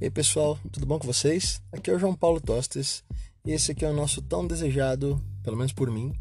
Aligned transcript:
E 0.00 0.04
aí 0.04 0.10
pessoal, 0.10 0.58
tudo 0.72 0.86
bom 0.86 0.98
com 0.98 1.06
vocês? 1.06 1.60
Aqui 1.70 1.90
é 1.90 1.94
o 1.94 1.98
João 1.98 2.14
Paulo 2.14 2.40
Tostes 2.40 3.04
e 3.44 3.52
esse 3.52 3.72
aqui 3.72 3.84
é 3.84 3.90
o 3.90 3.92
nosso 3.92 4.22
tão 4.22 4.46
desejado, 4.46 5.22
pelo 5.42 5.58
menos 5.58 5.74
por 5.74 5.90
mim, 5.90 6.14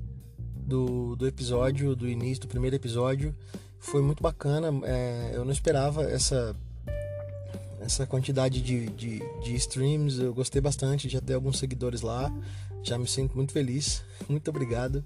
do, 0.56 1.14
do 1.16 1.26
episódio, 1.26 1.94
do 1.94 2.08
início, 2.08 2.42
do 2.42 2.48
primeiro 2.48 2.76
episódio. 2.76 3.34
Foi 3.78 4.02
muito 4.02 4.22
bacana. 4.22 4.68
É, 4.84 5.30
eu 5.34 5.44
não 5.44 5.52
esperava 5.52 6.02
essa 6.02 6.56
essa 7.80 8.06
quantidade 8.06 8.60
de, 8.60 8.86
de, 8.90 9.22
de, 9.42 9.54
streams. 9.56 10.20
Eu 10.20 10.34
gostei 10.34 10.60
bastante, 10.60 11.08
já 11.08 11.20
ter 11.20 11.34
alguns 11.34 11.58
seguidores 11.58 12.02
lá. 12.02 12.32
Já 12.82 12.98
me 12.98 13.06
sinto 13.06 13.34
muito 13.34 13.52
feliz. 13.52 14.02
Muito 14.28 14.48
obrigado 14.48 15.04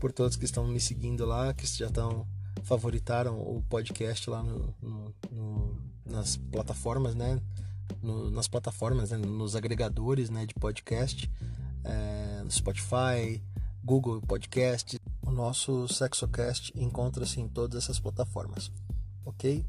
por 0.00 0.12
todos 0.12 0.36
que 0.36 0.44
estão 0.44 0.66
me 0.66 0.80
seguindo 0.80 1.24
lá, 1.24 1.54
que 1.54 1.66
já 1.66 1.86
estão 1.86 2.26
favoritaram 2.62 3.38
o 3.38 3.62
podcast 3.68 4.28
lá 4.28 4.42
no, 4.42 4.74
no, 4.82 5.14
no, 5.30 5.78
nas 6.04 6.36
plataformas, 6.36 7.14
né? 7.14 7.40
nas 8.32 8.48
plataformas, 8.48 9.10
né? 9.10 9.18
nos 9.18 9.54
agregadores 9.54 10.28
né? 10.30 10.44
de 10.46 10.54
podcast, 10.54 11.30
é, 11.84 12.42
no 12.42 12.50
Spotify, 12.50 13.42
Google 13.84 14.20
Podcast. 14.20 14.98
O 15.22 15.30
nosso 15.30 15.86
Sexocast 15.88 16.72
encontra-se 16.74 17.40
em 17.40 17.48
todas 17.48 17.84
essas 17.84 18.00
plataformas, 18.00 18.70
ok? 19.24 19.64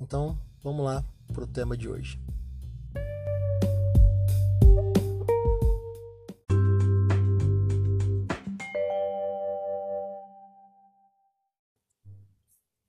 Então, 0.00 0.38
vamos 0.62 0.84
lá 0.84 1.04
para 1.32 1.44
o 1.44 1.46
tema 1.46 1.76
de 1.76 1.88
hoje. 1.88 2.20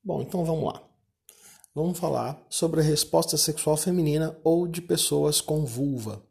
Bom, 0.04 0.22
então 0.24 0.44
vamos 0.44 0.66
lá. 0.66 0.82
Vamos 1.76 2.00
falar 2.00 2.44
sobre 2.50 2.82
a 2.82 2.84
resposta 2.84 3.38
sexual 3.38 3.78
feminina 3.78 4.36
ou 4.44 4.68
de 4.68 4.82
pessoas 4.82 5.40
com 5.40 5.64
vulva. 5.66 6.24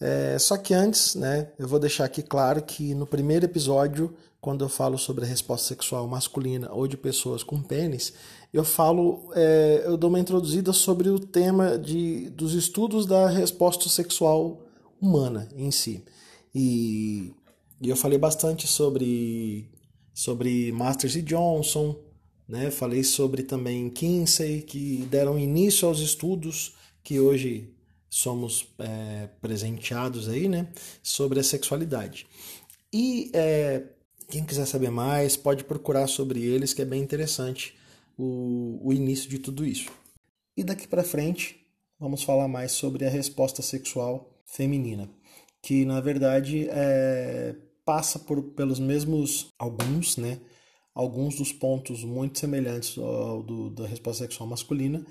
É, 0.00 0.36
só 0.38 0.56
que 0.56 0.74
antes, 0.74 1.14
né, 1.14 1.52
eu 1.58 1.68
vou 1.68 1.78
deixar 1.78 2.04
aqui 2.04 2.22
claro 2.22 2.60
que 2.62 2.94
no 2.94 3.06
primeiro 3.06 3.44
episódio, 3.44 4.14
quando 4.40 4.64
eu 4.64 4.68
falo 4.68 4.98
sobre 4.98 5.24
a 5.24 5.28
resposta 5.28 5.68
sexual 5.68 6.06
masculina 6.06 6.70
ou 6.72 6.86
de 6.86 6.96
pessoas 6.96 7.42
com 7.42 7.62
pênis, 7.62 8.12
eu 8.52 8.64
falo, 8.64 9.30
é, 9.34 9.82
eu 9.84 9.96
dou 9.96 10.08
uma 10.08 10.20
introduzida 10.20 10.72
sobre 10.72 11.08
o 11.08 11.18
tema 11.18 11.78
de, 11.78 12.30
dos 12.30 12.54
estudos 12.54 13.06
da 13.06 13.28
resposta 13.28 13.88
sexual 13.88 14.66
humana 15.00 15.48
em 15.54 15.70
si. 15.70 16.04
E, 16.54 17.34
e 17.80 17.88
eu 17.88 17.96
falei 17.96 18.18
bastante 18.18 18.66
sobre, 18.66 19.70
sobre 20.14 20.72
Masters 20.72 21.16
e 21.16 21.22
Johnson, 21.22 21.96
né? 22.48 22.70
falei 22.70 23.04
sobre 23.04 23.42
também 23.42 23.90
Kinsey, 23.90 24.62
que 24.62 25.06
deram 25.10 25.38
início 25.38 25.86
aos 25.86 26.00
estudos 26.00 26.74
que 27.02 27.20
hoje 27.20 27.72
somos 28.08 28.68
é, 28.78 29.28
presenteados 29.42 30.28
aí, 30.28 30.48
né, 30.48 30.68
sobre 31.02 31.38
a 31.38 31.44
sexualidade. 31.44 32.26
E 32.92 33.30
é, 33.34 33.82
quem 34.30 34.44
quiser 34.44 34.66
saber 34.66 34.90
mais 34.90 35.36
pode 35.36 35.64
procurar 35.64 36.06
sobre 36.06 36.42
eles, 36.42 36.72
que 36.72 36.80
é 36.80 36.84
bem 36.84 37.02
interessante 37.02 37.74
o, 38.16 38.80
o 38.82 38.92
início 38.92 39.28
de 39.28 39.38
tudo 39.38 39.64
isso. 39.64 39.90
E 40.56 40.64
daqui 40.64 40.88
para 40.88 41.04
frente 41.04 41.60
vamos 41.98 42.22
falar 42.22 42.48
mais 42.48 42.72
sobre 42.72 43.04
a 43.04 43.10
resposta 43.10 43.62
sexual 43.62 44.42
feminina, 44.44 45.08
que 45.62 45.84
na 45.84 46.00
verdade 46.00 46.68
é, 46.70 47.54
passa 47.84 48.18
por, 48.18 48.42
pelos 48.42 48.78
mesmos 48.78 49.52
alguns, 49.58 50.16
né, 50.16 50.40
alguns 50.94 51.36
dos 51.36 51.52
pontos 51.52 52.04
muito 52.04 52.38
semelhantes 52.38 52.96
ao 52.98 53.42
do, 53.42 53.70
da 53.70 53.86
resposta 53.86 54.24
sexual 54.24 54.48
masculina, 54.48 55.04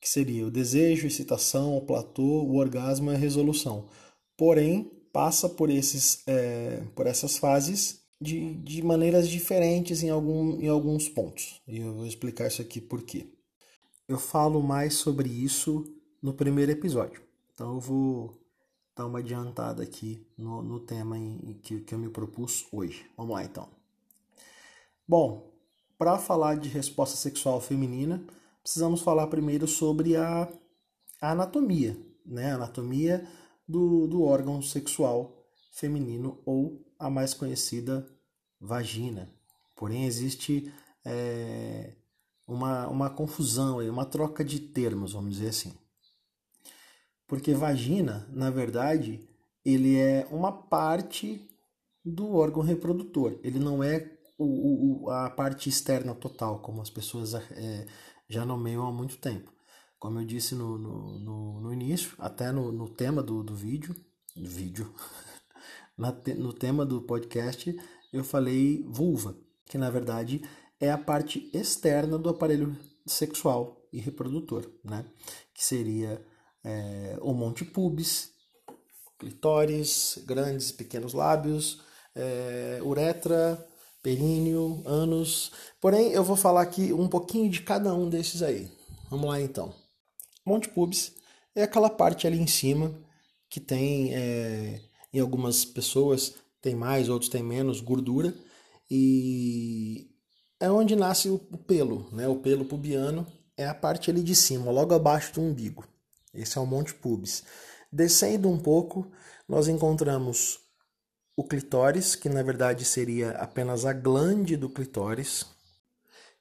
que 0.00 0.08
seria 0.08 0.46
o 0.46 0.50
desejo, 0.50 1.06
excitação, 1.06 1.76
o 1.76 1.84
platô, 1.84 2.22
o 2.22 2.56
orgasmo 2.56 3.10
e 3.10 3.14
a 3.14 3.18
resolução. 3.18 3.88
Porém, 4.36 4.90
passa 5.12 5.48
por, 5.48 5.68
esses, 5.68 6.22
é, 6.26 6.82
por 6.94 7.06
essas 7.06 7.36
fases 7.36 7.99
de, 8.20 8.54
de 8.54 8.82
maneiras 8.82 9.28
diferentes 9.28 10.02
em, 10.02 10.10
algum, 10.10 10.60
em 10.60 10.68
alguns 10.68 11.08
pontos. 11.08 11.60
E 11.66 11.78
eu 11.78 11.94
vou 11.94 12.06
explicar 12.06 12.48
isso 12.48 12.60
aqui 12.60 12.80
por 12.80 13.02
quê. 13.02 13.32
Eu 14.06 14.18
falo 14.18 14.62
mais 14.62 14.94
sobre 14.94 15.28
isso 15.28 15.84
no 16.22 16.34
primeiro 16.34 16.70
episódio. 16.70 17.22
Então 17.54 17.74
eu 17.74 17.80
vou 17.80 18.38
dar 18.94 19.06
uma 19.06 19.20
adiantada 19.20 19.82
aqui 19.82 20.26
no, 20.36 20.62
no 20.62 20.80
tema 20.80 21.16
em, 21.16 21.58
que, 21.62 21.80
que 21.80 21.94
eu 21.94 21.98
me 21.98 22.10
propus 22.10 22.66
hoje. 22.70 23.06
Vamos 23.16 23.34
lá 23.34 23.44
então. 23.44 23.68
Bom, 25.08 25.50
para 25.96 26.18
falar 26.18 26.56
de 26.56 26.68
resposta 26.68 27.16
sexual 27.16 27.60
feminina, 27.60 28.22
precisamos 28.62 29.00
falar 29.00 29.26
primeiro 29.28 29.66
sobre 29.66 30.16
a, 30.16 30.48
a 31.20 31.30
anatomia, 31.32 31.96
né? 32.24 32.52
A 32.52 32.56
anatomia 32.56 33.26
do, 33.66 34.06
do 34.06 34.22
órgão 34.22 34.60
sexual 34.60 35.46
feminino 35.72 36.38
ou 36.44 36.84
a 37.00 37.10
mais 37.10 37.34
conhecida 37.34 38.06
vagina. 38.60 39.32
Porém, 39.74 40.04
existe 40.04 40.72
é, 41.04 41.96
uma, 42.46 42.86
uma 42.88 43.10
confusão, 43.10 43.78
uma 43.88 44.04
troca 44.04 44.44
de 44.44 44.60
termos, 44.60 45.14
vamos 45.14 45.36
dizer 45.36 45.48
assim. 45.48 45.74
Porque 47.26 47.54
vagina, 47.54 48.28
na 48.30 48.50
verdade, 48.50 49.26
ele 49.64 49.96
é 49.96 50.26
uma 50.30 50.52
parte 50.52 51.48
do 52.04 52.34
órgão 52.34 52.62
reprodutor. 52.62 53.38
Ele 53.42 53.58
não 53.58 53.82
é 53.82 54.18
o, 54.36 55.04
o, 55.04 55.10
a 55.10 55.30
parte 55.30 55.68
externa 55.68 56.14
total, 56.14 56.60
como 56.60 56.82
as 56.82 56.90
pessoas 56.90 57.34
é, 57.34 57.86
já 58.28 58.44
nomeiam 58.44 58.86
há 58.86 58.92
muito 58.92 59.16
tempo. 59.18 59.52
Como 59.98 60.18
eu 60.18 60.24
disse 60.24 60.54
no, 60.54 60.78
no, 60.78 61.18
no, 61.18 61.60
no 61.60 61.72
início, 61.72 62.14
até 62.18 62.50
no, 62.50 62.72
no 62.72 62.88
tema 62.88 63.22
do, 63.22 63.42
do 63.42 63.54
vídeo, 63.54 63.94
do 64.34 64.48
vídeo, 64.48 64.92
no 66.36 66.52
tema 66.52 66.86
do 66.86 67.02
podcast, 67.02 67.76
eu 68.12 68.24
falei 68.24 68.84
vulva, 68.88 69.36
que 69.66 69.78
na 69.78 69.90
verdade 69.90 70.42
é 70.80 70.90
a 70.90 70.98
parte 70.98 71.50
externa 71.52 72.18
do 72.18 72.30
aparelho 72.30 72.76
sexual 73.06 73.86
e 73.92 74.00
reprodutor, 74.00 74.70
né? 74.84 75.04
Que 75.54 75.64
seria 75.64 76.24
é, 76.64 77.18
o 77.20 77.32
monte 77.32 77.64
pubis, 77.64 78.30
clitóris, 79.18 80.18
grandes 80.26 80.70
e 80.70 80.74
pequenos 80.74 81.12
lábios, 81.12 81.82
é, 82.14 82.80
uretra, 82.82 83.64
períneo, 84.02 84.82
ânus. 84.86 85.52
Porém, 85.80 86.12
eu 86.12 86.24
vou 86.24 86.36
falar 86.36 86.62
aqui 86.62 86.92
um 86.92 87.08
pouquinho 87.08 87.50
de 87.50 87.60
cada 87.62 87.94
um 87.94 88.08
desses 88.08 88.42
aí. 88.42 88.70
Vamos 89.10 89.28
lá 89.28 89.40
então. 89.40 89.74
Monte 90.44 90.68
pubis 90.68 91.14
é 91.54 91.62
aquela 91.62 91.90
parte 91.90 92.26
ali 92.26 92.38
em 92.38 92.46
cima 92.46 92.94
que 93.48 93.60
tem, 93.60 94.14
é, 94.14 94.80
em 95.12 95.20
algumas 95.20 95.64
pessoas, 95.64 96.34
tem 96.60 96.74
mais, 96.74 97.08
outros 97.08 97.30
tem 97.30 97.42
menos 97.42 97.80
gordura 97.80 98.34
e 98.90 100.10
é 100.58 100.70
onde 100.70 100.94
nasce 100.96 101.28
o, 101.28 101.38
pelo, 101.38 102.08
né? 102.12 102.28
O 102.28 102.36
pelo 102.36 102.64
pubiano 102.64 103.26
é 103.56 103.66
a 103.66 103.74
parte 103.74 104.10
ali 104.10 104.22
de 104.22 104.34
cima, 104.34 104.70
logo 104.70 104.94
abaixo 104.94 105.34
do 105.34 105.40
umbigo. 105.40 105.84
Esse 106.34 106.58
é 106.58 106.60
o 106.60 106.66
monte 106.66 106.94
pubis. 106.94 107.42
Descendo 107.92 108.48
um 108.48 108.58
pouco, 108.58 109.10
nós 109.48 109.68
encontramos 109.68 110.60
o 111.36 111.44
clitóris, 111.44 112.14
que 112.14 112.28
na 112.28 112.42
verdade 112.42 112.84
seria 112.84 113.30
apenas 113.32 113.86
a 113.86 113.92
glande 113.92 114.56
do 114.56 114.68
clitóris. 114.68 115.46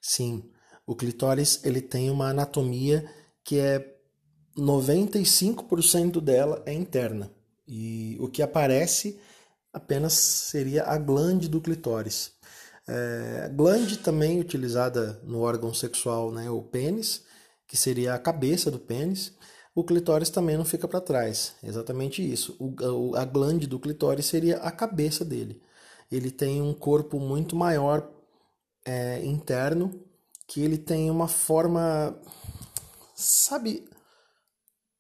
Sim, 0.02 0.44
o 0.86 0.96
clitóris 0.96 1.64
ele 1.64 1.82
tem 1.82 2.10
uma 2.10 2.30
anatomia 2.30 3.10
que 3.44 3.58
é 3.58 3.96
95% 4.58 6.20
dela 6.20 6.62
é 6.66 6.74
interna. 6.74 7.32
E 7.72 8.18
o 8.20 8.28
que 8.28 8.42
aparece 8.42 9.20
apenas 9.72 10.14
seria 10.14 10.84
a 10.86 10.98
glande 10.98 11.48
do 11.48 11.62
clitóris. 11.62 12.32
É, 12.88 13.52
glande 13.54 14.00
também 14.00 14.40
utilizada 14.40 15.22
no 15.24 15.42
órgão 15.42 15.72
sexual, 15.72 16.32
né, 16.32 16.50
o 16.50 16.64
pênis, 16.64 17.24
que 17.68 17.78
seria 17.78 18.16
a 18.16 18.20
cabeça 18.20 18.72
do 18.72 18.80
pênis. 18.80 19.32
O 19.76 19.84
clitóris 19.84 20.32
também 20.32 20.58
não 20.58 20.66
fica 20.66 20.88
para 20.88 21.00
trás, 21.00 21.54
exatamente 21.64 22.28
isso. 22.28 22.58
O, 22.60 23.16
a 23.16 23.24
glande 23.24 23.68
do 23.68 23.80
clitóris 23.80 24.26
seria 24.26 24.58
a 24.58 24.72
cabeça 24.72 25.24
dele. 25.24 25.62
Ele 26.12 26.32
tem 26.32 26.64
um 26.64 26.74
corpo 26.74 27.20
muito 27.20 27.56
maior 27.56 28.10
é, 28.84 29.24
interno, 29.24 30.04
que 30.48 30.62
ele 30.62 30.80
tem 30.80 31.12
uma 31.12 31.28
forma, 31.28 32.20
sabe, 33.14 33.88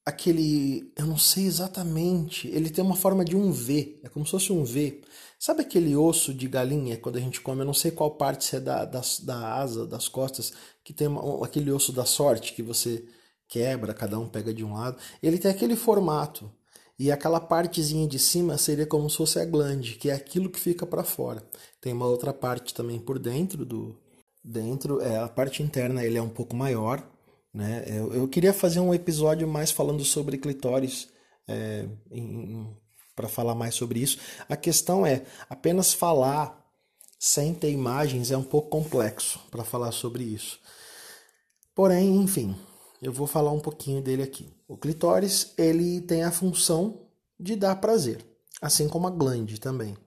aquele, 0.09 0.91
eu 0.95 1.05
não 1.05 1.17
sei 1.17 1.45
exatamente, 1.45 2.47
ele 2.49 2.69
tem 2.69 2.83
uma 2.83 2.95
forma 2.95 3.23
de 3.23 3.35
um 3.35 3.51
V, 3.51 3.99
é 4.03 4.09
como 4.09 4.25
se 4.25 4.31
fosse 4.31 4.51
um 4.51 4.63
V. 4.63 5.01
Sabe 5.39 5.61
aquele 5.61 5.95
osso 5.95 6.33
de 6.33 6.47
galinha 6.47 6.97
quando 6.97 7.17
a 7.17 7.21
gente 7.21 7.39
come? 7.41 7.61
Eu 7.61 7.65
não 7.65 7.73
sei 7.73 7.91
qual 7.91 8.11
parte 8.11 8.43
se 8.43 8.57
é 8.57 8.59
da, 8.59 8.83
da, 8.85 9.01
da 9.23 9.53
asa, 9.55 9.87
das 9.87 10.07
costas, 10.09 10.53
que 10.83 10.93
tem 10.93 11.07
uma, 11.07 11.45
aquele 11.45 11.71
osso 11.71 11.93
da 11.93 12.05
sorte 12.05 12.53
que 12.53 12.61
você 12.61 13.05
quebra, 13.47 13.93
cada 13.93 14.19
um 14.19 14.27
pega 14.27 14.53
de 14.53 14.63
um 14.63 14.73
lado. 14.73 14.97
Ele 15.23 15.37
tem 15.37 15.49
aquele 15.49 15.75
formato. 15.75 16.51
E 16.99 17.11
aquela 17.11 17.39
partezinha 17.39 18.05
de 18.07 18.19
cima 18.19 18.57
seria 18.57 18.85
como 18.85 19.09
se 19.09 19.15
fosse 19.17 19.39
a 19.39 19.45
glande, 19.45 19.95
que 19.95 20.09
é 20.09 20.13
aquilo 20.13 20.49
que 20.49 20.59
fica 20.59 20.85
para 20.85 21.03
fora. 21.03 21.41
Tem 21.79 21.93
uma 21.93 22.05
outra 22.05 22.33
parte 22.33 22.73
também 22.73 22.99
por 22.99 23.17
dentro 23.17 23.65
do 23.65 23.97
dentro, 24.43 25.01
é 25.01 25.17
a 25.17 25.27
parte 25.27 25.61
interna, 25.63 26.03
ele 26.03 26.17
é 26.17 26.21
um 26.21 26.29
pouco 26.29 26.55
maior, 26.55 27.05
né? 27.53 27.83
Eu, 27.87 28.13
eu 28.13 28.27
queria 28.27 28.53
fazer 28.53 28.79
um 28.79 28.93
episódio 28.93 29.47
mais 29.47 29.71
falando 29.71 30.03
sobre 30.03 30.37
clitóris, 30.37 31.09
é, 31.47 31.87
para 33.15 33.27
falar 33.27 33.55
mais 33.55 33.75
sobre 33.75 33.99
isso. 33.99 34.19
A 34.47 34.55
questão 34.55 35.05
é, 35.05 35.23
apenas 35.49 35.93
falar 35.93 36.57
sem 37.19 37.53
ter 37.53 37.71
imagens 37.71 38.31
é 38.31 38.37
um 38.37 38.43
pouco 38.43 38.69
complexo 38.69 39.39
para 39.51 39.63
falar 39.63 39.91
sobre 39.91 40.23
isso. 40.23 40.59
Porém, 41.75 42.15
enfim, 42.17 42.55
eu 43.01 43.11
vou 43.11 43.27
falar 43.27 43.51
um 43.51 43.59
pouquinho 43.59 44.01
dele 44.01 44.23
aqui. 44.23 44.53
O 44.67 44.77
clitóris 44.77 45.53
ele 45.57 46.01
tem 46.01 46.23
a 46.23 46.31
função 46.31 47.07
de 47.39 47.55
dar 47.55 47.75
prazer, 47.77 48.25
assim 48.61 48.87
como 48.87 49.07
a 49.07 49.11
glande 49.11 49.59
também 49.59 49.97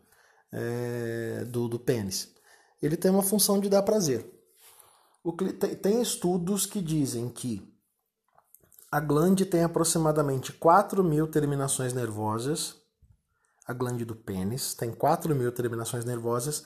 é, 0.53 1.45
do, 1.47 1.69
do 1.69 1.79
pênis. 1.79 2.29
Ele 2.81 2.97
tem 2.97 3.11
uma 3.11 3.23
função 3.23 3.59
de 3.59 3.69
dar 3.69 3.83
prazer. 3.83 4.27
Tem 5.81 6.03
estudos 6.03 6.67
que 6.67 6.81
dizem 6.81 7.29
que 7.29 7.73
a 8.91 8.99
glande 8.99 9.47
tem 9.47 9.63
aproximadamente 9.63 10.53
4 10.53 11.03
mil 11.05 11.29
terminações 11.29 11.93
nervosas. 11.93 12.77
A 13.65 13.73
glande 13.73 14.05
do 14.05 14.17
pênis 14.17 14.75
tem 14.75 14.91
4 14.93 15.35
mil 15.35 15.53
terminações 15.53 16.05
nervosas. 16.05 16.65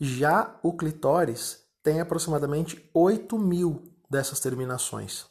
Já 0.00 0.58
o 0.62 0.76
clitóris 0.76 1.64
tem 1.82 2.00
aproximadamente 2.00 2.90
8 2.92 3.38
mil 3.38 3.84
dessas 4.10 4.40
terminações. 4.40 5.26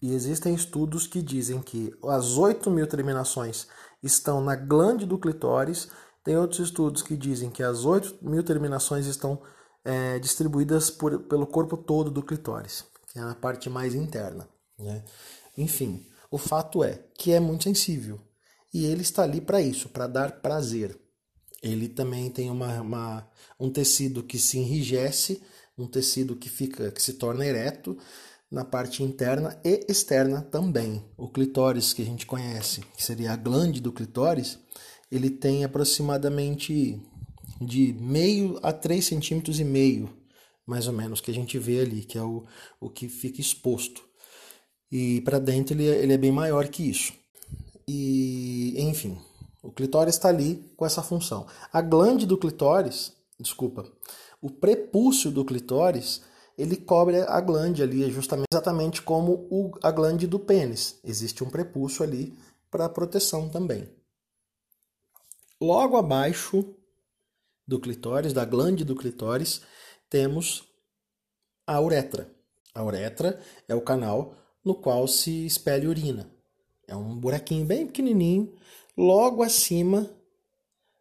E 0.00 0.14
existem 0.14 0.54
estudos 0.54 1.06
que 1.06 1.20
dizem 1.20 1.60
que 1.60 1.92
as 2.04 2.38
8 2.38 2.70
mil 2.70 2.86
terminações 2.86 3.66
estão 4.02 4.40
na 4.40 4.54
glande 4.54 5.04
do 5.04 5.18
clitóris. 5.18 5.88
Tem 6.22 6.36
outros 6.36 6.60
estudos 6.60 7.02
que 7.02 7.16
dizem 7.16 7.50
que 7.50 7.62
as 7.62 7.84
8 7.84 8.18
mil 8.22 8.44
terminações 8.44 9.06
estão 9.06 9.42
é, 9.84 10.18
distribuídas 10.18 10.90
por, 10.90 11.20
pelo 11.24 11.46
corpo 11.46 11.76
todo 11.76 12.10
do 12.10 12.22
clitóris, 12.22 12.84
que 13.12 13.18
é 13.18 13.22
a 13.22 13.34
parte 13.34 13.68
mais 13.68 13.94
interna. 13.94 14.48
Né? 14.78 15.04
Enfim, 15.56 16.06
o 16.30 16.38
fato 16.38 16.82
é 16.82 17.04
que 17.16 17.32
é 17.32 17.38
muito 17.38 17.64
sensível 17.64 18.20
e 18.72 18.86
ele 18.86 19.02
está 19.02 19.22
ali 19.22 19.40
para 19.40 19.60
isso, 19.60 19.88
para 19.88 20.06
dar 20.06 20.40
prazer. 20.40 20.98
Ele 21.62 21.88
também 21.88 22.28
tem 22.28 22.50
uma, 22.50 22.80
uma, 22.80 23.28
um 23.58 23.70
tecido 23.70 24.22
que 24.22 24.38
se 24.38 24.58
enrijece, 24.58 25.40
um 25.78 25.86
tecido 25.86 26.36
que 26.36 26.48
fica, 26.48 26.90
que 26.90 27.00
se 27.00 27.14
torna 27.14 27.46
ereto 27.46 27.96
na 28.50 28.64
parte 28.64 29.02
interna 29.02 29.58
e 29.64 29.86
externa 29.88 30.42
também. 30.42 31.04
O 31.16 31.28
clitóris 31.28 31.92
que 31.92 32.02
a 32.02 32.04
gente 32.04 32.26
conhece, 32.26 32.80
que 32.96 33.02
seria 33.02 33.32
a 33.32 33.36
glande 33.36 33.80
do 33.80 33.92
clitóris, 33.92 34.58
ele 35.10 35.30
tem 35.30 35.64
aproximadamente 35.64 37.00
de 37.60 37.92
meio 37.94 38.58
a 38.62 38.72
3 38.72 39.04
centímetros 39.04 39.60
e 39.60 39.64
meio, 39.64 40.10
mais 40.66 40.86
ou 40.86 40.92
menos, 40.92 41.20
que 41.20 41.30
a 41.30 41.34
gente 41.34 41.58
vê 41.58 41.80
ali, 41.80 42.02
que 42.04 42.18
é 42.18 42.22
o, 42.22 42.44
o 42.80 42.88
que 42.90 43.08
fica 43.08 43.40
exposto. 43.40 44.02
E 44.90 45.20
para 45.22 45.38
dentro 45.38 45.74
ele, 45.74 45.88
é, 45.88 46.02
ele 46.02 46.12
é 46.12 46.18
bem 46.18 46.32
maior 46.32 46.68
que 46.68 46.88
isso. 46.88 47.12
E, 47.86 48.74
enfim, 48.78 49.18
o 49.62 49.70
clitóris 49.70 50.14
está 50.14 50.28
ali 50.28 50.70
com 50.76 50.86
essa 50.86 51.02
função. 51.02 51.46
A 51.72 51.80
glande 51.80 52.26
do 52.26 52.38
clitóris, 52.38 53.12
desculpa, 53.38 53.90
o 54.40 54.50
prepúcio 54.50 55.30
do 55.30 55.44
clitóris, 55.44 56.22
ele 56.56 56.76
cobre 56.76 57.20
a 57.22 57.40
glande 57.40 57.82
ali, 57.82 58.04
é 58.04 58.10
justamente 58.10 58.48
exatamente 58.52 59.02
como 59.02 59.46
o, 59.50 59.72
a 59.82 59.90
glande 59.90 60.26
do 60.26 60.38
pênis. 60.38 60.98
Existe 61.02 61.42
um 61.42 61.50
prepúcio 61.50 62.04
ali 62.04 62.36
para 62.70 62.88
proteção 62.88 63.48
também. 63.48 63.88
Logo 65.60 65.96
abaixo 65.96 66.74
do 67.66 67.80
clitóris, 67.80 68.32
da 68.32 68.44
glande 68.44 68.84
do 68.84 68.94
clitóris, 68.94 69.62
temos 70.08 70.64
a 71.66 71.80
uretra. 71.80 72.30
A 72.74 72.84
uretra 72.84 73.40
é 73.68 73.74
o 73.74 73.80
canal 73.80 74.34
no 74.64 74.74
qual 74.74 75.06
se 75.06 75.46
espelha 75.46 75.88
urina. 75.88 76.30
É 76.86 76.94
um 76.94 77.16
buraquinho 77.16 77.64
bem 77.64 77.86
pequenininho, 77.86 78.54
logo 78.96 79.42
acima 79.42 80.10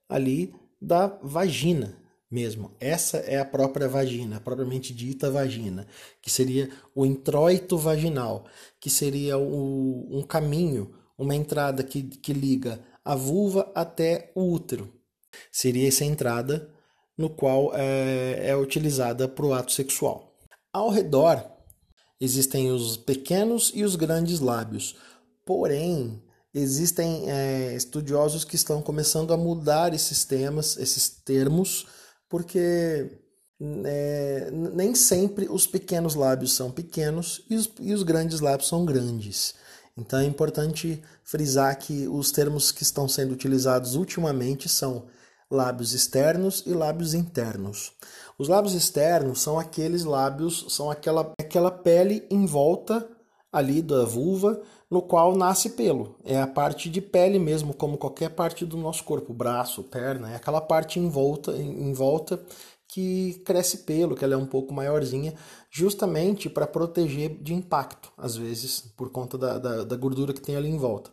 ali 0.08 0.54
da 0.82 1.08
vagina 1.08 1.98
mesmo. 2.30 2.72
Essa 2.80 3.18
é 3.18 3.38
a 3.38 3.46
própria 3.46 3.88
vagina, 3.88 4.40
propriamente 4.40 4.94
dita 4.94 5.30
vagina, 5.30 5.86
que 6.22 6.30
seria 6.30 6.70
o 6.96 7.06
introito 7.06 7.78
vaginal, 7.78 8.46
que 8.80 8.90
seria 8.90 9.38
o, 9.38 10.08
um 10.18 10.24
caminho, 10.24 10.96
uma 11.18 11.36
entrada 11.36 11.84
que, 11.84 12.04
que 12.04 12.34
liga 12.34 12.80
a 13.04 13.16
vulva 13.16 13.72
até 13.76 14.32
o 14.34 14.52
útero 14.52 15.03
seria 15.52 15.88
essa 15.88 16.06
entrada 16.06 16.70
no 17.18 17.30
qual 17.30 17.72
é, 17.76 18.50
é 18.50 18.56
utilizada 18.56 19.28
para 19.28 19.46
o 19.46 19.54
ato 19.54 19.72
sexual. 19.72 20.34
Ao 20.72 20.90
redor 20.90 21.44
existem 22.20 22.72
os 22.72 22.98
pequenos 22.98 23.72
e 23.76 23.84
os 23.84 23.96
grandes 23.96 24.40
lábios, 24.40 24.96
porém 25.46 26.22
existem 26.54 27.30
é, 27.30 27.76
estudiosos 27.76 28.44
que 28.44 28.56
estão 28.56 28.82
começando 28.82 29.34
a 29.34 29.38
mudar 29.38 29.94
esses 29.94 30.24
temas, 30.24 30.78
esses 30.78 31.10
termos, 31.10 31.88
porque 32.30 33.20
é, 33.86 34.50
nem 34.52 34.94
sempre 34.94 35.48
os 35.50 35.66
pequenos 35.66 36.16
lábios 36.16 36.54
são 36.54 36.72
pequenos 36.72 37.44
e 37.50 37.56
os, 37.56 37.72
e 37.80 37.94
os 37.94 38.04
grandes 38.04 38.40
lábios 38.40 38.70
são 38.70 38.86
grandes. 38.86 39.56
Então 39.98 40.20
é 40.20 40.26
importante 40.26 41.02
frisar 41.24 41.78
que 41.78 42.08
os 42.08 42.32
termos 42.32 42.72
que 42.72 42.84
estão 42.84 43.08
sendo 43.08 43.34
utilizados 43.34 43.96
ultimamente 43.96 44.68
são 44.68 45.06
lábios 45.54 45.94
externos 45.94 46.64
e 46.66 46.74
lábios 46.74 47.14
internos. 47.14 47.94
Os 48.38 48.48
lábios 48.48 48.74
externos 48.74 49.42
são 49.42 49.60
aqueles 49.60 50.04
lábios, 50.04 50.66
são 50.70 50.90
aquela, 50.90 51.32
aquela 51.40 51.72
pele 51.72 52.26
em 52.30 52.46
volta 52.46 53.08
ali 53.52 53.82
da 53.82 54.04
vulva, 54.04 54.60
no 54.90 55.02
qual 55.02 55.36
nasce 55.38 55.70
pelo. 55.70 56.16
É 56.26 56.42
a 56.42 56.48
parte 56.48 56.90
de 56.90 57.00
pele 57.00 57.38
mesmo, 57.38 57.74
como 57.74 57.98
qualquer 57.98 58.30
parte 58.30 58.66
do 58.66 58.76
nosso 58.78 59.04
corpo, 59.04 59.34
braço, 59.34 59.84
perna, 59.84 60.32
é 60.32 60.36
aquela 60.36 60.60
parte 60.60 61.00
em 61.00 61.08
volta, 61.08 61.56
em 61.56 61.94
volta 61.94 62.44
que 62.88 63.42
cresce 63.46 63.80
pelo, 63.80 64.16
que 64.16 64.24
ela 64.24 64.36
é 64.36 64.38
um 64.38 64.46
pouco 64.46 64.74
maiorzinha, 64.74 65.34
justamente 65.72 66.48
para 66.48 66.68
proteger 66.68 67.42
de 67.42 67.54
impacto, 67.54 68.12
às 68.16 68.36
vezes, 68.36 68.82
por 68.96 69.12
conta 69.12 69.36
da, 69.36 69.58
da, 69.58 69.84
da 69.84 69.96
gordura 69.96 70.34
que 70.34 70.42
tem 70.42 70.56
ali 70.56 70.70
em 70.70 70.78
volta. 70.78 71.10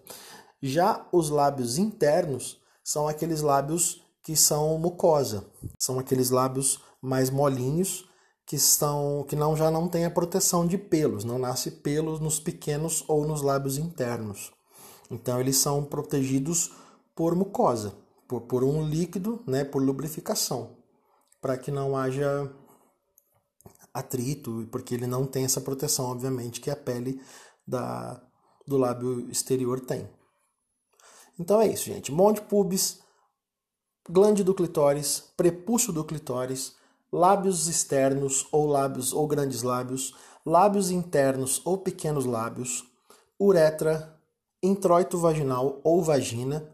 Já 0.63 1.07
os 1.11 1.31
lábios 1.31 1.79
internos 1.79 2.59
são 2.85 3.09
aqueles 3.09 3.41
lábios 3.41 4.03
que 4.31 4.37
são 4.37 4.79
mucosa. 4.79 5.45
São 5.77 5.99
aqueles 5.99 6.31
lábios 6.31 6.81
mais 7.03 7.31
molinhos 7.31 8.09
que 8.47 8.55
estão 8.55 9.25
que 9.29 9.35
não 9.35 9.57
já 9.57 9.73
não 9.73 9.89
tem 9.89 10.05
a 10.05 10.11
proteção 10.11 10.65
de 10.65 10.79
pelos, 10.79 11.25
não 11.25 11.37
nasce 11.37 11.69
pelos 11.69 12.21
nos 12.21 12.39
pequenos 12.39 13.03
ou 13.09 13.27
nos 13.27 13.43
lábios 13.43 13.77
internos. 13.77 14.53
Então 15.11 15.41
eles 15.41 15.57
são 15.57 15.85
protegidos 15.85 16.71
por 17.13 17.35
mucosa, 17.35 17.93
por, 18.29 18.43
por 18.43 18.63
um 18.63 18.87
líquido, 18.87 19.43
né, 19.49 19.65
por 19.65 19.83
lubrificação, 19.83 20.77
para 21.41 21.59
que 21.59 21.73
não 21.73 21.97
haja 21.97 22.49
atrito, 23.93 24.69
porque 24.71 24.95
ele 24.95 25.09
não 25.09 25.27
tem 25.27 25.45
essa 25.45 25.61
proteção, 25.61 26.05
obviamente, 26.05 26.61
que 26.61 26.71
a 26.71 26.77
pele 26.77 27.21
da, 27.67 28.23
do 28.65 28.77
lábio 28.77 29.29
exterior 29.29 29.81
tem. 29.81 30.09
Então 31.37 31.61
é 31.61 31.67
isso, 31.67 31.87
gente. 31.87 32.13
Monte 32.13 32.41
pubis, 32.43 33.01
glande 34.09 34.43
do 34.43 34.55
clitóris, 34.55 35.33
prepúcio 35.37 35.93
do 35.93 36.05
clitóris, 36.05 36.77
lábios 37.13 37.67
externos 37.67 38.47
ou 38.53 38.67
lábios 38.67 39.13
ou 39.13 39.27
grandes 39.27 39.63
lábios, 39.63 40.15
lábios 40.45 40.91
internos 40.91 41.61
ou 41.65 41.79
pequenos 41.79 42.25
lábios, 42.25 42.85
uretra, 43.41 44.19
introito 44.63 45.19
vaginal 45.19 45.81
ou 45.83 46.03
vagina, 46.03 46.69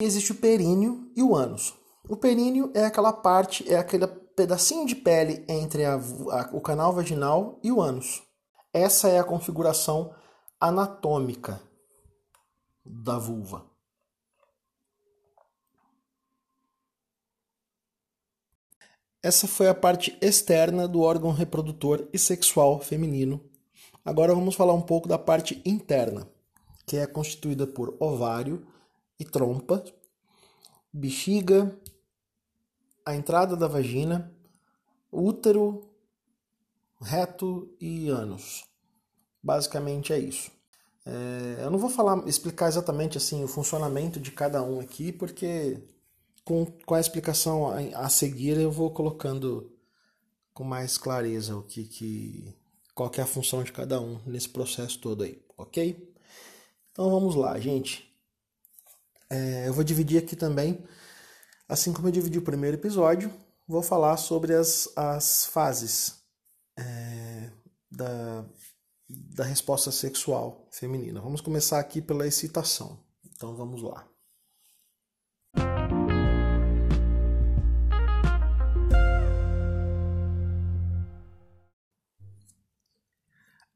e 0.00 0.04
existe 0.04 0.32
o 0.32 0.36
períneo 0.36 1.10
e 1.14 1.22
o 1.22 1.34
ânus. 1.34 1.74
O 2.08 2.16
períneo 2.16 2.70
é 2.74 2.84
aquela 2.84 3.12
parte, 3.12 3.70
é 3.72 3.76
aquele 3.76 4.06
pedacinho 4.06 4.86
de 4.86 4.96
pele 4.96 5.44
entre 5.48 5.84
a, 5.84 5.94
a, 5.94 6.50
o 6.52 6.60
canal 6.60 6.92
vaginal 6.92 7.58
e 7.62 7.70
o 7.70 7.80
ânus. 7.80 8.22
Essa 8.72 9.08
é 9.08 9.18
a 9.18 9.24
configuração 9.24 10.14
anatômica 10.60 11.60
da 12.84 13.18
vulva. 13.18 13.71
Essa 19.22 19.46
foi 19.46 19.68
a 19.68 19.74
parte 19.74 20.18
externa 20.20 20.88
do 20.88 21.00
órgão 21.00 21.30
reprodutor 21.30 22.08
e 22.12 22.18
sexual 22.18 22.80
feminino. 22.80 23.40
Agora 24.04 24.34
vamos 24.34 24.56
falar 24.56 24.72
um 24.72 24.80
pouco 24.80 25.08
da 25.08 25.16
parte 25.16 25.62
interna, 25.64 26.28
que 26.84 26.96
é 26.96 27.06
constituída 27.06 27.64
por 27.64 27.96
ovário 28.00 28.66
e 29.20 29.24
trompa, 29.24 29.84
bexiga, 30.92 31.78
a 33.06 33.14
entrada 33.14 33.56
da 33.56 33.68
vagina, 33.68 34.34
útero, 35.10 35.88
reto 37.00 37.72
e 37.80 38.08
ânus. 38.08 38.64
Basicamente 39.40 40.12
é 40.12 40.18
isso. 40.18 40.50
É, 41.06 41.62
eu 41.62 41.70
não 41.70 41.78
vou 41.78 41.90
falar, 41.90 42.26
explicar 42.26 42.66
exatamente 42.66 43.18
assim 43.18 43.44
o 43.44 43.48
funcionamento 43.48 44.18
de 44.18 44.32
cada 44.32 44.60
um 44.64 44.80
aqui, 44.80 45.12
porque 45.12 45.80
com, 46.44 46.66
com 46.66 46.94
a 46.94 47.00
explicação 47.00 47.68
a, 47.68 48.04
a 48.04 48.08
seguir 48.08 48.58
eu 48.58 48.70
vou 48.70 48.90
colocando 48.90 49.72
com 50.52 50.64
mais 50.64 50.98
clareza 50.98 51.56
o 51.56 51.62
que, 51.62 51.84
que 51.84 52.54
qual 52.94 53.08
que 53.08 53.20
é 53.20 53.24
a 53.24 53.26
função 53.26 53.62
de 53.62 53.72
cada 53.72 54.00
um 54.00 54.20
nesse 54.26 54.48
processo 54.48 54.98
todo 54.98 55.24
aí, 55.24 55.42
ok? 55.56 56.12
Então 56.92 57.10
vamos 57.10 57.34
lá, 57.34 57.58
gente. 57.58 58.14
É, 59.30 59.66
eu 59.66 59.72
vou 59.72 59.82
dividir 59.82 60.18
aqui 60.22 60.36
também, 60.36 60.84
assim 61.66 61.92
como 61.92 62.08
eu 62.08 62.12
dividi 62.12 62.38
o 62.38 62.42
primeiro 62.42 62.76
episódio, 62.76 63.32
vou 63.66 63.82
falar 63.82 64.18
sobre 64.18 64.54
as, 64.54 64.90
as 64.94 65.46
fases 65.46 66.22
é, 66.78 67.50
da, 67.90 68.44
da 69.08 69.44
resposta 69.44 69.90
sexual 69.90 70.68
feminina. 70.70 71.20
Vamos 71.20 71.40
começar 71.40 71.78
aqui 71.78 72.02
pela 72.02 72.26
excitação. 72.26 72.98
Então 73.24 73.56
vamos 73.56 73.80
lá. 73.82 74.06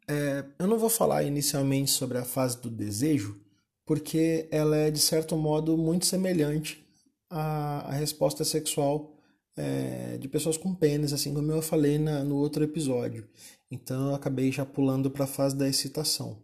É, 0.09 0.45
eu 0.59 0.67
não 0.67 0.79
vou 0.79 0.89
falar 0.89 1.25
inicialmente 1.25 1.91
sobre 1.91 2.19
a 2.19 2.25
fase 2.25 2.61
do 2.61 2.71
desejo, 2.71 3.41
porque 3.85 4.49
ela 4.51 4.77
é 4.77 4.91
de 4.91 5.01
certo 5.01 5.37
modo 5.37 5.77
muito 5.77 6.07
semelhante 6.07 6.85
à, 7.29 7.81
à 7.89 7.93
resposta 7.93 8.45
sexual 8.45 9.17
é, 9.57 10.19
de 10.19 10.29
pessoas 10.29 10.57
com 10.57 10.75
pênis, 10.75 11.13
assim 11.13 11.35
como 11.35 11.51
eu 11.51 11.63
falei 11.63 11.99
na, 11.99 12.23
no 12.23 12.37
outro 12.37 12.63
episódio. 12.63 13.29
Então 13.71 14.11
eu 14.11 14.15
acabei 14.15 14.53
já 14.53 14.65
pulando 14.65 15.11
para 15.11 15.25
a 15.25 15.29
fase 15.29 15.57
da 15.57 15.69
excitação. 15.69 16.43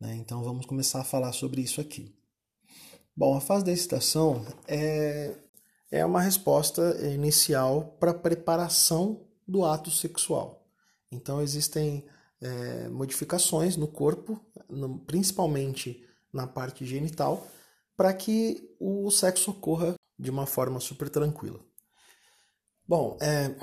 Né? 0.00 0.14
Então 0.16 0.42
vamos 0.42 0.66
começar 0.66 1.00
a 1.00 1.04
falar 1.04 1.32
sobre 1.32 1.62
isso 1.62 1.80
aqui. 1.80 2.14
Bom, 3.16 3.36
a 3.36 3.40
fase 3.40 3.64
da 3.64 3.72
excitação 3.72 4.44
é, 4.66 5.34
é 5.90 6.04
uma 6.04 6.20
resposta 6.20 6.96
inicial 7.12 7.96
para 7.98 8.10
a 8.10 8.18
preparação 8.18 9.26
do 9.46 9.64
ato 9.64 9.90
sexual. 9.90 10.66
Então 11.10 11.40
existem 11.40 12.04
é, 12.44 12.88
modificações 12.90 13.76
no 13.76 13.88
corpo, 13.88 14.38
no, 14.68 14.98
principalmente 14.98 16.04
na 16.32 16.46
parte 16.46 16.84
genital, 16.84 17.46
para 17.96 18.12
que 18.12 18.76
o 18.78 19.10
sexo 19.10 19.52
ocorra 19.52 19.94
de 20.18 20.30
uma 20.30 20.46
forma 20.46 20.78
super 20.78 21.08
tranquila. 21.08 21.60
Bom, 22.86 23.16
é, 23.20 23.54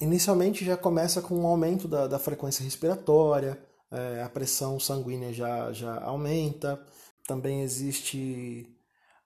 inicialmente 0.00 0.64
já 0.64 0.76
começa 0.76 1.20
com 1.20 1.34
um 1.34 1.46
aumento 1.46 1.88
da, 1.88 2.06
da 2.06 2.18
frequência 2.20 2.62
respiratória, 2.62 3.60
é, 3.90 4.22
a 4.22 4.28
pressão 4.28 4.78
sanguínea 4.78 5.32
já, 5.32 5.72
já 5.72 6.00
aumenta, 6.04 6.80
também 7.26 7.62
existe 7.62 8.70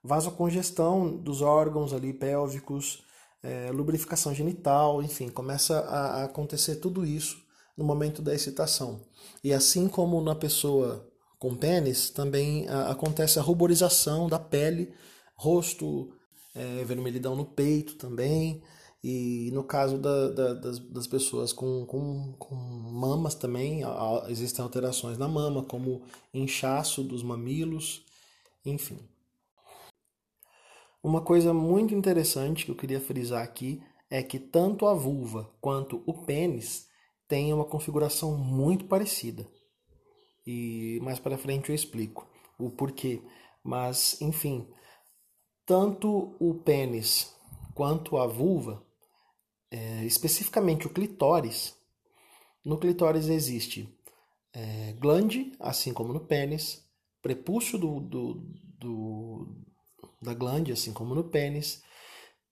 vasocongestão 0.03 1.15
dos 1.15 1.41
órgãos 1.41 1.93
ali 1.93 2.11
pélvicos, 2.11 3.03
é, 3.43 3.69
lubrificação 3.71 4.33
genital, 4.33 5.03
enfim, 5.03 5.29
começa 5.29 5.79
a, 5.81 6.21
a 6.21 6.23
acontecer 6.23 6.77
tudo 6.77 7.05
isso 7.05 7.48
no 7.79 7.85
momento 7.85 8.21
da 8.21 8.35
excitação. 8.35 8.99
E 9.41 9.53
assim 9.53 9.87
como 9.87 10.21
na 10.21 10.35
pessoa 10.35 11.09
com 11.39 11.55
pênis, 11.55 12.09
também 12.09 12.67
a, 12.67 12.91
acontece 12.91 13.39
a 13.39 13.41
ruborização 13.41 14.27
da 14.27 14.37
pele, 14.37 14.93
rosto, 15.33 16.11
é, 16.53 16.83
vermelhidão 16.83 17.37
no 17.37 17.45
peito 17.45 17.95
também. 17.95 18.61
E 19.01 19.49
no 19.53 19.63
caso 19.63 19.97
da, 19.97 20.27
da, 20.29 20.53
das, 20.55 20.77
das, 20.79 21.07
pessoas 21.07 21.53
com, 21.53 21.85
com, 21.85 22.33
com 22.37 22.53
mamas 22.53 23.33
também, 23.33 23.81
a, 23.85 24.25
existem 24.27 24.61
alterações 24.61 25.17
na 25.17 25.29
mama, 25.29 25.63
como 25.63 26.01
inchaço 26.33 27.01
dos 27.01 27.23
mamilos, 27.23 28.03
enfim. 28.65 28.99
Uma 31.01 31.21
coisa 31.21 31.53
muito 31.53 31.95
interessante 31.95 32.65
que 32.65 32.71
eu 32.71 32.75
queria 32.75 32.99
frisar 32.99 33.41
aqui 33.41 33.81
é 34.09 34.21
que 34.21 34.37
tanto 34.37 34.85
a 34.85 34.93
vulva 34.93 35.49
quanto 35.61 36.03
o 36.05 36.13
pênis 36.25 36.88
tem 37.29 37.53
uma 37.53 37.63
configuração 37.63 38.35
muito 38.35 38.85
parecida. 38.85 39.47
E 40.45 40.99
mais 41.03 41.19
para 41.19 41.37
frente 41.37 41.69
eu 41.69 41.75
explico 41.75 42.27
o 42.57 42.71
porquê. 42.71 43.21
Mas, 43.63 44.19
enfim, 44.19 44.67
tanto 45.63 46.35
o 46.39 46.55
pênis 46.55 47.31
quanto 47.75 48.17
a 48.17 48.25
vulva, 48.25 48.83
é, 49.69 50.03
especificamente 50.05 50.87
o 50.87 50.89
clitóris, 50.89 51.77
no 52.65 52.79
clitóris 52.79 53.29
existe 53.29 53.87
é, 54.51 54.93
glande, 54.93 55.51
assim 55.59 55.93
como 55.93 56.11
no 56.11 56.21
pênis, 56.21 56.83
prepúcio 57.21 57.77
do, 57.77 57.99
do, 57.99 58.33
do, 58.79 59.55
da 60.19 60.33
glande, 60.33 60.71
assim 60.71 60.91
como 60.91 61.13
no 61.13 61.25
pênis, 61.25 61.83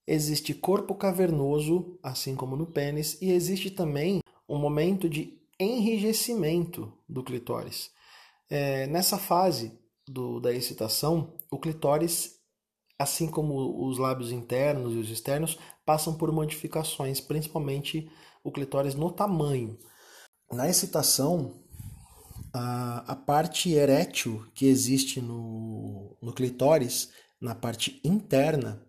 existe 0.06 0.54
corpo 0.54 0.94
cavernoso, 0.94 1.98
assim 2.00 2.36
como 2.36 2.56
no 2.56 2.66
pênis, 2.66 3.20
e 3.20 3.32
existe 3.32 3.72
também 3.72 4.20
um 4.48 4.58
momento 4.58 5.08
de 5.08 5.38
enrijecimento 5.58 6.92
do 7.08 7.22
clitóris. 7.22 7.90
É, 8.48 8.86
nessa 8.86 9.18
fase 9.18 9.78
do, 10.06 10.40
da 10.40 10.52
excitação, 10.52 11.34
o 11.50 11.58
clitóris, 11.58 12.36
assim 12.98 13.28
como 13.28 13.86
os 13.86 13.98
lábios 13.98 14.32
internos 14.32 14.94
e 14.94 14.98
os 14.98 15.10
externos, 15.10 15.58
passam 15.84 16.14
por 16.14 16.32
modificações, 16.32 17.20
principalmente 17.20 18.10
o 18.42 18.50
clitóris 18.50 18.94
no 18.94 19.10
tamanho. 19.10 19.78
Na 20.50 20.68
excitação, 20.68 21.62
a, 22.52 23.12
a 23.12 23.16
parte 23.16 23.72
erétil 23.72 24.46
que 24.54 24.66
existe 24.66 25.20
no, 25.20 26.16
no 26.22 26.32
clitóris, 26.32 27.10
na 27.40 27.54
parte 27.54 28.00
interna, 28.02 28.82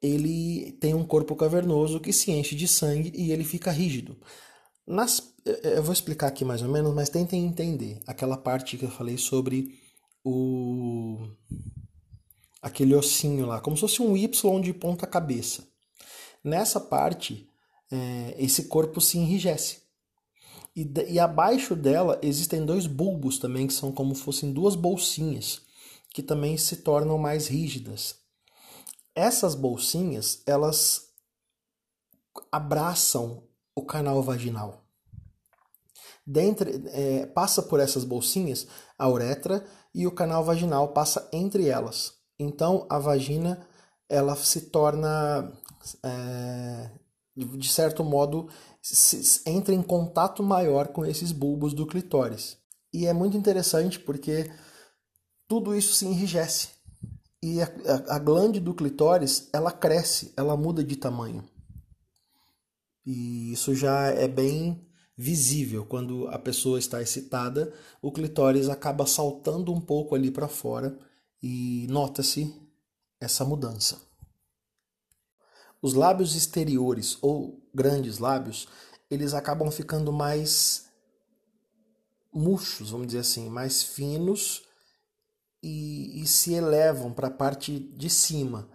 ele 0.00 0.72
tem 0.80 0.94
um 0.94 1.04
corpo 1.04 1.34
cavernoso 1.34 2.00
que 2.00 2.12
se 2.12 2.30
enche 2.32 2.54
de 2.54 2.66
sangue 2.66 3.12
e 3.14 3.32
ele 3.32 3.44
fica 3.44 3.70
rígido. 3.70 4.16
Nas, 4.86 5.34
eu 5.44 5.82
vou 5.82 5.92
explicar 5.92 6.26
aqui 6.26 6.44
mais 6.44 6.62
ou 6.62 6.68
menos, 6.68 6.92
mas 6.94 7.08
tentem 7.08 7.44
entender 7.44 8.00
aquela 8.06 8.36
parte 8.36 8.76
que 8.76 8.84
eu 8.84 8.90
falei 8.90 9.16
sobre 9.16 9.78
o 10.24 11.18
aquele 12.60 12.94
ossinho 12.94 13.46
lá, 13.46 13.60
como 13.60 13.76
se 13.76 13.80
fosse 13.80 14.00
um 14.00 14.16
Y 14.16 14.60
de 14.60 14.72
ponta 14.72 15.04
cabeça. 15.06 15.66
Nessa 16.44 16.78
parte, 16.80 17.48
é, 17.90 18.36
esse 18.38 18.64
corpo 18.64 19.00
se 19.00 19.18
enrijece. 19.18 19.82
E, 20.74 20.90
e 21.08 21.18
abaixo 21.18 21.74
dela 21.74 22.18
existem 22.22 22.64
dois 22.64 22.86
bulbos 22.86 23.38
também, 23.38 23.66
que 23.66 23.74
são 23.74 23.92
como 23.92 24.14
se 24.14 24.22
fossem 24.22 24.52
duas 24.52 24.76
bolsinhas, 24.76 25.62
que 26.14 26.22
também 26.22 26.56
se 26.56 26.76
tornam 26.76 27.18
mais 27.18 27.48
rígidas. 27.48 28.16
Essas 29.14 29.54
bolsinhas, 29.54 30.42
elas 30.46 31.08
abraçam 32.50 33.42
o 33.74 33.84
canal 33.84 34.22
vaginal. 34.22 34.82
Dentre, 36.26 36.82
é, 36.88 37.26
passa 37.26 37.62
por 37.62 37.80
essas 37.80 38.04
bolsinhas 38.04 38.66
a 38.98 39.08
uretra 39.08 39.64
e 39.94 40.06
o 40.06 40.12
canal 40.12 40.44
vaginal 40.44 40.88
passa 40.88 41.28
entre 41.32 41.68
elas. 41.68 42.14
Então 42.38 42.86
a 42.88 42.98
vagina 42.98 43.66
ela 44.08 44.36
se 44.36 44.62
torna 44.62 45.52
é, 46.04 46.90
de 47.36 47.68
certo 47.68 48.04
modo 48.04 48.48
se, 48.80 49.42
entra 49.46 49.74
em 49.74 49.82
contato 49.82 50.42
maior 50.42 50.88
com 50.88 51.04
esses 51.04 51.32
bulbos 51.32 51.72
do 51.72 51.86
clitóris. 51.86 52.56
E 52.92 53.06
é 53.06 53.12
muito 53.12 53.36
interessante 53.36 53.98
porque 53.98 54.50
tudo 55.48 55.74
isso 55.74 55.94
se 55.94 56.04
enrijece. 56.04 56.68
E 57.42 57.60
a, 57.60 57.64
a, 57.64 58.16
a 58.16 58.18
glande 58.18 58.60
do 58.60 58.74
clitóris, 58.74 59.48
ela 59.52 59.72
cresce, 59.72 60.32
ela 60.36 60.56
muda 60.56 60.84
de 60.84 60.94
tamanho. 60.94 61.42
E 63.04 63.52
isso 63.52 63.74
já 63.74 64.08
é 64.08 64.28
bem 64.28 64.86
visível 65.16 65.84
quando 65.84 66.28
a 66.28 66.38
pessoa 66.38 66.78
está 66.78 67.02
excitada, 67.02 67.72
o 68.00 68.10
clitóris 68.10 68.68
acaba 68.68 69.06
saltando 69.06 69.72
um 69.72 69.80
pouco 69.80 70.14
ali 70.14 70.30
para 70.30 70.48
fora 70.48 70.98
e 71.42 71.86
nota-se 71.90 72.54
essa 73.20 73.44
mudança. 73.44 74.00
Os 75.80 75.94
lábios 75.94 76.34
exteriores 76.36 77.18
ou 77.20 77.60
grandes 77.74 78.18
lábios, 78.18 78.68
eles 79.10 79.34
acabam 79.34 79.70
ficando 79.70 80.12
mais 80.12 80.86
murchos, 82.32 82.90
vamos 82.90 83.08
dizer 83.08 83.18
assim, 83.18 83.50
mais 83.50 83.82
finos 83.82 84.62
e, 85.62 86.22
e 86.22 86.26
se 86.26 86.54
elevam 86.54 87.12
para 87.12 87.28
a 87.28 87.32
parte 87.32 87.78
de 87.78 88.08
cima, 88.08 88.68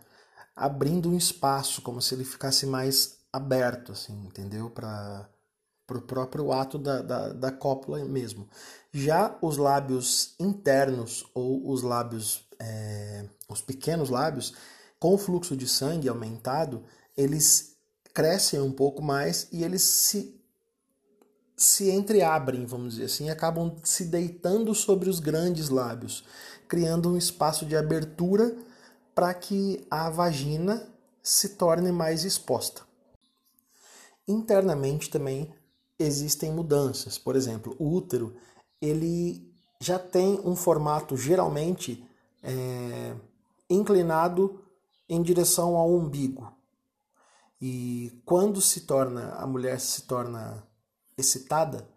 abrindo 0.56 1.10
um 1.10 1.18
espaço, 1.18 1.82
como 1.82 2.02
se 2.02 2.14
ele 2.14 2.24
ficasse 2.24 2.66
mais 2.66 3.17
aberto, 3.38 3.94
assim, 3.94 4.14
entendeu? 4.26 4.70
Para 4.70 5.30
o 5.90 6.02
próprio 6.02 6.52
ato 6.52 6.78
da, 6.78 7.02
da, 7.02 7.30
da 7.30 7.52
cópula 7.52 8.04
mesmo. 8.04 8.48
Já 8.92 9.38
os 9.42 9.58
lábios 9.58 10.36
internos 10.40 11.26
ou 11.34 11.70
os 11.70 11.82
lábios, 11.82 12.48
é, 12.60 13.26
os 13.48 13.62
pequenos 13.62 14.10
lábios, 14.10 14.54
com 15.00 15.14
o 15.14 15.18
fluxo 15.18 15.56
de 15.56 15.68
sangue 15.68 16.10
aumentado, 16.10 16.84
eles 17.16 17.78
crescem 18.14 18.60
um 18.60 18.72
pouco 18.72 19.02
mais 19.02 19.48
e 19.52 19.64
eles 19.64 19.82
se 19.82 20.38
se 21.56 21.90
entreabrem, 21.90 22.68
vamos 22.68 22.94
dizer 22.94 23.06
assim, 23.06 23.32
acabam 23.32 23.76
se 23.84 24.06
deitando 24.06 24.76
sobre 24.76 25.10
os 25.10 25.20
grandes 25.20 25.70
lábios, 25.70 26.24
criando 26.68 27.10
um 27.10 27.18
espaço 27.18 27.66
de 27.66 27.76
abertura 27.76 28.56
para 29.16 29.34
que 29.34 29.84
a 29.90 30.08
vagina 30.08 30.88
se 31.24 31.50
torne 31.50 31.92
mais 31.92 32.24
exposta. 32.24 32.87
Internamente 34.28 35.10
também 35.10 35.54
existem 35.98 36.52
mudanças. 36.52 37.18
Por 37.18 37.36
exemplo, 37.36 37.76
o 37.80 37.94
útero 37.94 38.36
ele 38.82 39.54
já 39.80 39.98
tem 39.98 40.40
um 40.44 40.56
formato 40.56 41.16
geralmente 41.16 42.06
é, 42.44 43.16
inclinado 43.70 44.64
em 45.08 45.22
direção 45.22 45.76
ao 45.76 45.90
umbigo. 45.92 46.52
E 47.60 48.22
quando 48.26 48.62
se 48.62 48.82
torna 48.82 49.32
a 49.34 49.48
mulher 49.48 49.80
se 49.80 50.04
torna 50.04 50.64
excitada, 51.18 51.90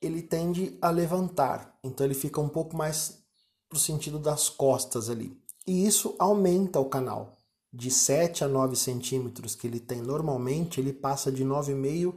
ele 0.00 0.22
tende 0.22 0.78
a 0.80 0.90
levantar. 0.90 1.78
Então 1.82 2.06
ele 2.06 2.14
fica 2.14 2.40
um 2.40 2.48
pouco 2.48 2.76
mais 2.76 3.18
pro 3.68 3.78
sentido 3.78 4.18
das 4.18 4.48
costas 4.48 5.10
ali. 5.10 5.38
E 5.66 5.86
isso 5.86 6.14
aumenta 6.18 6.80
o 6.80 6.88
canal. 6.88 7.37
De 7.72 7.90
7 7.90 8.44
a 8.44 8.48
9 8.48 8.76
centímetros 8.76 9.54
que 9.54 9.66
ele 9.66 9.80
tem 9.80 10.00
normalmente, 10.00 10.80
ele 10.80 10.92
passa 10.92 11.30
de 11.30 11.44
9,5 11.44 12.14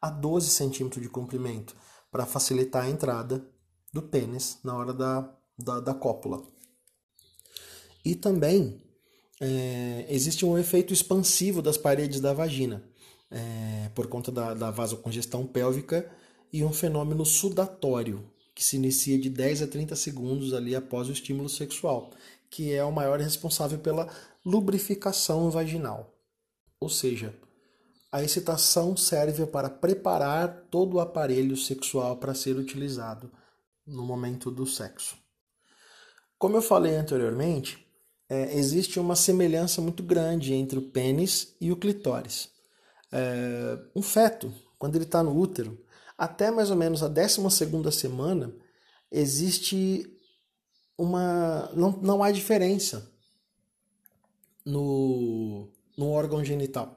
a 0.00 0.10
12 0.10 0.48
centímetros 0.48 1.02
de 1.02 1.08
comprimento 1.08 1.76
para 2.10 2.26
facilitar 2.26 2.84
a 2.84 2.90
entrada 2.90 3.46
do 3.92 4.02
pênis 4.02 4.58
na 4.64 4.76
hora 4.76 4.92
da, 4.92 5.34
da, 5.58 5.80
da 5.80 5.94
cópula. 5.94 6.42
E 8.04 8.14
também 8.14 8.82
é, 9.40 10.06
existe 10.08 10.44
um 10.44 10.58
efeito 10.58 10.92
expansivo 10.92 11.62
das 11.62 11.76
paredes 11.76 12.20
da 12.20 12.32
vagina, 12.32 12.84
é, 13.30 13.90
por 13.94 14.06
conta 14.06 14.30
da, 14.30 14.54
da 14.54 14.70
vasocongestão 14.70 15.46
pélvica 15.46 16.10
e 16.52 16.62
um 16.62 16.72
fenômeno 16.72 17.24
sudatório, 17.24 18.30
que 18.54 18.62
se 18.62 18.76
inicia 18.76 19.18
de 19.18 19.28
10 19.28 19.62
a 19.62 19.66
30 19.66 19.96
segundos 19.96 20.54
ali 20.54 20.76
após 20.76 21.08
o 21.08 21.12
estímulo 21.12 21.48
sexual, 21.48 22.10
que 22.54 22.72
é 22.72 22.84
o 22.84 22.92
maior 22.92 23.18
responsável 23.18 23.80
pela 23.80 24.08
lubrificação 24.46 25.50
vaginal. 25.50 26.14
Ou 26.78 26.88
seja, 26.88 27.34
a 28.12 28.22
excitação 28.22 28.96
serve 28.96 29.44
para 29.44 29.68
preparar 29.68 30.68
todo 30.70 30.94
o 30.94 31.00
aparelho 31.00 31.56
sexual 31.56 32.16
para 32.16 32.32
ser 32.32 32.56
utilizado 32.56 33.28
no 33.84 34.04
momento 34.04 34.52
do 34.52 34.64
sexo. 34.64 35.16
Como 36.38 36.56
eu 36.56 36.62
falei 36.62 36.94
anteriormente, 36.94 37.84
é, 38.28 38.56
existe 38.56 39.00
uma 39.00 39.16
semelhança 39.16 39.82
muito 39.82 40.04
grande 40.04 40.54
entre 40.54 40.78
o 40.78 40.90
pênis 40.90 41.56
e 41.60 41.72
o 41.72 41.76
clitóris. 41.76 42.50
É, 43.10 43.78
um 43.96 44.02
feto, 44.02 44.54
quando 44.78 44.94
ele 44.94 45.06
está 45.06 45.24
no 45.24 45.36
útero, 45.36 45.76
até 46.16 46.52
mais 46.52 46.70
ou 46.70 46.76
menos 46.76 47.02
a 47.02 47.08
12 47.08 47.40
semana, 47.90 48.54
existe 49.10 50.13
uma. 50.98 51.70
Não, 51.74 51.92
não 52.02 52.22
há 52.22 52.30
diferença 52.30 53.10
no, 54.64 55.68
no 55.96 56.10
órgão 56.10 56.44
genital. 56.44 56.96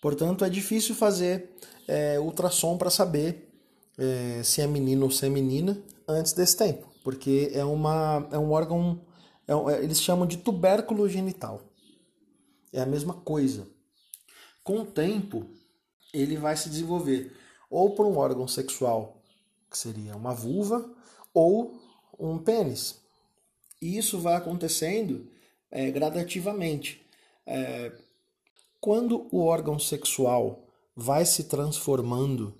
Portanto, 0.00 0.44
é 0.44 0.50
difícil 0.50 0.94
fazer 0.94 1.50
é, 1.86 2.18
ultrassom 2.18 2.76
para 2.76 2.90
saber 2.90 3.52
é, 3.98 4.42
se 4.42 4.60
é 4.60 4.66
menino 4.66 5.04
ou 5.04 5.10
se 5.10 5.26
é 5.26 5.28
menina 5.28 5.80
antes 6.08 6.32
desse 6.32 6.56
tempo, 6.56 6.88
porque 7.04 7.50
é, 7.54 7.64
uma, 7.64 8.26
é 8.32 8.38
um 8.38 8.50
órgão 8.50 9.00
é, 9.46 9.52
é, 9.52 9.84
eles 9.84 10.00
chamam 10.00 10.26
de 10.26 10.38
tubérculo 10.38 11.08
genital. 11.08 11.60
É 12.72 12.80
a 12.80 12.86
mesma 12.86 13.14
coisa. 13.14 13.66
Com 14.64 14.80
o 14.80 14.86
tempo, 14.86 15.46
ele 16.12 16.36
vai 16.36 16.56
se 16.56 16.68
desenvolver 16.68 17.36
ou 17.70 17.94
por 17.94 18.06
um 18.06 18.16
órgão 18.16 18.46
sexual, 18.46 19.22
que 19.70 19.78
seria 19.78 20.14
uma 20.14 20.34
vulva, 20.34 20.84
ou 21.32 21.81
um 22.30 22.38
pênis. 22.38 23.00
E 23.80 23.96
isso 23.98 24.18
vai 24.18 24.34
acontecendo 24.34 25.26
é, 25.70 25.90
gradativamente. 25.90 27.04
É, 27.46 27.92
quando 28.80 29.26
o 29.32 29.44
órgão 29.44 29.78
sexual 29.78 30.66
vai 30.94 31.24
se 31.24 31.44
transformando 31.44 32.54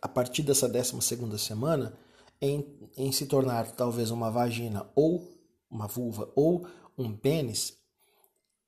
a 0.00 0.08
partir 0.08 0.42
dessa 0.42 0.68
12 0.68 1.00
segunda 1.00 1.38
semana 1.38 1.96
em, 2.40 2.66
em 2.96 3.12
se 3.12 3.26
tornar 3.26 3.70
talvez 3.72 4.10
uma 4.10 4.30
vagina 4.30 4.90
ou 4.94 5.32
uma 5.70 5.86
vulva 5.86 6.30
ou 6.34 6.66
um 6.98 7.16
pênis, 7.16 7.78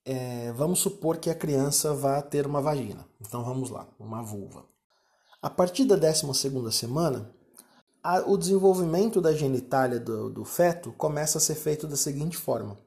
é, 0.05 0.53
vamos 0.53 0.79
supor 0.79 1.19
que 1.19 1.29
a 1.29 1.35
criança 1.35 1.93
vá 1.93 2.23
ter 2.23 2.47
uma 2.47 2.61
vagina. 2.61 3.07
Então 3.21 3.43
vamos 3.45 3.71
lá, 3.71 3.89
uma 3.99 4.23
vulva. 4.23 4.65
A 5.43 5.51
partir 5.51 5.85
da 5.85 5.97
12 5.97 6.33
semana, 6.73 7.35
a, 8.05 8.21
o 8.21 8.37
desenvolvimento 8.37 9.19
da 9.19 9.33
genitália 9.33 9.99
do, 9.99 10.29
do 10.29 10.45
feto 10.45 10.93
começa 10.93 11.39
a 11.39 11.41
ser 11.41 11.55
feito 11.55 11.87
da 11.87 11.97
seguinte 11.97 12.37
forma. 12.37 12.79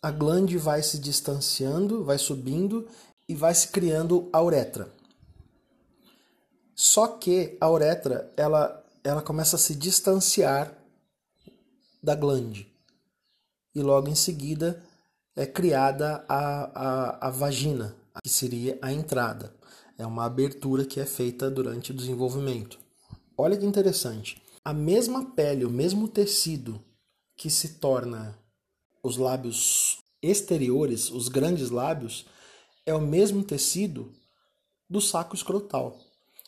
A 0.00 0.12
glande 0.12 0.56
vai 0.56 0.82
se 0.82 0.98
distanciando, 0.98 2.04
vai 2.04 2.16
subindo 2.16 2.88
e 3.28 3.34
vai 3.34 3.52
se 3.54 3.68
criando 3.68 4.28
a 4.32 4.40
uretra. 4.40 4.88
Só 6.74 7.08
que 7.08 7.56
a 7.60 7.68
uretra 7.68 8.32
ela, 8.36 8.84
ela 9.02 9.20
começa 9.20 9.56
a 9.56 9.58
se 9.58 9.74
distanciar 9.74 10.78
da 12.00 12.14
glande 12.14 12.72
e 13.74 13.82
logo 13.82 14.08
em 14.08 14.14
seguida 14.14 14.82
é 15.34 15.46
criada 15.46 16.24
a, 16.28 16.36
a, 16.74 17.28
a 17.28 17.30
vagina, 17.30 17.96
que 18.22 18.28
seria 18.28 18.78
a 18.82 18.92
entrada. 18.92 19.54
É 19.96 20.06
uma 20.06 20.24
abertura 20.24 20.84
que 20.84 21.00
é 21.00 21.06
feita 21.06 21.50
durante 21.50 21.90
o 21.90 21.94
desenvolvimento. 21.94 22.81
Olha 23.36 23.56
que 23.56 23.64
interessante. 23.64 24.40
A 24.64 24.72
mesma 24.72 25.32
pele, 25.32 25.64
o 25.64 25.70
mesmo 25.70 26.06
tecido 26.08 26.80
que 27.36 27.50
se 27.50 27.74
torna 27.80 28.38
os 29.02 29.16
lábios 29.16 29.98
exteriores, 30.22 31.10
os 31.10 31.28
grandes 31.28 31.70
lábios, 31.70 32.26
é 32.86 32.94
o 32.94 33.00
mesmo 33.00 33.42
tecido 33.42 34.12
do 34.88 35.00
saco 35.00 35.34
escrotal. 35.34 35.98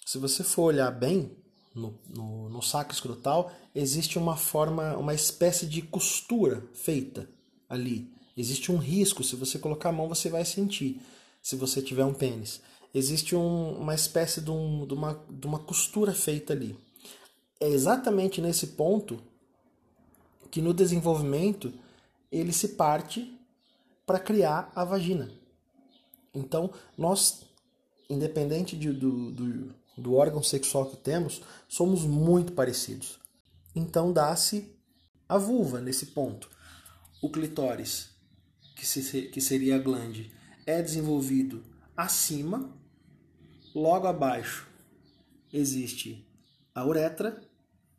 Se 0.06 0.18
você 0.18 0.44
for 0.44 0.64
olhar 0.64 0.90
bem, 0.90 1.36
no, 1.74 1.98
no, 2.08 2.48
no 2.48 2.62
saco 2.62 2.92
escrotal, 2.92 3.50
existe 3.74 4.16
uma 4.16 4.36
forma, 4.36 4.96
uma 4.96 5.14
espécie 5.14 5.66
de 5.66 5.82
costura 5.82 6.62
feita 6.72 7.28
ali. 7.68 8.12
Existe 8.36 8.70
um 8.70 8.76
risco, 8.76 9.24
se 9.24 9.34
você 9.34 9.58
colocar 9.58 9.88
a 9.88 9.92
mão 9.92 10.08
você 10.08 10.28
vai 10.28 10.44
sentir, 10.44 11.00
se 11.42 11.56
você 11.56 11.82
tiver 11.82 12.04
um 12.04 12.14
pênis. 12.14 12.60
Existe 12.94 13.35
um, 13.35 13.72
uma 13.72 13.94
espécie 13.94 14.40
de, 14.40 14.50
um, 14.50 14.87
de, 14.87 14.94
uma, 14.94 15.20
de 15.28 15.46
uma 15.46 15.59
costura 15.59 16.14
feita 16.14 16.52
ali. 16.52 16.78
É 17.61 17.68
exatamente 17.68 18.40
nesse 18.40 18.68
ponto 18.68 19.20
que 20.50 20.62
no 20.62 20.72
desenvolvimento 20.72 21.74
ele 22.30 22.52
se 22.52 22.68
parte 22.68 23.37
para 24.07 24.20
criar 24.20 24.70
a 24.76 24.85
vagina. 24.85 25.30
Então, 26.33 26.70
nós, 26.96 27.42
independente 28.09 28.76
de, 28.76 28.92
do, 28.92 29.33
do, 29.33 29.74
do 29.96 30.14
órgão 30.14 30.42
sexual 30.42 30.87
que 30.87 30.96
temos, 30.96 31.42
somos 31.68 32.02
muito 32.02 32.52
parecidos. 32.52 33.18
Então, 33.74 34.12
dá-se 34.12 34.72
a 35.28 35.38
vulva 35.38 35.80
nesse 35.80 36.07
ponto. 36.07 36.48
O 37.22 37.30
clitóris, 37.30 38.11
que, 38.76 38.87
se, 38.87 39.22
que 39.22 39.40
seria 39.40 39.76
a 39.76 39.78
glande, 39.78 40.33
é 40.66 40.83
desenvolvido 40.83 41.64
acima, 41.96 42.70
logo 43.74 44.06
abaixo 44.06 44.68
existe 45.52 46.26
a 46.74 46.84
uretra 46.84 47.40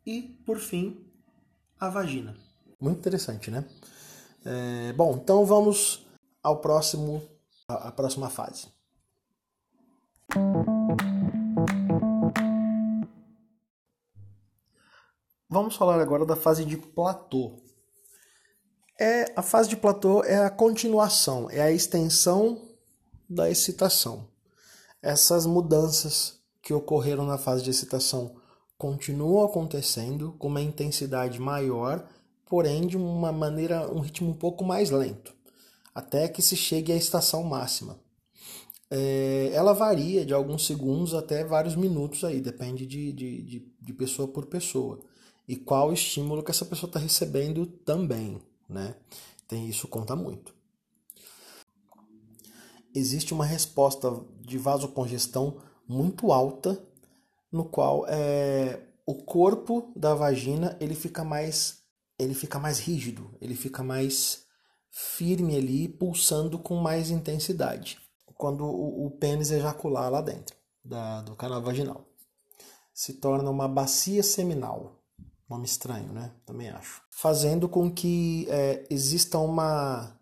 e, 0.04 0.22
por 0.46 0.58
fim, 0.58 1.04
a 1.78 1.88
vagina. 1.88 2.34
Muito 2.80 2.98
interessante, 2.98 3.50
né? 3.50 3.64
É, 4.44 4.92
bom, 4.92 5.16
então 5.16 5.44
vamos 5.44 6.06
ao 6.42 6.60
próximo, 6.60 7.22
a 7.68 7.90
próxima 7.90 8.30
fase. 8.30 8.68
Vamos 15.48 15.76
falar 15.76 16.00
agora 16.00 16.24
da 16.24 16.36
fase 16.36 16.64
de 16.64 16.76
platô. 16.76 17.56
É, 18.98 19.32
a 19.36 19.42
fase 19.42 19.68
de 19.68 19.76
platô 19.76 20.22
é 20.24 20.44
a 20.44 20.50
continuação, 20.50 21.50
é 21.50 21.60
a 21.60 21.70
extensão 21.70 22.62
da 23.28 23.50
excitação. 23.50 24.28
Essas 25.06 25.46
mudanças 25.46 26.40
que 26.60 26.74
ocorreram 26.74 27.24
na 27.24 27.38
fase 27.38 27.62
de 27.62 27.70
excitação 27.70 28.34
continuam 28.76 29.44
acontecendo 29.44 30.34
com 30.36 30.48
uma 30.48 30.60
intensidade 30.60 31.38
maior, 31.38 32.08
porém 32.44 32.88
de 32.88 32.96
uma 32.96 33.30
maneira, 33.30 33.88
um 33.88 34.00
ritmo 34.00 34.30
um 34.30 34.34
pouco 34.34 34.64
mais 34.64 34.90
lento, 34.90 35.32
até 35.94 36.26
que 36.26 36.42
se 36.42 36.56
chegue 36.56 36.90
à 36.90 36.96
estação 36.96 37.44
máxima. 37.44 38.00
É, 38.90 39.52
ela 39.54 39.72
varia 39.74 40.26
de 40.26 40.34
alguns 40.34 40.66
segundos 40.66 41.14
até 41.14 41.44
vários 41.44 41.76
minutos 41.76 42.24
aí, 42.24 42.40
depende 42.40 42.84
de, 42.84 43.12
de, 43.12 43.42
de, 43.42 43.72
de 43.80 43.92
pessoa 43.92 44.26
por 44.26 44.46
pessoa. 44.46 44.98
E 45.46 45.54
qual 45.54 45.92
estímulo 45.92 46.42
que 46.42 46.50
essa 46.50 46.64
pessoa 46.64 46.88
está 46.88 46.98
recebendo 46.98 47.64
também, 47.64 48.42
né? 48.68 48.96
Tem, 49.46 49.68
isso 49.68 49.86
conta 49.86 50.16
muito. 50.16 50.55
Existe 52.96 53.34
uma 53.34 53.44
resposta 53.44 54.10
de 54.40 54.56
vasocongestão 54.56 55.60
muito 55.86 56.32
alta 56.32 56.82
no 57.52 57.64
qual 57.64 58.06
é, 58.08 58.80
o 59.04 59.14
corpo 59.14 59.92
da 59.94 60.14
vagina 60.14 60.76
ele 60.80 60.94
fica 60.94 61.22
mais 61.22 61.84
ele 62.18 62.32
fica 62.32 62.58
mais 62.58 62.78
rígido, 62.78 63.36
ele 63.40 63.54
fica 63.54 63.82
mais 63.82 64.46
firme 64.90 65.54
ali, 65.54 65.86
pulsando 65.86 66.58
com 66.58 66.76
mais 66.76 67.10
intensidade 67.10 67.98
quando 68.36 68.64
o, 68.64 69.06
o 69.06 69.10
pênis 69.10 69.50
ejacular 69.50 70.10
lá 70.10 70.20
dentro 70.20 70.56
da, 70.84 71.22
do 71.22 71.34
canal 71.36 71.62
vaginal. 71.62 72.06
Se 72.94 73.14
torna 73.14 73.50
uma 73.50 73.68
bacia 73.68 74.22
seminal. 74.22 75.02
Nome 75.48 75.66
estranho, 75.66 76.12
né? 76.12 76.32
Também 76.44 76.70
acho. 76.70 77.02
Fazendo 77.10 77.68
com 77.68 77.90
que 77.90 78.46
é, 78.48 78.86
exista 78.90 79.38
uma 79.38 80.18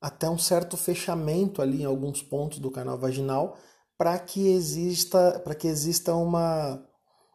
até 0.00 0.28
um 0.28 0.38
certo 0.38 0.76
fechamento 0.76 1.60
ali 1.60 1.82
em 1.82 1.84
alguns 1.84 2.22
pontos 2.22 2.58
do 2.58 2.70
canal 2.70 2.98
vaginal 2.98 3.56
para 3.98 4.18
que 4.18 4.48
exista 4.48 5.40
para 5.44 5.54
que 5.54 5.68
exista 5.68 6.14
uma 6.14 6.82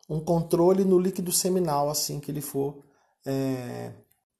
um 0.10 0.20
controle 0.20 0.84
no 0.84 1.00
líquido 1.00 1.32
seminal 1.32 1.90
assim 1.90 2.20
que 2.20 2.32
ele 2.32 2.42
for 2.42 2.84
é... 3.26 3.94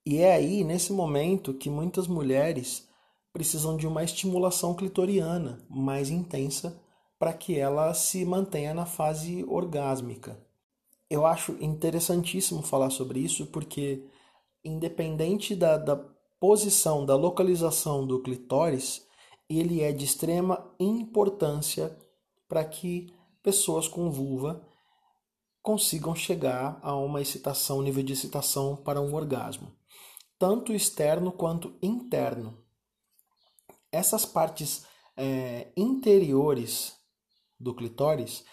e 0.06 0.18
é 0.18 0.34
aí 0.34 0.64
nesse 0.64 0.92
momento 0.92 1.54
que 1.54 1.70
muitas 1.70 2.08
mulheres 2.08 2.88
precisam 3.36 3.76
de 3.76 3.86
uma 3.86 4.02
estimulação 4.02 4.74
clitoriana 4.74 5.62
mais 5.70 6.10
intensa 6.10 6.82
para 7.20 7.34
que 7.34 7.60
ela 7.60 7.94
se 7.94 8.24
mantenha 8.24 8.74
na 8.74 8.86
fase 8.86 9.44
orgásmica. 9.48 10.40
Eu 11.10 11.26
acho 11.26 11.58
interessantíssimo 11.60 12.62
falar 12.62 12.90
sobre 12.90 13.20
isso 13.20 13.46
porque 13.48 14.06
independente 14.64 15.56
da, 15.56 15.78
da 15.78 15.96
posição, 16.40 17.06
da 17.06 17.16
localização 17.16 18.06
do 18.06 18.22
clitóris, 18.22 19.06
ele 19.50 19.82
é 19.82 19.92
de 19.92 20.06
extrema 20.06 20.74
importância 20.80 21.98
para 22.48 22.64
que 22.64 23.14
pessoas 23.42 23.88
com 23.88 24.10
vulva 24.10 24.66
consigam 25.62 26.14
chegar 26.14 26.80
a 26.82 26.96
uma 26.96 27.22
excitação, 27.22 27.82
nível 27.82 28.04
de 28.04 28.14
excitação 28.14 28.76
para 28.76 29.02
um 29.02 29.16
orgasmo, 29.16 29.72
tanto 30.38 30.74
externo 30.74 31.32
quanto 31.32 31.76
interno. 31.82 32.64
Essas 33.92 34.26
partes 34.26 34.86
é, 35.18 35.72
interiores 35.76 36.96
do 37.60 37.74
clitóris, 37.74 38.44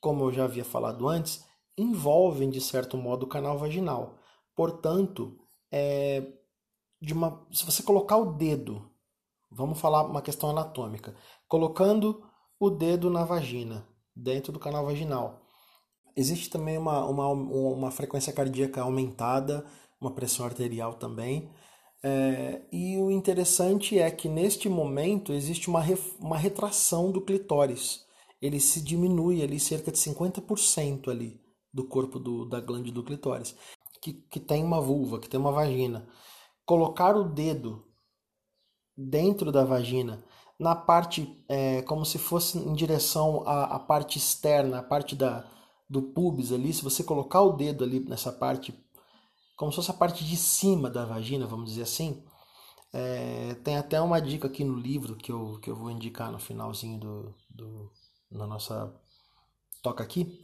como 0.00 0.24
eu 0.24 0.32
já 0.32 0.44
havia 0.44 0.64
falado 0.64 1.08
antes, 1.08 1.44
envolvem 1.78 2.50
de 2.50 2.60
certo 2.60 2.96
modo 2.96 3.24
o 3.24 3.28
canal 3.28 3.56
vaginal. 3.56 4.18
Portanto, 4.54 5.38
é, 5.70 6.26
de 7.00 7.12
uma, 7.12 7.46
se 7.50 7.64
você 7.64 7.82
colocar 7.82 8.16
o 8.16 8.34
dedo, 8.34 8.90
vamos 9.50 9.80
falar 9.80 10.04
uma 10.04 10.22
questão 10.22 10.50
anatômica, 10.50 11.14
colocando 11.48 12.22
o 12.58 12.68
dedo 12.68 13.08
na 13.08 13.24
vagina, 13.24 13.86
dentro 14.14 14.52
do 14.52 14.58
canal 14.58 14.84
vaginal. 14.84 15.40
Existe 16.14 16.50
também 16.50 16.76
uma, 16.76 17.04
uma, 17.06 17.28
uma 17.28 17.90
frequência 17.90 18.32
cardíaca 18.32 18.82
aumentada, 18.82 19.64
uma 20.00 20.10
pressão 20.10 20.44
arterial 20.44 20.94
também. 20.94 21.50
É, 22.02 22.62
e 22.72 22.96
o 22.98 23.10
interessante 23.10 23.98
é 23.98 24.10
que 24.10 24.28
neste 24.28 24.68
momento 24.68 25.32
existe 25.32 25.68
uma, 25.68 25.82
uma 26.18 26.36
retração 26.36 27.10
do 27.10 27.20
clitóris. 27.20 28.04
Ele 28.40 28.58
se 28.58 28.80
diminui 28.80 29.42
ali 29.42 29.60
cerca 29.60 29.90
de 29.90 29.98
50% 29.98 31.08
ali 31.08 31.40
do 31.72 31.84
corpo 31.84 32.18
do, 32.18 32.46
da 32.46 32.60
glande 32.60 32.90
do 32.90 33.04
clitóris, 33.04 33.54
que, 34.02 34.12
que 34.12 34.40
tem 34.40 34.64
uma 34.64 34.80
vulva, 34.80 35.20
que 35.20 35.28
tem 35.28 35.38
uma 35.38 35.52
vagina. 35.52 36.08
Colocar 36.70 37.16
o 37.16 37.24
dedo 37.24 37.84
dentro 38.96 39.50
da 39.50 39.64
vagina 39.64 40.24
na 40.56 40.76
parte, 40.76 41.44
é, 41.48 41.82
como 41.82 42.04
se 42.06 42.16
fosse 42.16 42.58
em 42.58 42.72
direção 42.74 43.42
à, 43.44 43.64
à 43.74 43.78
parte 43.80 44.18
externa, 44.18 44.78
a 44.78 44.82
parte 44.84 45.16
da, 45.16 45.44
do 45.88 46.00
pubis 46.00 46.52
ali, 46.52 46.72
se 46.72 46.84
você 46.84 47.02
colocar 47.02 47.40
o 47.40 47.54
dedo 47.54 47.82
ali 47.82 47.98
nessa 47.98 48.30
parte, 48.30 48.72
como 49.56 49.72
se 49.72 49.76
fosse 49.76 49.90
a 49.90 49.94
parte 49.94 50.24
de 50.24 50.36
cima 50.36 50.88
da 50.88 51.04
vagina, 51.04 51.44
vamos 51.44 51.70
dizer 51.70 51.82
assim, 51.82 52.22
é, 52.92 53.54
tem 53.64 53.76
até 53.76 54.00
uma 54.00 54.22
dica 54.22 54.46
aqui 54.46 54.62
no 54.62 54.76
livro 54.76 55.16
que 55.16 55.32
eu, 55.32 55.58
que 55.58 55.68
eu 55.68 55.74
vou 55.74 55.90
indicar 55.90 56.30
no 56.30 56.38
finalzinho 56.38 57.00
do, 57.00 57.34
do 57.50 57.90
na 58.30 58.46
nossa 58.46 58.94
toca 59.82 60.04
aqui, 60.04 60.40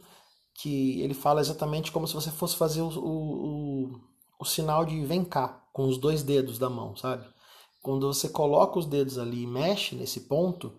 que 0.55 0.99
ele 0.99 1.13
fala 1.13 1.39
exatamente 1.39 1.89
como 1.89 2.05
se 2.05 2.13
você 2.13 2.31
fosse 2.31 2.57
fazer 2.57 2.81
o, 2.81 2.89
o, 2.89 3.93
o, 3.93 4.06
o 4.39 4.45
sinal 4.45 4.85
de 4.85 5.03
vem 5.05 5.23
cá, 5.23 5.63
com 5.73 5.87
os 5.87 5.97
dois 5.97 6.23
dedos 6.23 6.57
da 6.57 6.69
mão, 6.69 6.95
sabe? 6.95 7.27
Quando 7.81 8.11
você 8.11 8.29
coloca 8.29 8.79
os 8.79 8.85
dedos 8.85 9.17
ali 9.17 9.43
e 9.43 9.47
mexe 9.47 9.95
nesse 9.95 10.21
ponto, 10.21 10.73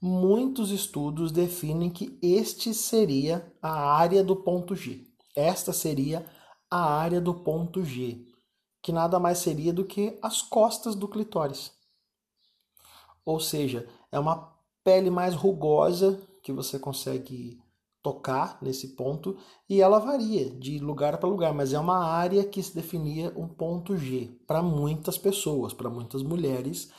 muitos 0.00 0.70
estudos 0.70 1.32
definem 1.32 1.90
que 1.90 2.18
este 2.22 2.74
seria 2.74 3.52
a 3.62 3.92
área 3.94 4.22
do 4.22 4.36
ponto 4.36 4.74
G. 4.74 5.06
Esta 5.36 5.72
seria 5.72 6.26
a 6.70 6.82
área 6.82 7.20
do 7.20 7.34
ponto 7.34 7.84
G, 7.84 8.26
que 8.82 8.92
nada 8.92 9.18
mais 9.18 9.38
seria 9.38 9.72
do 9.72 9.84
que 9.84 10.18
as 10.22 10.42
costas 10.42 10.94
do 10.94 11.08
clitóris. 11.08 11.72
Ou 13.24 13.38
seja, 13.38 13.88
é 14.10 14.18
uma 14.18 14.54
pele 14.82 15.10
mais 15.10 15.34
rugosa 15.34 16.20
que 16.42 16.52
você 16.52 16.78
consegue 16.78 17.60
tocar 18.02 18.58
nesse 18.62 18.88
ponto 18.88 19.36
e 19.68 19.80
ela 19.80 19.98
varia 19.98 20.50
de 20.50 20.78
lugar 20.78 21.18
para 21.18 21.28
lugar, 21.28 21.52
mas 21.52 21.72
é 21.72 21.78
uma 21.78 22.04
área 22.04 22.44
que 22.44 22.62
se 22.62 22.74
definia 22.74 23.32
um 23.36 23.46
ponto 23.46 23.96
G. 23.96 24.30
Para 24.46 24.62
muitas 24.62 25.18
pessoas, 25.18 25.72
para 25.72 25.90
muitas 25.90 26.22
mulheres, 26.22 26.90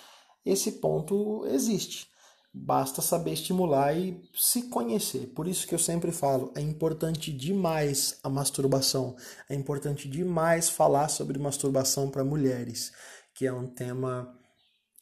esse 0.46 0.74
ponto 0.74 1.46
existe. 1.48 2.08
Basta 2.54 3.02
saber 3.02 3.32
estimular 3.32 3.98
e 3.98 4.30
se 4.36 4.64
conhecer. 4.64 5.28
Por 5.34 5.48
isso 5.48 5.66
que 5.66 5.74
eu 5.74 5.80
sempre 5.80 6.12
falo, 6.12 6.52
é 6.54 6.60
importante 6.60 7.32
demais 7.32 8.20
a 8.22 8.30
masturbação. 8.30 9.16
É 9.50 9.56
importante 9.56 10.10
demais 10.10 10.70
falar 10.70 11.08
sobre 11.08 11.40
masturbação 11.40 12.10
para 12.10 12.26
mulheres, 12.26 12.92
que 13.34 13.48
é 13.48 13.54
um 13.54 13.68
tema 13.68 14.38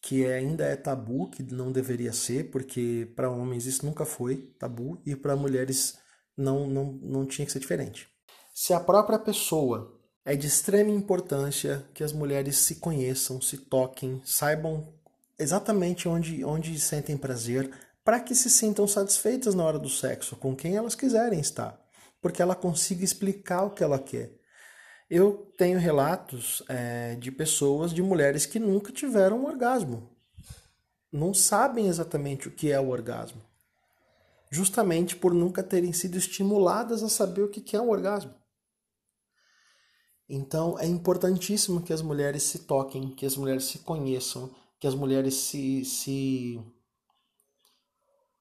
que 0.02 0.26
ainda 0.26 0.64
é 0.66 0.76
tabu, 0.76 1.30
que 1.30 1.44
não 1.44 1.72
deveria 1.72 2.14
ser, 2.14 2.50
porque 2.50 3.12
para 3.16 3.30
homens 3.30 3.66
isso 3.66 3.86
nunca 3.86 4.06
foi 4.06 4.38
tabu 4.58 5.02
e 5.06 5.16
para 5.16 5.36
mulheres 5.36 5.98
não, 6.36 6.68
não, 6.68 6.86
não 7.02 7.26
tinha 7.26 7.46
que 7.46 7.52
ser 7.52 7.60
diferente. 7.60 8.08
Se 8.54 8.74
a 8.74 8.80
própria 8.80 9.20
pessoa 9.20 10.00
é 10.26 10.36
de 10.36 10.48
extrema 10.48 10.92
importância 10.92 11.86
que 11.94 12.04
as 12.04 12.14
mulheres 12.14 12.58
se 12.58 12.76
conheçam, 12.76 13.42
se 13.42 13.58
toquem, 13.58 14.22
saibam 14.24 14.94
exatamente 15.38 16.08
onde, 16.08 16.44
onde 16.44 16.80
sentem 16.80 17.18
prazer, 17.18 17.72
para 18.04 18.20
que 18.20 18.36
se 18.36 18.50
sintam 18.50 18.88
satisfeitas 18.88 19.54
na 19.54 19.64
hora 19.64 19.80
do 19.80 19.90
sexo, 19.90 20.36
com 20.36 20.56
quem 20.56 20.76
elas 20.76 20.96
quiserem 20.96 21.40
estar, 21.40 21.80
porque 22.22 22.42
ela 22.42 22.56
consiga 22.56 23.04
explicar 23.04 23.64
o 23.64 23.70
que 23.72 23.84
ela 23.84 24.00
quer. 24.00 24.39
Eu 25.10 25.52
tenho 25.58 25.80
relatos 25.80 26.62
é, 26.70 27.16
de 27.16 27.32
pessoas, 27.32 27.92
de 27.92 28.04
mulheres 28.04 28.46
que 28.46 28.60
nunca 28.60 28.92
tiveram 28.92 29.40
um 29.40 29.48
orgasmo. 29.48 30.08
não 31.12 31.34
sabem 31.34 31.88
exatamente 31.88 32.48
o 32.48 32.52
que 32.52 32.72
é 32.72 32.80
o 32.80 32.90
orgasmo, 32.90 33.42
justamente 34.52 35.16
por 35.16 35.34
nunca 35.34 35.64
terem 35.64 35.92
sido 35.92 36.16
estimuladas 36.16 37.02
a 37.02 37.10
saber 37.10 37.42
o 37.42 37.50
que 37.50 37.76
é 37.76 37.82
um 37.82 37.90
orgasmo. 37.90 38.36
Então 40.30 40.78
é 40.78 40.86
importantíssimo 40.86 41.82
que 41.82 41.92
as 41.92 42.04
mulheres 42.04 42.44
se 42.44 42.60
toquem, 42.60 43.10
que 43.16 43.26
as 43.26 43.36
mulheres 43.36 43.64
se 43.66 43.80
conheçam, 43.80 44.54
que 44.80 44.86
as 44.86 44.94
mulheres 44.94 45.34
se, 45.34 45.84
se, 45.84 46.64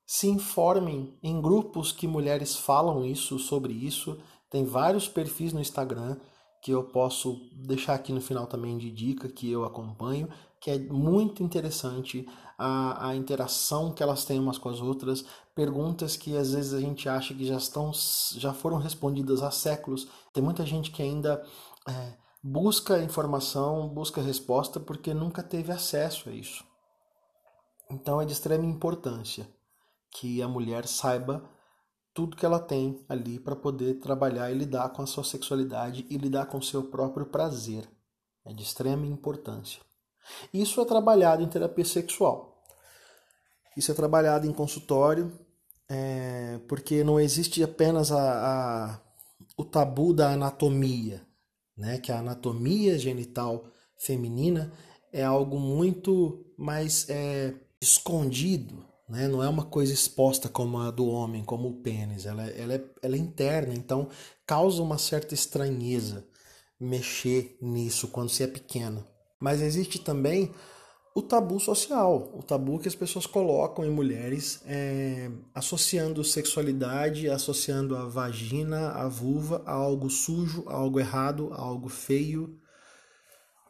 se 0.06 0.26
informem 0.26 1.18
em 1.22 1.40
grupos 1.40 1.90
que 1.90 2.06
mulheres 2.06 2.54
falam 2.54 3.06
isso 3.06 3.38
sobre 3.38 3.72
isso. 3.72 4.20
Tem 4.50 4.66
vários 4.66 5.08
perfis 5.08 5.54
no 5.54 5.60
Instagram 5.60 6.18
que 6.62 6.72
eu 6.72 6.84
posso 6.84 7.40
deixar 7.52 7.94
aqui 7.94 8.12
no 8.12 8.20
final 8.20 8.46
também 8.46 8.76
de 8.76 8.90
dica 8.90 9.28
que 9.28 9.50
eu 9.50 9.64
acompanho, 9.64 10.28
que 10.60 10.70
é 10.70 10.78
muito 10.78 11.42
interessante 11.42 12.26
a, 12.58 13.08
a 13.08 13.16
interação 13.16 13.92
que 13.92 14.02
elas 14.02 14.24
têm 14.24 14.40
umas 14.40 14.58
com 14.58 14.68
as 14.68 14.80
outras, 14.80 15.24
perguntas 15.54 16.16
que 16.16 16.36
às 16.36 16.52
vezes 16.52 16.74
a 16.74 16.80
gente 16.80 17.08
acha 17.08 17.32
que 17.32 17.44
já 17.46 17.56
estão 17.56 17.92
já 18.36 18.52
foram 18.52 18.78
respondidas 18.78 19.42
há 19.42 19.50
séculos. 19.50 20.08
Tem 20.32 20.42
muita 20.42 20.66
gente 20.66 20.90
que 20.90 21.02
ainda 21.02 21.44
é, 21.88 22.14
busca 22.42 23.00
informação, 23.02 23.88
busca 23.88 24.20
resposta 24.20 24.80
porque 24.80 25.14
nunca 25.14 25.42
teve 25.42 25.70
acesso 25.70 26.28
a 26.28 26.32
isso. 26.32 26.64
Então 27.90 28.20
é 28.20 28.24
de 28.24 28.32
extrema 28.32 28.66
importância 28.66 29.48
que 30.10 30.42
a 30.42 30.48
mulher 30.48 30.86
saiba 30.86 31.48
tudo 32.18 32.36
que 32.36 32.44
ela 32.44 32.58
tem 32.58 33.00
ali 33.08 33.38
para 33.38 33.54
poder 33.54 34.00
trabalhar 34.00 34.50
e 34.50 34.54
lidar 34.54 34.88
com 34.88 35.02
a 35.02 35.06
sua 35.06 35.22
sexualidade 35.22 36.04
e 36.10 36.18
lidar 36.18 36.46
com 36.46 36.58
o 36.58 36.62
seu 36.62 36.82
próprio 36.82 37.26
prazer. 37.26 37.88
É 38.44 38.52
de 38.52 38.60
extrema 38.60 39.06
importância. 39.06 39.80
Isso 40.52 40.80
é 40.80 40.84
trabalhado 40.84 41.44
em 41.44 41.48
terapia 41.48 41.84
sexual. 41.84 42.60
Isso 43.76 43.92
é 43.92 43.94
trabalhado 43.94 44.48
em 44.48 44.52
consultório, 44.52 45.32
é, 45.88 46.58
porque 46.66 47.04
não 47.04 47.20
existe 47.20 47.62
apenas 47.62 48.10
a, 48.10 48.94
a, 48.94 49.00
o 49.56 49.64
tabu 49.64 50.12
da 50.12 50.32
anatomia, 50.32 51.24
né? 51.76 51.98
que 51.98 52.10
a 52.10 52.18
anatomia 52.18 52.98
genital 52.98 53.64
feminina 53.96 54.72
é 55.12 55.22
algo 55.22 55.56
muito 55.56 56.52
mais 56.58 57.08
é, 57.08 57.54
escondido, 57.80 58.87
né? 59.08 59.28
não 59.28 59.42
é 59.42 59.48
uma 59.48 59.64
coisa 59.64 59.92
exposta 59.92 60.48
como 60.48 60.78
a 60.78 60.90
do 60.90 61.06
homem, 61.06 61.44
como 61.44 61.68
o 61.68 61.76
pênis, 61.82 62.26
ela, 62.26 62.46
ela, 62.50 62.74
é, 62.74 62.84
ela 63.02 63.16
é 63.16 63.18
interna, 63.18 63.74
então 63.74 64.08
causa 64.46 64.82
uma 64.82 64.98
certa 64.98 65.34
estranheza 65.34 66.26
mexer 66.80 67.56
nisso 67.60 68.08
quando 68.08 68.30
se 68.30 68.42
é 68.42 68.46
pequena. 68.46 69.04
Mas 69.40 69.60
existe 69.60 69.98
também 69.98 70.52
o 71.14 71.22
tabu 71.22 71.58
social, 71.58 72.30
o 72.32 72.42
tabu 72.42 72.78
que 72.78 72.86
as 72.86 72.94
pessoas 72.94 73.26
colocam 73.26 73.84
em 73.84 73.90
mulheres, 73.90 74.60
é, 74.66 75.28
associando 75.52 76.22
sexualidade, 76.22 77.28
associando 77.28 77.96
a 77.96 78.04
vagina, 78.06 78.90
a 78.90 79.08
vulva 79.08 79.62
a 79.66 79.72
algo 79.72 80.08
sujo, 80.08 80.64
a 80.68 80.74
algo 80.74 81.00
errado, 81.00 81.50
a 81.52 81.60
algo 81.60 81.88
feio. 81.88 82.56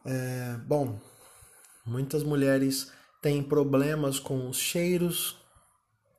É, 0.04 0.58
bom, 0.66 0.98
muitas 1.86 2.22
mulheres 2.22 2.92
têm 3.20 3.42
problemas 3.42 4.18
com 4.18 4.48
os 4.48 4.58
cheiros 4.58 5.36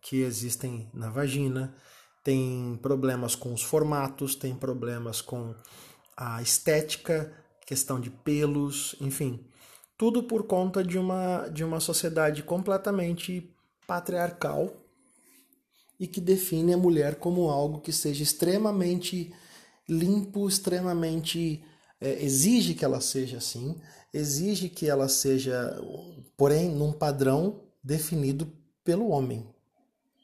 que 0.02 0.22
existem 0.22 0.90
na 0.94 1.10
vagina, 1.10 1.76
têm 2.24 2.78
problemas 2.82 3.36
com 3.36 3.54
os 3.54 3.62
formatos, 3.62 4.36
têm 4.36 4.56
problemas 4.56 5.22
com 5.22 5.54
a 6.16 6.42
estética, 6.42 7.34
questão 7.66 8.00
de 8.00 8.10
pelos, 8.10 8.96
enfim. 9.00 9.46
Tudo 9.98 10.24
por 10.24 10.44
conta 10.44 10.84
de 10.84 10.98
uma, 10.98 11.48
de 11.50 11.64
uma 11.64 11.80
sociedade 11.80 12.44
completamente 12.44 13.54
patriarcal 13.86 14.72
e 16.00 16.08
que 16.08 16.22
define 16.22 16.74
a 16.74 16.78
mulher 16.78 17.16
como 17.16 17.50
algo 17.50 17.82
que 17.82 17.92
seja 17.92 18.24
extremamente 18.24 19.34
limpo, 19.88 20.48
extremamente. 20.48 21.64
É, 22.02 22.24
exige 22.24 22.74
que 22.74 22.86
ela 22.86 23.02
seja 23.02 23.40
assim, 23.40 23.76
exige 24.14 24.70
que 24.70 24.88
ela 24.88 25.08
seja, 25.08 25.80
porém, 26.36 26.70
num 26.70 26.92
padrão 26.92 27.62
definido 27.84 28.52
pelo 28.84 29.10
homem. 29.10 29.48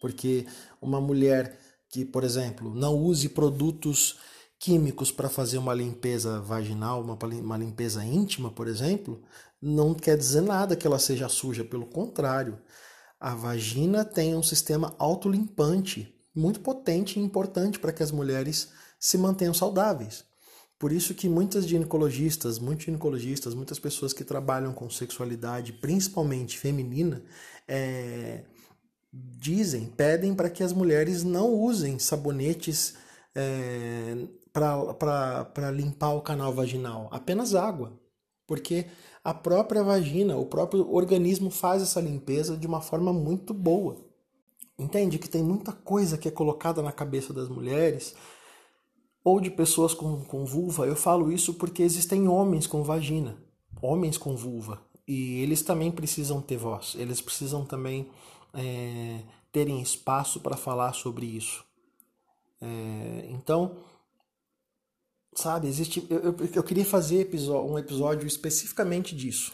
Porque 0.02 0.46
uma 0.82 1.00
mulher 1.00 1.60
que, 1.90 2.04
por 2.04 2.24
exemplo, 2.24 2.74
não 2.74 2.96
use 2.96 3.30
produtos 3.30 4.18
químicos 4.60 5.12
para 5.12 5.30
fazer 5.30 5.58
uma 5.58 5.74
limpeza 5.74 6.40
vaginal, 6.42 7.02
uma, 7.02 7.58
limpeza 7.58 8.04
íntima, 8.04 8.50
por 8.52 8.68
exemplo, 8.68 9.22
não 9.62 9.94
quer 9.94 10.18
dizer 10.18 10.42
nada 10.42 10.76
que 10.76 10.88
ela 10.88 11.00
seja 11.00 11.30
suja, 11.30 11.64
pelo 11.64 11.86
contrário. 11.86 12.60
A 13.20 13.34
vagina 13.34 14.04
tem 14.04 14.36
um 14.36 14.44
sistema 14.44 14.96
autolimpante 14.98 16.14
muito 16.36 16.60
potente 16.60 17.20
e 17.20 17.24
importante 17.24 17.80
para 17.80 17.94
que 17.94 18.04
as 18.04 18.12
mulheres 18.12 18.70
se 19.00 19.18
mantenham 19.18 19.54
saudáveis. 19.54 20.26
Por 20.78 20.92
isso 20.92 21.14
que 21.14 21.30
muitas 21.30 21.66
ginecologistas, 21.66 22.60
muitos 22.60 22.86
ginecologistas, 22.86 23.54
muitas 23.54 23.80
pessoas 23.80 24.12
que 24.12 24.26
trabalham 24.26 24.74
com 24.74 24.90
sexualidade, 24.90 25.72
principalmente 25.72 26.58
feminina, 26.60 27.24
é, 27.68 28.44
dizem, 29.12 29.86
pedem 29.88 30.36
para 30.36 30.50
que 30.50 30.64
as 30.64 30.74
mulheres 30.74 31.24
não 31.24 31.50
usem 31.50 31.98
sabonetes 31.98 32.96
é, 33.34 34.28
para 34.52 35.72
limpar 35.72 36.14
o 36.14 36.22
canal 36.22 36.54
vaginal, 36.54 37.08
apenas 37.12 37.56
água, 37.56 37.98
porque 38.46 38.88
a 39.24 39.34
própria 39.34 39.82
vagina, 39.82 40.38
o 40.38 40.46
próprio 40.46 40.94
organismo 40.94 41.50
faz 41.50 41.82
essa 41.82 42.02
limpeza 42.02 42.58
de 42.58 42.68
uma 42.68 42.82
forma 42.82 43.12
muito 43.14 43.54
boa. 43.54 43.98
Entende 44.78 45.18
que 45.18 45.30
tem 45.30 45.42
muita 45.42 45.72
coisa 45.72 46.18
que 46.18 46.28
é 46.28 46.32
colocada 46.32 46.82
na 46.82 46.92
cabeça 46.92 47.34
das 47.34 47.48
mulheres 47.48 48.14
ou 49.26 49.42
de 49.42 49.50
pessoas 49.50 49.96
com, 49.96 50.24
com 50.24 50.46
vulva. 50.46 50.86
Eu 50.86 50.96
falo 50.96 51.32
isso 51.32 51.56
porque 51.56 51.82
existem 51.82 52.28
homens 52.28 52.68
com 52.68 52.84
vagina, 52.84 53.36
homens 53.82 54.20
com 54.20 54.38
vulva, 54.38 54.80
e 55.08 55.42
eles 55.42 55.64
também 55.64 55.92
precisam 55.92 56.40
ter 56.40 56.58
voz, 56.58 56.94
eles 56.96 57.20
precisam 57.20 57.66
também 57.66 58.10
é, 58.54 59.24
terem 59.52 59.82
espaço 59.82 60.40
para 60.40 60.56
falar 60.56 60.94
sobre 60.94 61.26
isso. 61.26 61.66
É, 62.62 63.28
então, 63.32 63.84
sabe, 65.34 65.68
existe. 65.68 66.06
Eu, 66.10 66.20
eu, 66.20 66.36
eu 66.54 66.64
queria 66.64 66.86
fazer 66.86 67.28
um 67.50 67.80
episódio 67.80 68.28
especificamente 68.28 69.16
disso. 69.16 69.54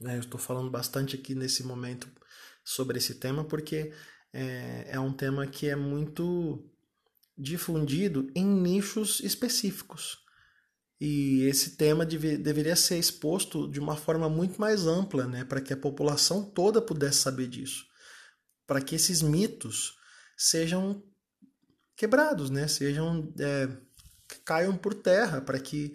Né? 0.00 0.16
Eu 0.16 0.20
estou 0.20 0.38
falando 0.38 0.70
bastante 0.70 1.16
aqui 1.16 1.34
nesse 1.34 1.64
momento 1.64 2.08
sobre 2.64 2.98
esse 2.98 3.16
tema 3.16 3.44
porque 3.44 3.92
é, 4.32 4.86
é 4.92 5.00
um 5.00 5.12
tema 5.12 5.46
que 5.46 5.68
é 5.68 5.76
muito 5.76 6.71
difundido 7.36 8.30
em 8.34 8.44
nichos 8.44 9.20
específicos. 9.20 10.18
E 11.00 11.42
esse 11.44 11.76
tema 11.76 12.06
deve, 12.06 12.36
deveria 12.36 12.76
ser 12.76 12.96
exposto 12.96 13.68
de 13.68 13.80
uma 13.80 13.96
forma 13.96 14.28
muito 14.28 14.60
mais 14.60 14.86
ampla, 14.86 15.26
né, 15.26 15.44
para 15.44 15.60
que 15.60 15.72
a 15.72 15.76
população 15.76 16.44
toda 16.44 16.80
pudesse 16.80 17.18
saber 17.18 17.48
disso, 17.48 17.84
para 18.66 18.80
que 18.80 18.94
esses 18.94 19.20
mitos 19.20 19.96
sejam 20.36 21.02
quebrados, 21.96 22.50
né, 22.50 22.68
sejam 22.68 23.32
é, 23.40 23.68
caiam 24.44 24.76
por 24.76 24.94
terra 24.94 25.40
para 25.40 25.58
que 25.58 25.94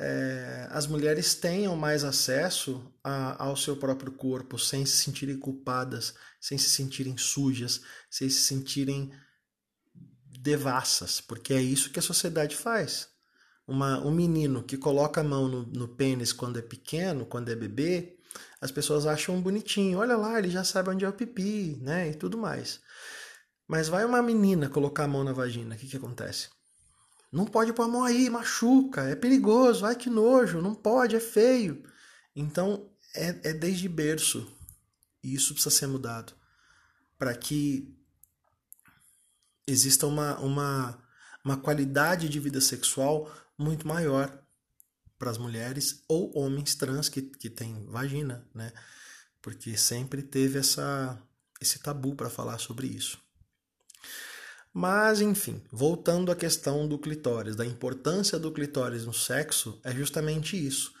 é, 0.00 0.68
as 0.70 0.86
mulheres 0.86 1.34
tenham 1.34 1.74
mais 1.76 2.04
acesso 2.04 2.92
a, 3.02 3.44
ao 3.44 3.56
seu 3.56 3.76
próprio 3.76 4.12
corpo 4.12 4.58
sem 4.58 4.86
se 4.86 4.96
sentirem 4.98 5.38
culpadas, 5.38 6.14
sem 6.40 6.56
se 6.56 6.70
sentirem 6.70 7.16
sujas, 7.18 7.80
sem 8.08 8.30
se 8.30 8.40
sentirem 8.40 9.12
devassas, 10.40 11.20
porque 11.20 11.52
é 11.52 11.60
isso 11.60 11.90
que 11.90 11.98
a 11.98 12.02
sociedade 12.02 12.56
faz. 12.56 13.08
Uma, 13.66 13.98
um 14.00 14.10
menino 14.10 14.62
que 14.62 14.76
coloca 14.76 15.20
a 15.20 15.24
mão 15.24 15.46
no, 15.48 15.66
no 15.66 15.88
pênis 15.88 16.32
quando 16.32 16.58
é 16.58 16.62
pequeno, 16.62 17.26
quando 17.26 17.50
é 17.50 17.56
bebê, 17.56 18.16
as 18.60 18.70
pessoas 18.70 19.06
acham 19.06 19.40
bonitinho. 19.40 19.98
Olha 19.98 20.16
lá, 20.16 20.38
ele 20.38 20.50
já 20.50 20.64
sabe 20.64 20.90
onde 20.90 21.04
é 21.04 21.08
o 21.08 21.12
pipi, 21.12 21.78
né? 21.82 22.10
E 22.10 22.14
tudo 22.14 22.38
mais. 22.38 22.80
Mas 23.66 23.88
vai 23.88 24.04
uma 24.04 24.22
menina 24.22 24.70
colocar 24.70 25.04
a 25.04 25.08
mão 25.08 25.22
na 25.22 25.32
vagina, 25.32 25.74
o 25.74 25.78
que, 25.78 25.86
que 25.86 25.96
acontece? 25.96 26.48
Não 27.30 27.44
pode 27.44 27.74
pôr 27.74 27.82
a 27.82 27.88
mão 27.88 28.04
aí, 28.04 28.30
machuca, 28.30 29.02
é 29.02 29.14
perigoso, 29.14 29.84
ai 29.84 29.94
que 29.94 30.08
nojo, 30.08 30.62
não 30.62 30.74
pode, 30.74 31.14
é 31.14 31.20
feio. 31.20 31.82
Então 32.34 32.90
é, 33.14 33.50
é 33.50 33.52
desde 33.52 33.86
berço. 33.88 34.50
E 35.22 35.34
isso 35.34 35.52
precisa 35.52 35.74
ser 35.74 35.88
mudado. 35.88 36.32
Para 37.18 37.34
que 37.34 37.97
exista 39.70 40.06
uma, 40.06 40.38
uma, 40.38 40.98
uma 41.44 41.56
qualidade 41.56 42.28
de 42.28 42.40
vida 42.40 42.60
sexual 42.60 43.30
muito 43.56 43.86
maior 43.86 44.42
para 45.18 45.30
as 45.30 45.38
mulheres 45.38 46.04
ou 46.08 46.36
homens 46.38 46.74
trans 46.74 47.08
que, 47.08 47.22
que 47.22 47.50
têm 47.50 47.86
vagina, 47.86 48.46
né? 48.54 48.72
Porque 49.42 49.76
sempre 49.76 50.22
teve 50.22 50.58
essa, 50.58 51.20
esse 51.60 51.78
tabu 51.80 52.14
para 52.14 52.30
falar 52.30 52.58
sobre 52.58 52.86
isso. 52.86 53.18
Mas, 54.72 55.20
enfim, 55.20 55.62
voltando 55.72 56.30
à 56.30 56.36
questão 56.36 56.86
do 56.86 56.98
clitóris, 56.98 57.56
da 57.56 57.66
importância 57.66 58.38
do 58.38 58.52
clitóris 58.52 59.04
no 59.04 59.14
sexo, 59.14 59.80
é 59.82 59.92
justamente 59.92 60.56
isso. 60.56 60.92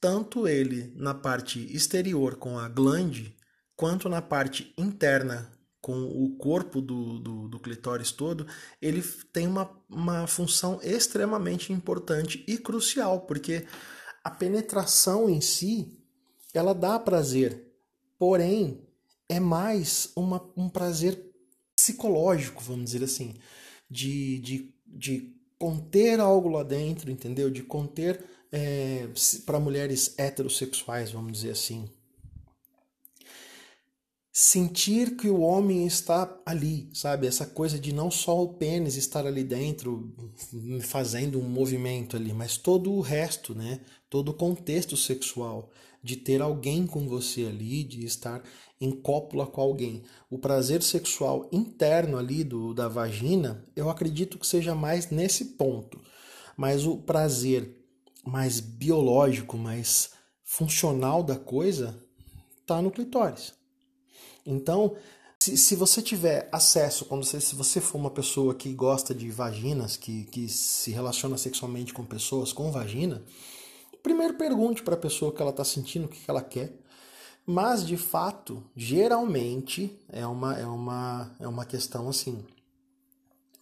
Tanto 0.00 0.48
ele 0.48 0.92
na 0.96 1.14
parte 1.14 1.60
exterior 1.74 2.36
com 2.36 2.58
a 2.58 2.68
glande, 2.68 3.36
quanto 3.76 4.08
na 4.08 4.20
parte 4.20 4.74
interna 4.76 5.51
com 5.82 6.04
o 6.04 6.36
corpo 6.36 6.80
do, 6.80 7.18
do, 7.18 7.48
do 7.48 7.58
clitóris 7.58 8.12
todo, 8.12 8.46
ele 8.80 9.02
tem 9.32 9.48
uma, 9.48 9.68
uma 9.90 10.28
função 10.28 10.78
extremamente 10.80 11.72
importante 11.72 12.44
e 12.46 12.56
crucial, 12.56 13.22
porque 13.22 13.66
a 14.22 14.30
penetração 14.30 15.28
em 15.28 15.40
si, 15.40 15.98
ela 16.54 16.72
dá 16.72 17.00
prazer, 17.00 17.66
porém, 18.16 18.80
é 19.28 19.40
mais 19.40 20.12
uma, 20.14 20.48
um 20.56 20.68
prazer 20.68 21.20
psicológico, 21.74 22.62
vamos 22.62 22.92
dizer 22.92 23.04
assim, 23.04 23.34
de, 23.90 24.38
de, 24.38 24.74
de 24.86 25.34
conter 25.58 26.20
algo 26.20 26.48
lá 26.48 26.62
dentro, 26.62 27.10
entendeu? 27.10 27.50
De 27.50 27.62
conter 27.64 28.24
é, 28.52 29.08
para 29.44 29.58
mulheres 29.58 30.14
heterossexuais, 30.16 31.10
vamos 31.10 31.32
dizer 31.32 31.50
assim 31.50 31.90
sentir 34.32 35.14
que 35.16 35.28
o 35.28 35.42
homem 35.42 35.86
está 35.86 36.40
ali, 36.46 36.88
sabe? 36.94 37.26
Essa 37.26 37.44
coisa 37.44 37.78
de 37.78 37.92
não 37.92 38.10
só 38.10 38.42
o 38.42 38.54
pênis 38.54 38.96
estar 38.96 39.26
ali 39.26 39.44
dentro 39.44 40.10
fazendo 40.80 41.38
um 41.38 41.46
movimento 41.46 42.16
ali, 42.16 42.32
mas 42.32 42.56
todo 42.56 42.90
o 42.90 43.02
resto, 43.02 43.54
né? 43.54 43.80
Todo 44.08 44.30
o 44.30 44.34
contexto 44.34 44.96
sexual, 44.96 45.70
de 46.02 46.16
ter 46.16 46.40
alguém 46.40 46.86
com 46.86 47.06
você 47.06 47.44
ali, 47.44 47.84
de 47.84 48.06
estar 48.06 48.42
em 48.80 48.90
cópula 48.90 49.46
com 49.46 49.60
alguém. 49.60 50.02
O 50.30 50.38
prazer 50.38 50.82
sexual 50.82 51.48
interno 51.52 52.16
ali 52.16 52.42
do 52.42 52.72
da 52.72 52.88
vagina, 52.88 53.64
eu 53.76 53.90
acredito 53.90 54.38
que 54.38 54.46
seja 54.46 54.74
mais 54.74 55.10
nesse 55.10 55.56
ponto. 55.56 56.00
Mas 56.56 56.86
o 56.86 56.96
prazer 56.96 57.84
mais 58.24 58.60
biológico, 58.60 59.58
mais 59.58 60.10
funcional 60.42 61.22
da 61.22 61.36
coisa, 61.36 62.02
tá 62.66 62.80
no 62.80 62.90
clitóris. 62.90 63.52
Então, 64.44 64.96
se, 65.40 65.56
se 65.56 65.74
você 65.74 66.00
tiver 66.00 66.48
acesso, 66.52 67.04
quando 67.04 67.24
você, 67.24 67.40
se 67.40 67.54
você 67.54 67.80
for 67.80 67.98
uma 67.98 68.10
pessoa 68.10 68.54
que 68.54 68.72
gosta 68.72 69.14
de 69.14 69.30
vaginas, 69.30 69.96
que, 69.96 70.24
que 70.24 70.48
se 70.48 70.90
relaciona 70.90 71.36
sexualmente 71.36 71.92
com 71.92 72.04
pessoas 72.04 72.52
com 72.52 72.70
vagina, 72.70 73.22
primeiro 74.02 74.34
pergunte 74.34 74.82
para 74.82 74.94
a 74.94 74.98
pessoa 74.98 75.32
que 75.32 75.40
ela 75.40 75.50
está 75.50 75.64
sentindo, 75.64 76.04
o 76.06 76.08
que 76.08 76.22
ela 76.28 76.42
quer. 76.42 76.72
Mas, 77.44 77.84
de 77.84 77.96
fato, 77.96 78.62
geralmente 78.76 79.98
é 80.08 80.24
uma, 80.26 80.58
é 80.58 80.66
uma, 80.66 81.34
é 81.40 81.48
uma 81.48 81.64
questão 81.64 82.08
assim 82.08 82.44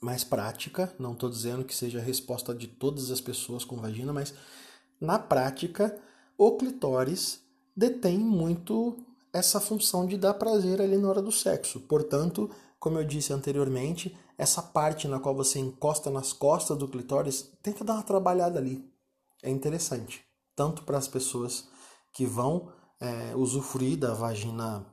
mais 0.01 0.23
prática. 0.23 0.93
Não 0.99 1.12
estou 1.12 1.31
dizendo 1.31 1.64
que 1.64 1.75
seja 1.75 1.99
a 1.99 2.03
resposta 2.03 2.55
de 2.55 2.66
todas 2.66 3.11
as 3.11 3.21
pessoas 3.21 3.64
com 3.64 3.77
vagina, 3.77 4.12
mas 4.12 4.35
na 5.01 5.19
prática, 5.19 5.99
o 6.37 6.57
clitóris 6.57 7.40
detém 7.75 8.19
muito 8.19 8.99
essa 9.33 9.61
função 9.61 10.07
de 10.07 10.16
dar 10.16 10.35
prazer 10.35 10.81
ali 10.81 10.97
na 10.97 11.09
hora 11.09 11.23
do 11.23 11.33
sexo. 11.33 11.81
Portanto, 11.81 12.51
como 12.79 12.99
eu 12.99 13.05
disse 13.05 13.33
anteriormente, 13.33 14.16
essa 14.38 14.62
parte 14.62 15.07
na 15.07 15.21
qual 15.21 15.35
você 15.35 15.59
encosta 15.59 16.11
nas 16.11 16.33
costas 16.33 16.77
do 16.79 16.88
clitóris, 16.88 17.53
tenta 17.62 17.85
dar 17.85 17.95
uma 17.95 18.03
trabalhada 18.03 18.59
ali. 18.59 18.83
É 19.43 19.51
interessante, 19.51 20.25
tanto 20.57 20.83
para 20.83 20.97
as 20.97 21.07
pessoas 21.07 21.69
que 22.12 22.25
vão 22.25 22.73
é, 22.99 23.35
usufruir 23.37 23.99
da 23.99 24.14
vagina 24.14 24.85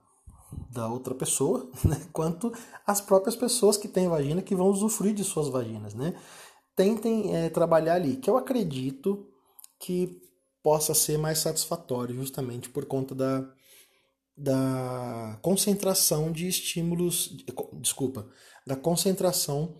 da 0.69 0.87
outra 0.87 1.15
pessoa, 1.15 1.69
né, 1.83 2.07
quanto 2.13 2.53
as 2.85 3.01
próprias 3.01 3.35
pessoas 3.35 3.77
que 3.77 3.87
têm 3.87 4.07
vagina 4.07 4.41
que 4.41 4.55
vão 4.55 4.67
usufruir 4.67 5.13
de 5.13 5.23
suas 5.23 5.47
vaginas, 5.47 5.93
né? 5.93 6.13
Tentem 6.75 7.35
é, 7.35 7.49
trabalhar 7.49 7.95
ali, 7.95 8.17
que 8.17 8.29
eu 8.29 8.37
acredito 8.37 9.27
que 9.79 10.21
possa 10.61 10.93
ser 10.93 11.17
mais 11.17 11.39
satisfatório, 11.39 12.15
justamente 12.15 12.69
por 12.69 12.85
conta 12.85 13.15
da, 13.15 13.45
da 14.37 15.39
concentração 15.41 16.31
de 16.31 16.47
estímulos, 16.47 17.35
desculpa, 17.73 18.29
da 18.65 18.75
concentração 18.75 19.79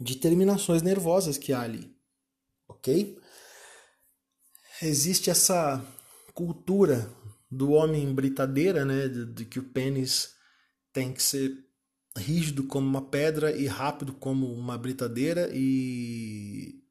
de 0.00 0.16
terminações 0.16 0.80
nervosas 0.80 1.36
que 1.36 1.52
há 1.52 1.62
ali, 1.62 1.92
ok? 2.68 3.18
Existe 4.80 5.28
essa 5.28 5.84
cultura 6.34 7.10
do 7.50 7.72
homem 7.72 8.14
britadeira, 8.14 8.84
né, 8.84 9.08
de, 9.08 9.26
de 9.26 9.44
que 9.44 9.58
o 9.58 9.70
pênis 9.70 10.34
tem 10.92 11.12
que 11.12 11.22
ser 11.22 11.66
rígido 12.16 12.64
como 12.64 12.86
uma 12.86 13.02
pedra 13.10 13.56
e 13.56 13.66
rápido 13.66 14.12
como 14.12 14.52
uma 14.52 14.78
britadeira 14.78 15.50
e 15.52 16.82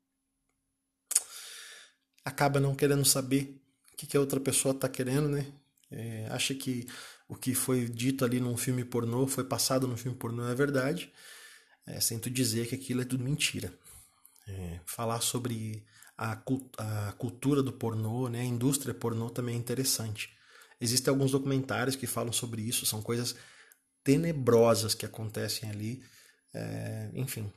acaba 2.24 2.60
não 2.60 2.76
querendo 2.76 3.06
saber 3.06 3.62
o 3.94 3.98
que, 3.98 4.06
que 4.06 4.18
a 4.18 4.20
outra 4.20 4.40
pessoa 4.40 4.74
está 4.74 4.90
querendo, 4.90 5.30
né? 5.30 5.52
É, 5.92 6.28
acha 6.32 6.54
que 6.54 6.88
o 7.28 7.36
que 7.36 7.54
foi 7.54 7.88
dito 7.88 8.26
ali 8.26 8.40
num 8.40 8.58
filme 8.58 8.84
pornô, 8.84 9.28
foi 9.28 9.44
passado 9.44 9.88
num 9.88 9.98
filme 9.98 10.18
pornô, 10.18 10.48
é 10.48 10.56
verdade. 10.56 11.12
É, 11.88 12.00
dizer 12.30 12.68
que 12.68 12.76
aquilo 12.76 13.02
é 13.02 13.06
tudo 13.06 13.24
mentira. 13.24 13.74
É, 14.48 14.80
falar 14.86 15.22
sobre 15.22 15.86
a, 16.18 16.34
a, 16.78 17.12
cultura 17.14 17.62
do 17.64 17.74
pornô, 17.74 18.30
né, 18.30 18.42
a 18.42 18.46
indústria 18.46 18.94
pornô 18.94 19.30
também 19.30 19.56
é 19.56 19.58
interessante. 19.58 20.30
Existem 20.80 21.12
alguns 21.12 21.32
documentários 21.32 21.96
que 21.96 22.08
falam 22.08 22.34
sobre 22.34 22.62
isso, 22.62 22.86
são 22.86 23.02
coisas 23.02 23.36
tenebrosas 24.04 24.94
que 24.94 25.06
acontecem 25.06 25.70
ali. 25.70 26.04
É, 26.54 27.12
enfim, 27.14 27.52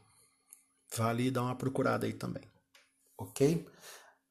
vale 0.97 1.31
dar 1.31 1.43
uma 1.43 1.57
procurada 1.57 2.07
aí 2.07 2.12
também. 2.12 2.43
Ok? 3.17 3.67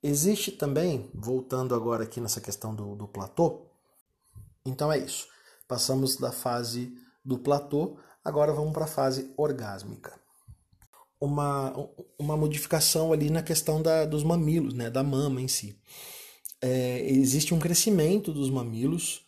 Existe 0.01 0.51
também, 0.51 1.09
voltando 1.13 1.75
agora 1.75 2.03
aqui 2.03 2.21
nessa 2.21 2.39
questão 2.39 2.73
do, 2.73 2.95
do 2.95 3.07
platô, 3.07 3.67
então 4.69 4.91
é 4.91 4.97
isso. 4.97 5.27
Passamos 5.67 6.17
da 6.17 6.31
fase 6.31 6.93
do 7.23 7.37
platô, 7.37 7.97
agora 8.23 8.53
vamos 8.53 8.73
para 8.73 8.85
a 8.85 8.87
fase 8.87 9.33
orgásmica. 9.35 10.13
Uma, 11.19 11.73
uma 12.17 12.37
modificação 12.37 13.11
ali 13.11 13.29
na 13.29 13.41
questão 13.41 13.81
da, 13.81 14.05
dos 14.05 14.23
mamilos, 14.23 14.73
né, 14.73 14.89
da 14.89 15.03
mama 15.03 15.41
em 15.41 15.47
si. 15.47 15.79
É, 16.61 17.01
existe 17.09 17.53
um 17.53 17.59
crescimento 17.59 18.31
dos 18.31 18.49
mamilos, 18.49 19.25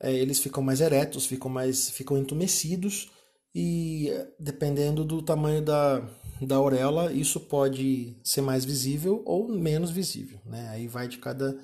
é, 0.00 0.12
eles 0.12 0.40
ficam 0.40 0.62
mais 0.62 0.80
eretos, 0.80 1.26
ficam 1.26 1.50
mais 1.50 1.90
ficam 1.90 2.18
entumecidos 2.18 3.10
e 3.54 4.10
dependendo 4.38 5.04
do 5.04 5.22
tamanho 5.22 5.62
da, 5.62 6.00
da 6.40 6.56
auréola, 6.56 7.12
isso 7.12 7.40
pode 7.40 8.16
ser 8.22 8.40
mais 8.40 8.64
visível 8.64 9.22
ou 9.24 9.48
menos 9.48 9.90
visível. 9.90 10.40
Né? 10.44 10.68
Aí 10.68 10.86
vai 10.86 11.08
de 11.08 11.18
cada, 11.18 11.58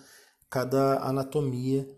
cada 0.50 0.98
anatomia 1.00 1.88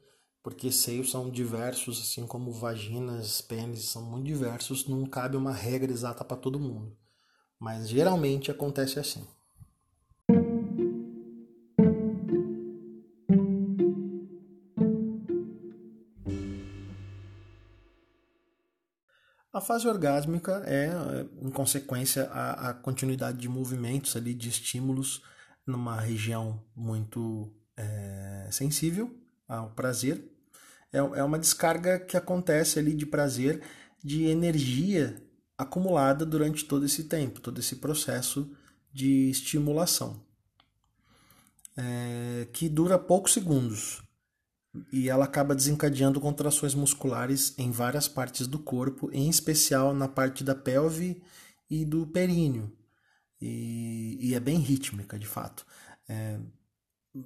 porque 0.46 0.70
seios 0.70 1.10
são 1.10 1.28
diversos, 1.28 2.00
assim 2.00 2.24
como 2.24 2.52
vaginas, 2.52 3.40
pênis 3.40 3.86
são 3.86 4.00
muito 4.00 4.26
diversos, 4.26 4.86
não 4.86 5.04
cabe 5.04 5.36
uma 5.36 5.50
regra 5.50 5.90
exata 5.90 6.24
para 6.24 6.36
todo 6.36 6.60
mundo. 6.60 6.96
Mas 7.58 7.88
geralmente 7.88 8.48
acontece 8.48 9.00
assim. 9.00 9.26
A 19.52 19.60
fase 19.60 19.88
orgásmica 19.88 20.62
é, 20.64 21.26
em 21.42 21.50
consequência, 21.50 22.30
a, 22.30 22.70
a, 22.70 22.74
continuidade 22.74 23.38
de 23.38 23.48
movimentos 23.48 24.14
ali, 24.14 24.32
de 24.32 24.48
estímulos 24.48 25.24
numa 25.66 26.00
região 26.00 26.62
muito 26.72 27.52
é, 27.76 28.48
sensível 28.52 29.12
ao 29.48 29.70
prazer 29.70 30.35
é, 30.92 30.98
é 30.98 31.24
uma 31.24 31.38
descarga 31.38 31.98
que 31.98 32.16
acontece 32.16 32.78
ali 32.78 32.94
de 32.94 33.06
prazer, 33.06 33.62
de 34.02 34.24
energia 34.24 35.22
acumulada 35.58 36.26
durante 36.26 36.64
todo 36.64 36.84
esse 36.84 37.04
tempo, 37.04 37.40
todo 37.40 37.58
esse 37.58 37.76
processo 37.76 38.50
de 38.92 39.30
estimulação, 39.30 40.22
é, 41.76 42.48
que 42.52 42.68
dura 42.68 42.98
poucos 42.98 43.32
segundos 43.32 44.02
e 44.92 45.08
ela 45.08 45.24
acaba 45.24 45.54
desencadeando 45.54 46.20
contrações 46.20 46.74
musculares 46.74 47.54
em 47.58 47.70
várias 47.70 48.08
partes 48.08 48.46
do 48.46 48.58
corpo, 48.58 49.10
em 49.12 49.28
especial 49.28 49.94
na 49.94 50.08
parte 50.08 50.44
da 50.44 50.54
pelve 50.54 51.22
e 51.68 51.84
do 51.84 52.06
períneo. 52.06 52.72
E, 53.40 54.18
e 54.20 54.34
é 54.34 54.40
bem 54.40 54.58
rítmica, 54.58 55.18
de 55.18 55.26
fato. 55.26 55.66
É, 56.08 56.38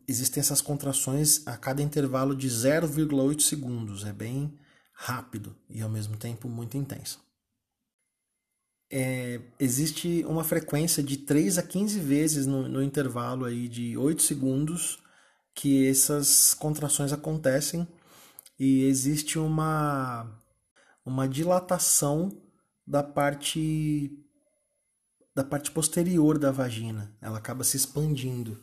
existem 0.07 0.41
essas 0.41 0.61
contrações 0.61 1.47
a 1.47 1.57
cada 1.57 1.83
intervalo 1.83 2.35
de 2.35 2.49
0,8 2.49 3.41
segundos. 3.41 4.05
É 4.05 4.13
bem 4.13 4.59
rápido 4.93 5.57
e 5.69 5.81
ao 5.81 5.89
mesmo 5.89 6.17
tempo 6.17 6.49
muito 6.49 6.77
intenso. 6.77 7.21
É, 8.93 9.41
existe 9.59 10.25
uma 10.27 10.43
frequência 10.43 11.03
de 11.03 11.17
3 11.17 11.59
a 11.59 11.63
15 11.63 12.01
vezes 12.01 12.47
no, 12.47 12.69
no 12.69 12.83
intervalo 12.83 13.45
aí 13.45 13.69
de 13.69 13.97
8 13.97 14.21
segundos 14.21 14.99
que 15.55 15.87
essas 15.87 16.55
contrações 16.55 17.13
acontecem 17.13 17.87
e 18.59 18.85
existe 18.85 19.39
uma, 19.39 20.29
uma 21.05 21.29
dilatação 21.29 22.31
da 22.87 23.03
parte 23.03 24.11
da 25.35 25.45
parte 25.45 25.71
posterior 25.71 26.37
da 26.37 26.51
vagina. 26.51 27.17
Ela 27.21 27.39
acaba 27.39 27.63
se 27.63 27.77
expandindo 27.77 28.61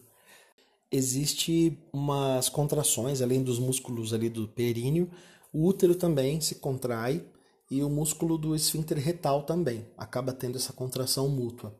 existe 0.91 1.77
umas 1.91 2.49
contrações 2.49 3.21
além 3.21 3.43
dos 3.43 3.59
músculos 3.59 4.13
ali 4.13 4.29
do 4.29 4.47
períneo, 4.47 5.09
O 5.53 5.65
útero 5.65 5.95
também 5.95 6.41
se 6.41 6.55
contrai 6.55 7.25
e 7.71 7.81
o 7.81 7.89
músculo 7.89 8.37
do 8.37 8.55
esfíncter 8.55 8.97
retal 8.97 9.43
também 9.43 9.87
acaba 9.97 10.33
tendo 10.33 10.57
essa 10.57 10.73
contração 10.73 11.29
mútua. 11.29 11.75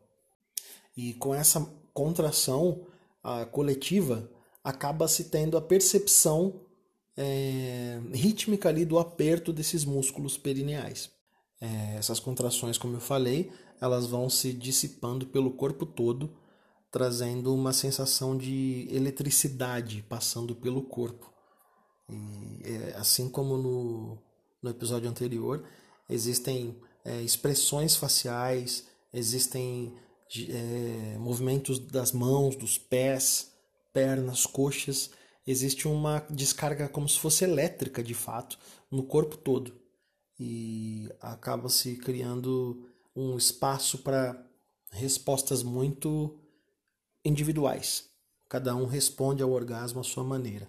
E 0.96 1.14
com 1.14 1.34
essa 1.34 1.60
contração 1.92 2.86
a 3.22 3.44
coletiva, 3.44 4.30
acaba 4.62 5.06
se 5.08 5.24
tendo 5.24 5.56
a 5.56 5.60
percepção 5.60 6.60
é, 7.16 8.00
rítmica 8.12 8.68
ali 8.68 8.84
do 8.84 8.98
aperto 8.98 9.52
desses 9.52 9.84
músculos 9.84 10.38
perineais. 10.38 11.10
É, 11.60 11.96
essas 11.96 12.20
contrações, 12.20 12.78
como 12.78 12.96
eu 12.96 13.00
falei, 13.00 13.50
elas 13.80 14.06
vão 14.06 14.28
se 14.30 14.52
dissipando 14.52 15.26
pelo 15.26 15.50
corpo 15.52 15.84
todo, 15.84 16.36
trazendo 16.90 17.54
uma 17.54 17.72
sensação 17.72 18.36
de 18.36 18.88
eletricidade 18.90 20.02
passando 20.08 20.54
pelo 20.54 20.82
corpo. 20.82 21.32
E, 22.08 22.62
é, 22.64 22.96
assim 22.96 23.28
como 23.28 23.56
no, 23.56 24.18
no 24.62 24.70
episódio 24.70 25.08
anterior, 25.08 25.64
existem 26.08 26.80
é, 27.04 27.20
expressões 27.22 27.96
faciais, 27.96 28.86
existem 29.12 29.94
é, 30.48 31.18
movimentos 31.18 31.78
das 31.78 32.12
mãos, 32.12 32.56
dos 32.56 32.78
pés, 32.78 33.52
pernas, 33.92 34.46
coxas. 34.46 35.10
Existe 35.46 35.88
uma 35.88 36.20
descarga 36.30 36.88
como 36.88 37.08
se 37.08 37.18
fosse 37.18 37.44
elétrica, 37.44 38.02
de 38.02 38.14
fato, 38.14 38.58
no 38.90 39.02
corpo 39.02 39.36
todo. 39.36 39.72
E 40.38 41.10
acaba 41.20 41.68
se 41.68 41.96
criando 41.96 42.88
um 43.14 43.36
espaço 43.36 43.98
para 43.98 44.46
respostas 44.90 45.62
muito 45.62 46.38
individuais. 47.28 48.08
Cada 48.48 48.74
um 48.74 48.86
responde 48.86 49.42
ao 49.42 49.50
orgasmo 49.50 50.00
à 50.00 50.04
sua 50.04 50.24
maneira. 50.24 50.68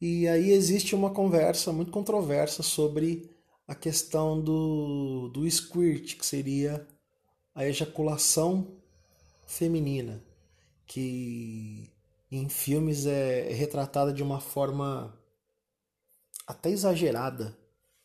E 0.00 0.26
aí 0.28 0.50
existe 0.50 0.94
uma 0.94 1.10
conversa 1.10 1.72
muito 1.72 1.90
controversa 1.90 2.62
sobre 2.62 3.30
a 3.66 3.74
questão 3.74 4.40
do, 4.40 5.28
do 5.28 5.48
squirt, 5.50 6.16
que 6.16 6.24
seria 6.24 6.86
a 7.54 7.66
ejaculação 7.66 8.68
feminina, 9.46 10.22
que 10.86 11.90
em 12.30 12.48
filmes 12.48 13.06
é 13.06 13.52
retratada 13.52 14.12
de 14.12 14.22
uma 14.22 14.40
forma 14.40 15.18
até 16.46 16.70
exagerada, 16.70 17.58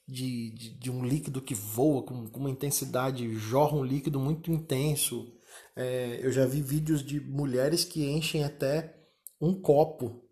de, 0.07 0.51
de, 0.51 0.69
de 0.71 0.91
um 0.91 1.05
líquido 1.05 1.41
que 1.41 1.53
voa 1.53 2.03
com, 2.03 2.27
com, 2.27 2.39
uma 2.41 2.49
intensidade, 2.49 3.33
jorra 3.35 3.77
um 3.77 3.83
líquido 3.83 4.19
muito 4.19 4.51
intenso. 4.51 5.32
É, 5.75 6.19
eu 6.21 6.31
já 6.31 6.45
vi 6.45 6.61
vídeos 6.61 7.03
de 7.03 7.19
mulheres 7.19 7.83
que 7.83 8.05
enchem 8.05 8.43
até 8.43 8.95
um 9.41 9.59
copo 9.59 10.23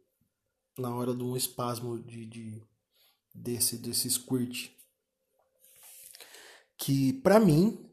na 0.77 0.95
hora 0.95 1.15
de 1.15 1.23
um 1.23 1.35
espasmo 1.35 1.99
de, 1.99 2.25
de 2.25 2.63
desse, 3.33 3.77
desse 3.77 4.09
squirt. 4.09 4.69
Que 6.77 7.13
para 7.13 7.39
mim, 7.39 7.89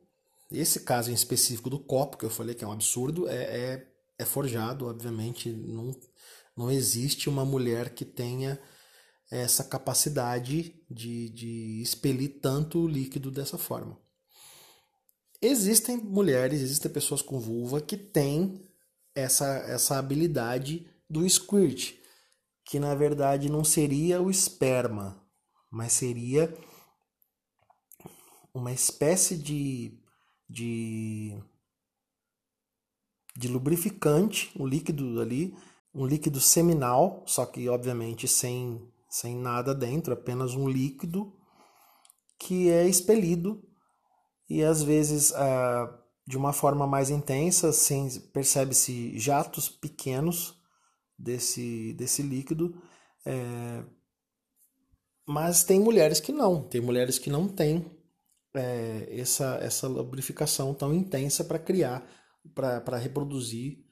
esse 0.51 0.81
caso 0.81 1.11
em 1.11 1.15
específico 1.15 1.71
do 1.71 1.79
copo, 1.79 2.17
que 2.17 2.25
eu 2.25 2.31
falei 2.31 2.55
que 2.55 2.65
é 2.65 2.67
um 2.67 2.73
absurdo, 2.73 3.29
é, 3.29 3.43
é, 3.43 3.93
é 4.19 4.25
forjado, 4.25 4.87
obviamente. 4.87 5.51
Não, 5.51 5.91
não 6.57 6.71
existe 6.71 7.29
uma 7.29 7.45
mulher 7.45 7.95
que 7.95 8.05
tenha 8.05 8.61
essa 9.31 9.63
capacidade 9.63 10.83
de, 10.91 11.29
de 11.31 11.83
expelir 11.83 12.41
tanto 12.41 12.87
líquido 12.87 13.31
dessa 13.31 13.59
forma. 13.59 13.99
Existem 15.41 15.97
mulheres, 15.97 16.61
existem 16.61 16.91
pessoas 16.91 17.23
com 17.23 17.39
vulva 17.39 17.81
que 17.81 17.97
têm 17.97 18.61
essa, 19.15 19.47
essa 19.69 19.97
habilidade 19.97 20.91
do 21.09 21.29
squirt, 21.29 21.95
que 22.65 22.81
na 22.81 22.95
verdade 22.95 23.49
não 23.49 23.63
seria 23.63 24.21
o 24.21 24.31
esperma, 24.31 25.25
mas 25.71 25.93
seria 25.93 26.53
uma 28.53 28.73
espécie 28.73 29.37
de, 29.37 29.97
de, 30.49 31.41
de 33.37 33.47
lubrificante, 33.47 34.51
um 34.59 34.67
líquido 34.67 35.21
ali, 35.21 35.57
um 35.95 36.05
líquido 36.05 36.41
seminal, 36.41 37.23
só 37.27 37.47
que 37.47 37.69
obviamente 37.69 38.27
sem, 38.27 38.93
sem 39.09 39.37
nada 39.37 39.73
dentro, 39.73 40.13
apenas 40.13 40.55
um 40.55 40.69
líquido 40.69 41.33
que 42.39 42.69
é 42.71 42.89
expelido 42.89 43.68
e 44.49 44.63
às 44.63 44.83
vezes 44.83 45.33
ah, 45.35 45.99
de 46.29 46.37
uma 46.37 46.53
forma 46.53 46.87
mais 46.87 47.09
intensa, 47.09 47.71
percebe-se 48.35 49.19
jatos 49.19 49.67
pequenos 49.67 50.55
desse, 51.19 51.95
desse 51.95 52.21
líquido. 52.21 52.79
É, 53.25 53.83
mas 55.27 55.65
tem 55.65 55.81
mulheres 55.81 56.21
que 56.21 56.31
não, 56.31 56.63
tem 56.63 56.83
mulheres 56.83 57.19
que 57.19 57.31
não 57.31 57.49
têm 57.49 57.91
é, 58.55 59.09
essa, 59.11 59.59
essa 59.63 59.89
lubrificação 59.89 60.75
tão 60.75 60.95
intensa 60.95 61.43
para 61.43 61.59
criar, 61.59 62.07
para 62.55 62.99
reproduzir 62.99 63.85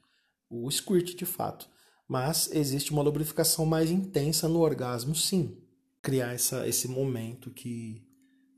o 0.50 0.70
squirt 0.70 1.16
de 1.16 1.24
fato. 1.24 1.66
Mas 2.06 2.50
existe 2.52 2.92
uma 2.92 3.02
lubrificação 3.02 3.64
mais 3.64 3.90
intensa 3.90 4.46
no 4.46 4.60
orgasmo, 4.60 5.14
sim. 5.14 5.58
Criar 6.02 6.34
essa, 6.34 6.68
esse 6.68 6.86
momento 6.86 7.50
que 7.50 8.06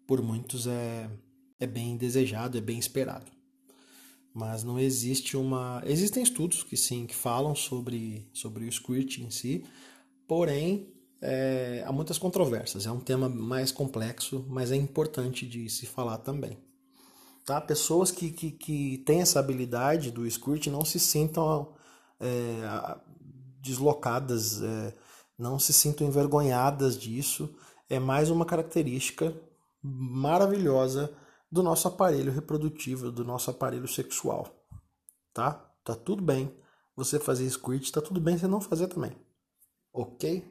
por 0.05 0.20
muitos 0.20 0.66
é, 0.66 1.09
é 1.61 1.66
bem 1.66 1.96
desejado, 1.96 2.56
é 2.56 2.61
bem 2.61 2.78
esperado. 2.78 3.30
Mas 4.32 4.62
não 4.62 4.78
existe 4.78 5.36
uma. 5.36 5.82
Existem 5.84 6.22
estudos 6.22 6.62
que 6.62 6.76
sim, 6.76 7.06
que 7.06 7.14
falam 7.14 7.54
sobre, 7.54 8.28
sobre 8.32 8.64
o 8.64 8.72
squirt 8.72 9.18
em 9.18 9.30
si, 9.30 9.64
porém 10.26 10.92
é, 11.20 11.82
há 11.86 11.92
muitas 11.92 12.18
controvérsias. 12.18 12.86
É 12.86 12.90
um 12.92 13.00
tema 13.00 13.28
mais 13.28 13.72
complexo, 13.72 14.44
mas 14.48 14.70
é 14.70 14.76
importante 14.76 15.46
de 15.46 15.68
se 15.68 15.86
falar 15.86 16.18
também. 16.18 16.59
Tá? 17.44 17.61
Pessoas 17.61 18.11
que, 18.11 18.30
que, 18.30 18.50
que 18.50 18.98
têm 18.98 19.22
essa 19.22 19.40
habilidade 19.40 20.11
do 20.11 20.30
squirt 20.30 20.66
não 20.66 20.84
se 20.84 21.00
sintam 21.00 21.72
é, 22.20 22.96
deslocadas, 23.61 24.62
é, 24.62 24.94
não 25.38 25.59
se 25.59 25.72
sintam 25.72 26.06
envergonhadas 26.06 26.98
disso. 26.98 27.52
É 27.88 27.98
mais 27.98 28.28
uma 28.30 28.44
característica 28.44 29.34
maravilhosa 29.82 31.11
do 31.51 31.62
nosso 31.62 31.88
aparelho 31.88 32.32
reprodutivo, 32.32 33.11
do 33.11 33.24
nosso 33.24 33.51
aparelho 33.51 33.88
sexual. 33.88 34.49
Tá? 35.32 35.53
Tá 35.84 35.94
tudo 35.94 36.22
bem 36.22 36.55
você 36.94 37.18
fazer 37.18 37.49
squirt, 37.49 37.90
tá 37.90 38.01
tudo 38.01 38.20
bem 38.20 38.36
você 38.36 38.46
não 38.46 38.61
fazer 38.61 38.88
também. 38.88 39.12
Ok? 39.92 40.44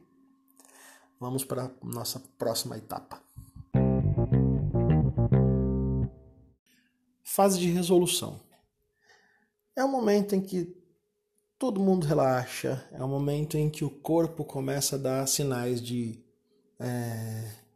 Vamos 1.20 1.44
para 1.44 1.72
nossa 1.84 2.20
próxima 2.38 2.78
etapa. 2.78 3.22
Fase 7.24 7.60
de 7.60 7.70
resolução. 7.70 8.40
É 9.76 9.84
o 9.84 9.88
momento 9.88 10.34
em 10.34 10.42
que 10.42 10.76
todo 11.60 11.80
mundo 11.80 12.06
relaxa, 12.06 12.88
é 12.92 13.04
o 13.04 13.08
momento 13.08 13.58
em 13.58 13.70
que 13.70 13.84
o 13.84 13.90
corpo 13.90 14.44
começa 14.46 14.96
a 14.96 15.00
dar 15.00 15.28
sinais 15.28 15.82
de 15.82 16.24
é, 16.80 17.67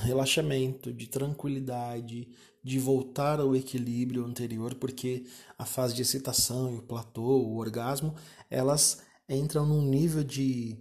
relaxamento, 0.00 0.92
de 0.92 1.06
tranquilidade, 1.06 2.28
de 2.62 2.78
voltar 2.78 3.40
ao 3.40 3.54
equilíbrio 3.54 4.24
anterior, 4.24 4.74
porque 4.74 5.24
a 5.58 5.64
fase 5.64 5.94
de 5.94 6.02
excitação 6.02 6.72
e 6.72 6.78
o 6.78 6.82
platô, 6.82 7.22
o 7.22 7.56
orgasmo, 7.56 8.14
elas 8.50 9.02
entram 9.28 9.66
num 9.66 9.82
nível 9.82 10.24
de 10.24 10.78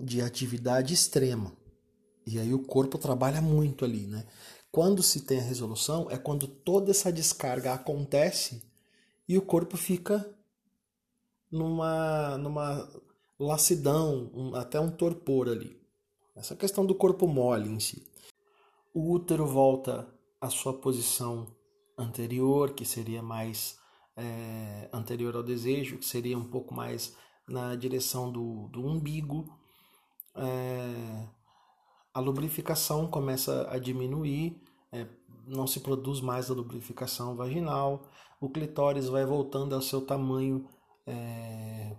de 0.00 0.22
atividade 0.22 0.94
extrema. 0.94 1.52
E 2.26 2.38
aí 2.38 2.54
o 2.54 2.64
corpo 2.64 2.96
trabalha 2.96 3.42
muito 3.42 3.84
ali, 3.84 4.06
né? 4.06 4.24
Quando 4.72 5.02
se 5.02 5.22
tem 5.22 5.38
a 5.38 5.42
resolução 5.42 6.10
é 6.10 6.16
quando 6.16 6.46
toda 6.46 6.90
essa 6.90 7.12
descarga 7.12 7.74
acontece 7.74 8.62
e 9.28 9.36
o 9.36 9.42
corpo 9.42 9.76
fica 9.76 10.26
numa 11.50 12.38
numa 12.38 12.88
lassidão, 13.38 14.30
um, 14.32 14.54
até 14.54 14.80
um 14.80 14.90
torpor 14.90 15.48
ali. 15.48 15.78
Essa 16.34 16.56
questão 16.56 16.86
do 16.86 16.94
corpo 16.94 17.26
mole 17.26 17.68
em 17.68 17.80
si. 17.80 18.06
O 18.92 19.12
útero 19.12 19.46
volta 19.46 20.12
à 20.40 20.50
sua 20.50 20.72
posição 20.72 21.46
anterior, 21.96 22.72
que 22.72 22.84
seria 22.84 23.22
mais 23.22 23.78
é, 24.16 24.88
anterior 24.92 25.36
ao 25.36 25.42
desejo, 25.42 25.98
que 25.98 26.06
seria 26.06 26.36
um 26.36 26.48
pouco 26.48 26.74
mais 26.74 27.16
na 27.48 27.74
direção 27.76 28.30
do, 28.30 28.68
do 28.68 28.84
umbigo 28.84 29.60
é, 30.34 31.28
a 32.14 32.20
lubrificação 32.20 33.06
começa 33.06 33.68
a 33.70 33.78
diminuir, 33.78 34.60
é, 34.92 35.06
não 35.46 35.66
se 35.66 35.80
produz 35.80 36.20
mais 36.20 36.50
a 36.50 36.54
lubrificação 36.54 37.36
vaginal, 37.36 38.08
o 38.40 38.48
clitóris 38.48 39.08
vai 39.08 39.24
voltando 39.24 39.74
ao 39.74 39.82
seu 39.82 40.00
tamanho 40.00 40.66
é, 41.06 41.96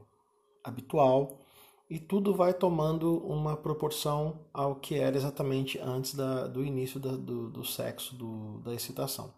habitual 0.63 1.39
e 1.91 1.99
tudo 1.99 2.33
vai 2.33 2.53
tomando 2.53 3.17
uma 3.17 3.57
proporção 3.57 4.45
ao 4.53 4.75
que 4.75 4.95
era 4.95 5.17
exatamente 5.17 5.77
antes 5.77 6.15
da, 6.15 6.47
do 6.47 6.63
início 6.63 7.01
da, 7.01 7.11
do, 7.17 7.49
do 7.49 7.65
sexo, 7.65 8.15
do, 8.15 8.59
da 8.59 8.73
excitação. 8.73 9.33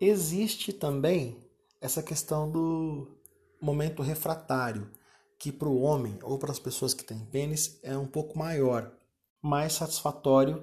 Existe 0.00 0.72
também 0.72 1.36
essa 1.80 2.00
questão 2.00 2.48
do 2.48 3.08
momento 3.60 4.04
refratário, 4.04 4.88
que 5.36 5.50
para 5.50 5.68
o 5.68 5.80
homem 5.80 6.16
ou 6.22 6.38
para 6.38 6.52
as 6.52 6.60
pessoas 6.60 6.94
que 6.94 7.02
têm 7.02 7.18
pênis 7.18 7.80
é 7.82 7.98
um 7.98 8.06
pouco 8.06 8.38
maior. 8.38 8.92
mais 9.42 9.72
satisfatório 9.72 10.62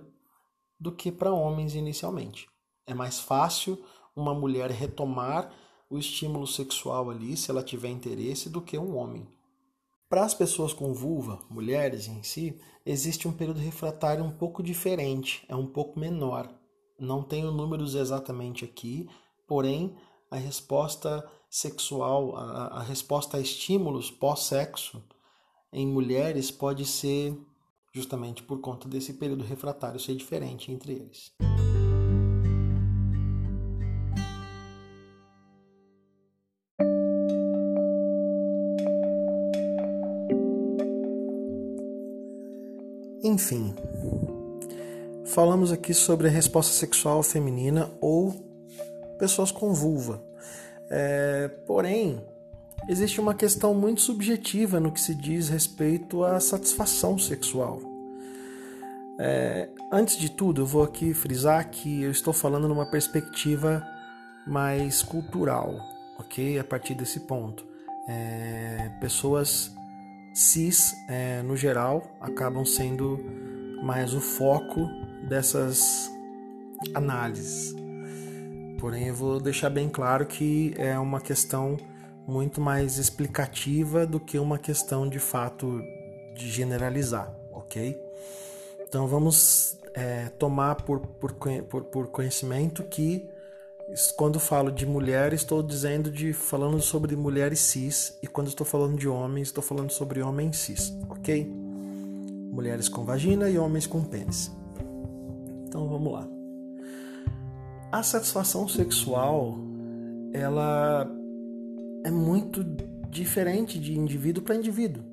do 0.80 0.94
que 0.94 1.12
para 1.12 1.34
homens 1.34 1.76
inicialmente. 1.76 2.48
É 2.86 2.94
mais 2.94 3.20
fácil 3.20 3.84
uma 4.16 4.34
mulher 4.34 4.72
retomar 4.72 5.52
o 5.90 5.98
estímulo 5.98 6.48
sexual 6.48 7.10
ali, 7.10 7.36
se 7.36 7.52
ela 7.52 7.62
tiver 7.62 7.90
interesse, 7.90 8.50
do 8.50 8.62
que 8.62 8.78
um 8.78 8.96
homem. 8.96 9.28
Para 10.10 10.24
as 10.24 10.34
pessoas 10.34 10.72
com 10.72 10.94
vulva, 10.94 11.40
mulheres 11.50 12.08
em 12.08 12.24
si, 12.24 12.58
existe 12.86 13.28
um 13.28 13.34
período 13.34 13.60
refratário 13.60 14.24
um 14.24 14.32
pouco 14.32 14.64
diferente, 14.64 15.46
é 15.50 15.56
um 15.56 15.68
pouco 15.68 16.00
menor. 16.00 16.50
Não 16.98 17.22
tenho 17.22 17.52
números 17.52 17.94
exatamente 17.94 18.64
aqui, 18.64 19.10
porém 19.46 19.98
a 20.32 20.38
resposta 20.38 21.30
sexual, 21.50 22.38
a, 22.38 22.68
a 22.68 22.84
resposta 22.84 23.36
a 23.36 23.42
estímulos 23.42 24.10
pós-sexo 24.10 25.04
em 25.74 25.86
mulheres 25.86 26.50
pode 26.50 26.86
ser 26.86 27.38
justamente 27.94 28.42
por 28.44 28.62
conta 28.62 28.88
desse 28.88 29.14
período 29.14 29.44
refratário 29.44 30.00
ser 30.00 30.16
diferente 30.16 30.72
entre 30.72 30.94
eles. 30.94 31.34
Enfim, 43.38 43.72
falamos 45.28 45.72
aqui 45.72 45.94
sobre 45.94 46.28
a 46.28 46.32
resposta 46.32 46.74
sexual 46.74 47.22
feminina 47.22 47.88
ou 48.02 48.34
pessoas 49.20 49.52
com 49.52 49.76
vulva. 49.76 50.24
É, 50.90 51.48
porém, 51.68 52.20
existe 52.90 53.22
uma 53.22 53.36
questão 53.36 53.76
muito 53.76 54.02
subjetiva 54.02 54.80
no 54.80 54.92
que 54.92 55.00
se 55.00 55.14
diz 55.14 55.50
respeito 55.50 56.24
à 56.24 56.40
satisfação 56.40 57.16
sexual. 57.20 57.80
É, 59.20 59.70
antes 59.94 60.18
de 60.18 60.32
tudo, 60.32 60.64
eu 60.64 60.66
vou 60.66 60.82
aqui 60.82 61.14
frisar 61.14 61.70
que 61.70 62.02
eu 62.02 62.10
estou 62.10 62.34
falando 62.34 62.68
numa 62.68 62.90
perspectiva 62.90 63.86
mais 64.48 65.04
cultural, 65.04 65.80
ok? 66.18 66.58
A 66.58 66.64
partir 66.64 66.96
desse 66.96 67.20
ponto. 67.20 67.64
É, 68.10 68.90
pessoas 69.00 69.77
cis, 70.38 70.96
é, 71.10 71.42
no 71.42 71.58
geral, 71.58 72.04
acabam 72.22 72.64
sendo 72.64 73.18
mais 73.82 74.14
o 74.14 74.22
foco 74.22 74.88
dessas 75.28 76.12
análises. 76.94 77.76
Porém, 78.80 79.08
eu 79.08 79.16
vou 79.16 79.40
deixar 79.40 79.72
bem 79.72 79.90
claro 79.90 80.28
que 80.28 80.76
é 80.78 80.98
uma 81.00 81.20
questão 81.20 81.76
muito 82.28 82.62
mais 82.62 83.00
explicativa 83.00 84.06
do 84.06 84.20
que 84.20 84.38
uma 84.38 84.60
questão 84.60 85.10
de 85.10 85.18
fato 85.18 85.82
de 86.36 86.52
generalizar, 86.52 87.36
ok? 87.52 88.00
Então 88.88 89.08
vamos 89.08 89.80
é, 89.96 90.30
tomar 90.38 90.76
por, 90.76 91.00
por, 91.00 91.34
por, 91.34 91.84
por 91.86 92.08
conhecimento 92.10 92.84
que 92.84 93.28
quando 94.16 94.40
falo 94.40 94.70
de 94.70 94.86
mulher, 94.86 95.32
estou 95.32 95.64
dizendo 95.64 96.12
de 96.12 96.34
falando 96.34 96.82
sobre 96.82 97.16
mulheres 97.16 97.60
cis, 97.60 98.18
e 98.22 98.28
quando 98.28 98.48
estou 98.48 98.66
falando 98.66 98.98
de 98.98 99.08
homens, 99.08 99.48
estou 99.48 99.64
falando 99.64 99.92
sobre 99.92 100.22
homens 100.22 100.58
cis, 100.58 100.94
ok? 101.10 101.50
Mulheres 102.52 102.90
com 102.90 103.06
vagina 103.06 103.50
e 103.50 103.58
homens 103.58 103.88
com 103.88 104.04
pênis. 104.04 104.52
Então 105.68 105.88
vamos 105.88 106.12
lá. 106.12 106.28
A 107.92 108.04
satisfação 108.04 108.68
sexual, 108.68 109.58
ela 110.34 111.10
é 112.04 112.12
muito 112.12 112.64
diferente 113.10 113.80
de 113.80 113.98
indivíduo 113.98 114.44
para 114.44 114.56
indivíduo. 114.56 115.04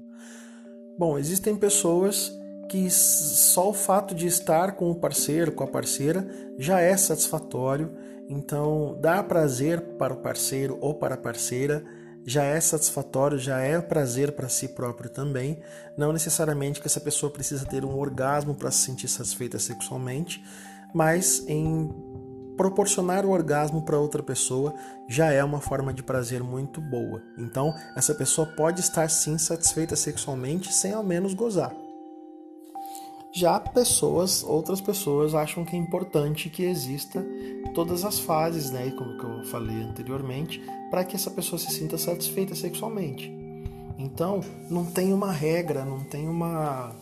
Bom, 0.99 1.17
existem 1.17 1.55
pessoas 1.55 2.37
que 2.69 2.91
só 2.91 3.71
o 3.71 3.75
fato 3.75 4.15
de 4.15 4.27
estar 4.27 4.73
com 4.73 4.91
o 4.91 4.97
parceiro, 4.97 5.53
com 5.53 5.63
a 5.63 5.69
parceira, 5.69 6.27
já 6.59 6.81
é 6.81 6.97
satisfatório 6.97 7.91
então, 8.29 8.97
dar 9.01 9.23
prazer 9.25 9.81
para 9.99 10.15
o 10.15 10.17
parceiro 10.17 10.79
ou 10.81 10.95
para 10.95 11.15
a 11.15 11.19
parceira 11.19 11.85
já 12.27 12.43
é 12.43 12.59
satisfatório, 12.59 13.39
já 13.39 13.61
é 13.61 13.79
prazer 13.81 14.33
para 14.33 14.49
si 14.49 14.69
próprio 14.69 15.11
também. 15.11 15.61
Não 15.97 16.13
necessariamente 16.13 16.81
que 16.81 16.87
essa 16.87 17.01
pessoa 17.01 17.31
precisa 17.31 17.67
ter 17.67 17.85
um 17.85 17.99
orgasmo 17.99 18.55
para 18.55 18.71
se 18.71 18.79
sentir 18.79 19.09
satisfeita 19.09 19.59
sexualmente, 19.59 20.43
mas 20.95 21.45
em 21.47 21.93
proporcionar 22.57 23.27
o 23.27 23.31
orgasmo 23.31 23.85
para 23.85 23.99
outra 23.99 24.23
pessoa 24.23 24.75
já 25.09 25.33
é 25.33 25.43
uma 25.45 25.61
forma 25.61 25.93
de 25.93 26.03
prazer 26.03 26.43
muito 26.43 26.81
boa. 26.81 27.21
Então, 27.37 27.75
essa 27.95 28.15
pessoa 28.15 28.47
pode 28.47 28.81
estar 28.81 29.09
sim 29.11 29.37
satisfeita 29.37 29.97
sexualmente 29.97 30.73
sem 30.73 30.93
ao 30.93 31.03
menos 31.03 31.35
gozar. 31.35 31.84
Já 33.37 33.59
pessoas, 33.59 34.45
outras 34.45 34.81
pessoas 34.81 35.35
acham 35.35 35.65
que 35.65 35.75
é 35.75 35.79
importante 35.79 36.49
que 36.49 36.63
exista 36.63 37.21
todas 37.75 38.05
as 38.05 38.21
fases, 38.21 38.71
né, 38.71 38.93
como 38.93 39.21
eu 39.21 39.45
falei 39.47 39.83
anteriormente, 39.83 40.63
para 40.89 41.05
que 41.05 41.17
essa 41.17 41.33
pessoa 41.33 41.59
se 41.59 41.73
sinta 41.73 41.99
satisfeita 41.99 42.55
sexualmente. 42.55 43.33
Então, 43.99 44.39
não 44.71 44.85
tem 44.85 45.13
uma 45.13 45.33
regra, 45.33 45.85
não 45.85 46.05
tem 46.05 46.29
uma 46.29 46.95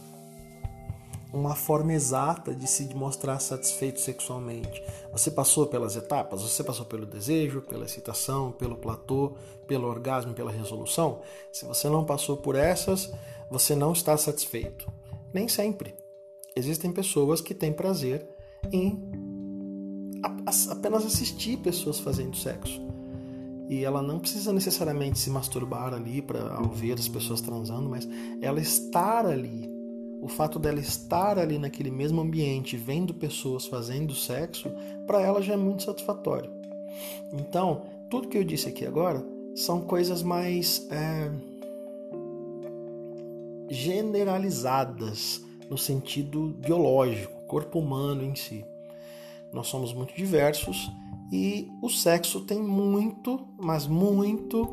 uma 1.30 1.54
forma 1.54 1.92
exata 1.92 2.54
de 2.54 2.66
se 2.66 2.94
mostrar 2.94 3.38
satisfeito 3.38 4.00
sexualmente. 4.00 4.82
Você 5.12 5.30
passou 5.30 5.66
pelas 5.66 5.96
etapas, 5.96 6.42
você 6.42 6.64
passou 6.64 6.86
pelo 6.86 7.06
desejo, 7.06 7.60
pela 7.62 7.84
excitação, 7.84 8.52
pelo 8.52 8.76
platô, 8.76 9.34
pelo 9.66 9.88
orgasmo, 9.88 10.34
pela 10.34 10.50
resolução. 10.50 11.20
Se 11.50 11.64
você 11.66 11.88
não 11.90 12.04
passou 12.04 12.38
por 12.38 12.54
essas, 12.54 13.10
você 13.50 13.74
não 13.74 13.92
está 13.92 14.16
satisfeito. 14.16 14.90
Nem 15.32 15.48
sempre. 15.48 16.01
Existem 16.54 16.92
pessoas 16.92 17.40
que 17.40 17.54
têm 17.54 17.72
prazer 17.72 18.26
em 18.70 18.98
apenas 20.70 21.04
assistir 21.04 21.56
pessoas 21.58 21.98
fazendo 21.98 22.36
sexo. 22.36 22.80
E 23.68 23.84
ela 23.84 24.02
não 24.02 24.18
precisa 24.18 24.52
necessariamente 24.52 25.18
se 25.18 25.30
masturbar 25.30 25.94
ali 25.94 26.20
para 26.20 26.60
ver 26.74 26.94
as 26.94 27.08
pessoas 27.08 27.40
transando, 27.40 27.88
mas 27.88 28.06
ela 28.40 28.60
estar 28.60 29.24
ali, 29.24 29.70
o 30.20 30.28
fato 30.28 30.58
dela 30.58 30.78
estar 30.78 31.38
ali 31.38 31.58
naquele 31.58 31.90
mesmo 31.90 32.20
ambiente, 32.20 32.76
vendo 32.76 33.14
pessoas 33.14 33.66
fazendo 33.66 34.14
sexo, 34.14 34.70
para 35.06 35.22
ela 35.22 35.40
já 35.40 35.54
é 35.54 35.56
muito 35.56 35.84
satisfatório. 35.84 36.50
Então, 37.32 37.82
tudo 38.10 38.28
que 38.28 38.36
eu 38.36 38.44
disse 38.44 38.68
aqui 38.68 38.84
agora 38.84 39.24
são 39.54 39.80
coisas 39.80 40.22
mais 40.22 40.86
é, 40.90 41.30
generalizadas 43.70 45.40
no 45.72 45.78
sentido 45.78 46.54
biológico, 46.58 47.46
corpo 47.46 47.78
humano 47.78 48.22
em 48.22 48.34
si. 48.34 48.62
Nós 49.50 49.68
somos 49.68 49.94
muito 49.94 50.14
diversos 50.14 50.92
e 51.32 51.72
o 51.80 51.88
sexo 51.88 52.42
tem 52.42 52.62
muito, 52.62 53.48
mas 53.58 53.86
muito 53.86 54.66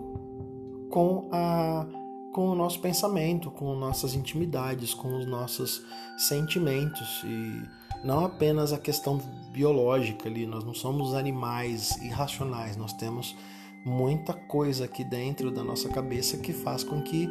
com 0.91 1.29
a 1.31 1.87
com 2.31 2.49
o 2.49 2.55
nosso 2.55 2.79
pensamento, 2.79 3.49
com 3.49 3.73
nossas 3.73 4.13
intimidades, 4.13 4.93
com 4.93 5.17
os 5.17 5.25
nossos 5.25 5.83
sentimentos 6.15 7.23
e 7.25 7.63
não 8.03 8.23
apenas 8.23 8.71
a 8.71 8.77
questão 8.77 9.17
biológica 9.51 10.29
ali, 10.29 10.45
nós 10.45 10.63
não 10.63 10.73
somos 10.73 11.15
animais 11.15 11.97
irracionais, 12.03 12.77
nós 12.77 12.93
temos 12.93 13.35
muita 13.83 14.31
coisa 14.33 14.85
aqui 14.85 15.03
dentro 15.03 15.49
da 15.49 15.63
nossa 15.63 15.89
cabeça 15.89 16.37
que 16.37 16.53
faz 16.53 16.83
com 16.83 17.01
que 17.01 17.27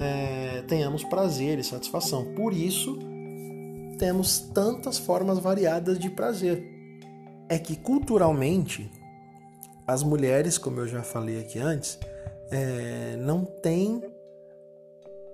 é, 0.00 0.62
tenhamos 0.62 1.04
prazer 1.04 1.58
e 1.58 1.64
satisfação. 1.64 2.34
Por 2.34 2.52
isso, 2.52 2.98
temos 3.98 4.40
tantas 4.54 4.98
formas 4.98 5.38
variadas 5.38 5.98
de 5.98 6.08
prazer. 6.08 6.64
É 7.48 7.58
que 7.58 7.76
culturalmente, 7.76 8.90
as 9.86 10.02
mulheres, 10.02 10.56
como 10.56 10.80
eu 10.80 10.88
já 10.88 11.02
falei 11.02 11.38
aqui 11.38 11.58
antes, 11.58 11.98
é, 12.50 13.16
não 13.18 13.44
têm 13.44 14.02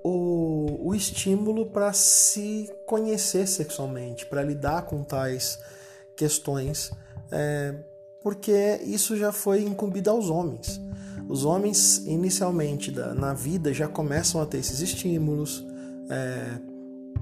o, 0.03 0.89
o 0.89 0.95
estímulo 0.95 1.67
para 1.67 1.93
se 1.93 2.71
conhecer 2.87 3.47
sexualmente, 3.47 4.27
para 4.27 4.43
lidar 4.43 4.83
com 4.83 5.03
tais 5.03 5.59
questões, 6.17 6.91
é, 7.31 7.75
porque 8.23 8.81
isso 8.85 9.17
já 9.17 9.31
foi 9.31 9.63
incumbido 9.63 10.11
aos 10.11 10.31
homens. 10.31 10.81
Os 11.29 11.45
homens, 11.45 11.99
inicialmente 12.07 12.91
da, 12.91 13.15
na 13.15 13.35
vida, 13.35 13.73
já 13.75 13.89
começam 13.89 14.41
a 14.41 14.47
ter 14.47 14.59
esses 14.59 14.81
estímulos. 14.81 15.67
É, 16.09 16.59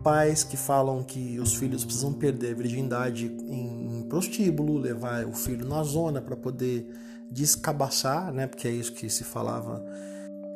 pais 0.05 0.45
que 0.45 0.57
falam 0.57 1.03
que 1.03 1.41
os 1.41 1.55
filhos 1.55 1.83
precisam 1.83 2.13
perder 2.13 2.53
a 2.53 2.55
virgindade 2.55 3.25
em, 3.27 4.01
em 4.01 4.03
prostíbulo, 4.03 4.77
levar 4.77 5.25
o 5.25 5.33
filho 5.33 5.67
na 5.67 5.83
zona 5.83 6.21
para 6.21 6.37
poder 6.37 6.87
descabaçar, 7.31 8.31
né? 8.31 8.47
Porque 8.47 8.69
é 8.69 8.71
isso 8.71 8.93
que 8.93 9.09
se 9.09 9.25
falava. 9.25 9.83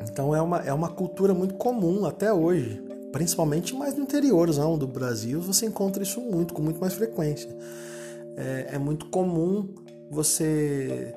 Então 0.02 0.36
é 0.36 0.42
uma, 0.42 0.58
é 0.58 0.72
uma 0.72 0.90
cultura 0.90 1.32
muito 1.32 1.54
comum 1.54 2.04
até 2.04 2.32
hoje, 2.32 2.80
principalmente 3.10 3.74
mais 3.74 3.96
no 3.96 4.02
interiorzão 4.02 4.76
do 4.76 4.86
Brasil, 4.86 5.40
você 5.40 5.66
encontra 5.66 6.02
isso 6.02 6.20
muito, 6.20 6.52
com 6.52 6.62
muito 6.62 6.78
mais 6.78 6.92
frequência. 6.92 7.48
É, 8.36 8.68
é 8.74 8.78
muito 8.78 9.06
comum 9.06 9.74
você 10.10 11.14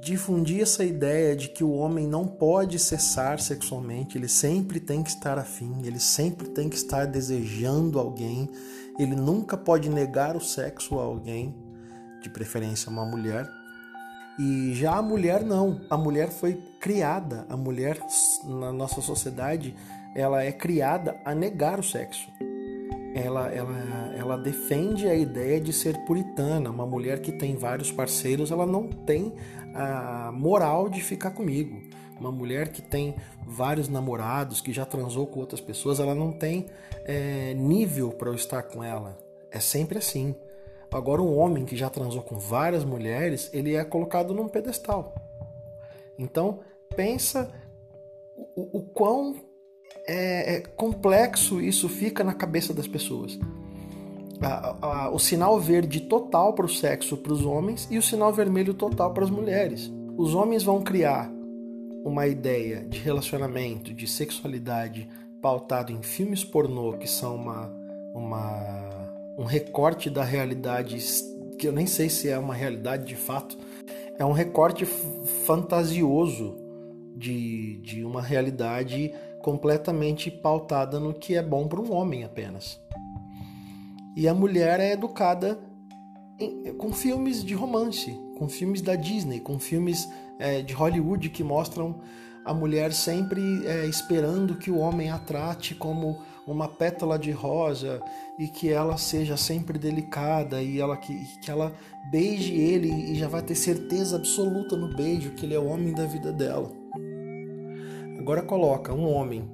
difundir 0.00 0.62
essa 0.62 0.82
ideia 0.82 1.36
de 1.36 1.48
que 1.48 1.62
o 1.62 1.72
homem 1.72 2.06
não 2.06 2.26
pode 2.26 2.78
cessar 2.78 3.38
sexualmente, 3.38 4.16
ele 4.16 4.28
sempre 4.28 4.80
tem 4.80 5.02
que 5.02 5.10
estar 5.10 5.38
afim, 5.38 5.82
ele 5.84 6.00
sempre 6.00 6.48
tem 6.48 6.68
que 6.68 6.76
estar 6.76 7.06
desejando 7.06 7.98
alguém, 7.98 8.48
ele 8.98 9.14
nunca 9.14 9.56
pode 9.56 9.90
negar 9.90 10.36
o 10.36 10.40
sexo 10.40 10.98
a 10.98 11.02
alguém, 11.02 11.54
de 12.22 12.30
preferência 12.30 12.90
uma 12.90 13.04
mulher. 13.04 13.48
E 14.38 14.72
já 14.74 14.96
a 14.96 15.02
mulher 15.02 15.44
não, 15.44 15.82
a 15.90 15.98
mulher 15.98 16.30
foi 16.30 16.54
criada, 16.80 17.46
a 17.48 17.56
mulher 17.56 17.98
na 18.44 18.72
nossa 18.72 19.02
sociedade, 19.02 19.74
ela 20.14 20.42
é 20.42 20.50
criada 20.50 21.20
a 21.24 21.34
negar 21.34 21.78
o 21.78 21.82
sexo. 21.82 22.26
Ela, 23.14 23.48
ela, 23.48 24.12
ela 24.16 24.36
defende 24.38 25.08
a 25.08 25.14
ideia 25.14 25.60
de 25.60 25.72
ser 25.72 25.98
puritana. 26.04 26.70
Uma 26.70 26.86
mulher 26.86 27.20
que 27.20 27.32
tem 27.32 27.56
vários 27.56 27.90
parceiros, 27.90 28.52
ela 28.52 28.64
não 28.64 28.86
tem 28.88 29.34
a 29.74 30.30
moral 30.32 30.88
de 30.88 31.00
ficar 31.00 31.30
comigo. 31.30 31.80
Uma 32.18 32.30
mulher 32.30 32.68
que 32.68 32.82
tem 32.82 33.14
vários 33.46 33.88
namorados, 33.88 34.60
que 34.60 34.72
já 34.72 34.84
transou 34.84 35.26
com 35.26 35.40
outras 35.40 35.60
pessoas, 35.60 35.98
ela 35.98 36.14
não 36.14 36.32
tem 36.32 36.66
é, 37.04 37.54
nível 37.54 38.10
para 38.10 38.28
eu 38.28 38.34
estar 38.34 38.62
com 38.62 38.84
ela. 38.84 39.18
É 39.50 39.58
sempre 39.58 39.98
assim. 39.98 40.34
Agora, 40.92 41.22
um 41.22 41.38
homem 41.38 41.64
que 41.64 41.76
já 41.76 41.88
transou 41.88 42.22
com 42.22 42.38
várias 42.38 42.84
mulheres, 42.84 43.48
ele 43.52 43.74
é 43.74 43.84
colocado 43.84 44.34
num 44.34 44.48
pedestal. 44.48 45.14
Então, 46.18 46.60
pensa 46.94 47.50
o, 48.54 48.78
o 48.78 48.82
quão 48.82 49.36
é, 50.06 50.56
é 50.56 50.60
complexo 50.60 51.60
isso 51.60 51.88
fica 51.88 52.24
na 52.24 52.34
cabeça 52.34 52.74
das 52.74 52.86
pessoas. 52.86 53.38
A, 54.42 54.76
a, 54.80 55.10
o 55.10 55.18
sinal 55.18 55.58
verde 55.60 56.00
total 56.00 56.54
para 56.54 56.66
o 56.66 56.68
sexo 56.68 57.16
para 57.16 57.32
os 57.32 57.44
homens 57.44 57.86
e 57.90 57.98
o 57.98 58.02
sinal 58.02 58.32
vermelho 58.32 58.72
total 58.74 59.12
para 59.12 59.24
as 59.24 59.30
mulheres. 59.30 59.92
Os 60.16 60.34
homens 60.34 60.62
vão 60.62 60.82
criar 60.82 61.30
uma 62.04 62.26
ideia 62.26 62.84
de 62.84 62.98
relacionamento, 62.98 63.92
de 63.92 64.06
sexualidade 64.06 65.08
pautado 65.42 65.92
em 65.92 66.02
filmes 66.02 66.44
pornô 66.44 66.94
que 66.94 67.08
são 67.08 67.36
uma, 67.36 67.70
uma 68.14 68.90
um 69.38 69.44
recorte 69.44 70.10
da 70.10 70.22
realidade 70.22 70.98
que 71.58 71.68
eu 71.68 71.72
nem 71.72 71.86
sei 71.86 72.08
se 72.08 72.28
é 72.28 72.38
uma 72.38 72.54
realidade 72.54 73.04
de 73.04 73.16
fato, 73.16 73.56
é 74.18 74.24
um 74.24 74.32
recorte 74.32 74.84
fantasioso 74.84 76.56
de, 77.16 77.78
de 77.78 78.04
uma 78.04 78.22
realidade 78.22 79.12
completamente 79.42 80.30
pautada 80.30 80.98
no 80.98 81.12
que 81.12 81.34
é 81.34 81.42
bom 81.42 81.68
para 81.68 81.80
um 81.80 81.92
homem 81.92 82.24
apenas. 82.24 82.80
E 84.16 84.28
a 84.28 84.34
mulher 84.34 84.80
é 84.80 84.92
educada 84.92 85.58
em, 86.38 86.72
com 86.74 86.92
filmes 86.92 87.44
de 87.44 87.54
romance, 87.54 88.12
com 88.38 88.48
filmes 88.48 88.80
da 88.82 88.96
Disney, 88.96 89.40
com 89.40 89.58
filmes 89.58 90.08
é, 90.38 90.62
de 90.62 90.74
Hollywood 90.74 91.28
que 91.28 91.44
mostram 91.44 92.00
a 92.44 92.54
mulher 92.54 92.92
sempre 92.92 93.66
é, 93.66 93.86
esperando 93.86 94.56
que 94.56 94.70
o 94.70 94.78
homem 94.78 95.10
a 95.10 95.18
trate 95.18 95.74
como 95.74 96.18
uma 96.46 96.66
pétala 96.66 97.18
de 97.18 97.30
rosa 97.30 98.02
e 98.38 98.48
que 98.48 98.70
ela 98.70 98.96
seja 98.96 99.36
sempre 99.36 99.78
delicada 99.78 100.62
e 100.62 100.80
ela 100.80 100.96
que, 100.96 101.14
que 101.40 101.50
ela 101.50 101.72
beije 102.10 102.54
ele 102.54 103.12
e 103.12 103.14
já 103.14 103.28
vai 103.28 103.42
ter 103.42 103.54
certeza 103.54 104.16
absoluta 104.16 104.76
no 104.76 104.94
beijo 104.96 105.32
que 105.32 105.44
ele 105.44 105.54
é 105.54 105.58
o 105.58 105.66
homem 105.66 105.92
da 105.92 106.06
vida 106.06 106.32
dela. 106.32 106.72
Agora 108.18 108.42
coloca 108.42 108.92
um 108.92 109.06
homem 109.06 109.48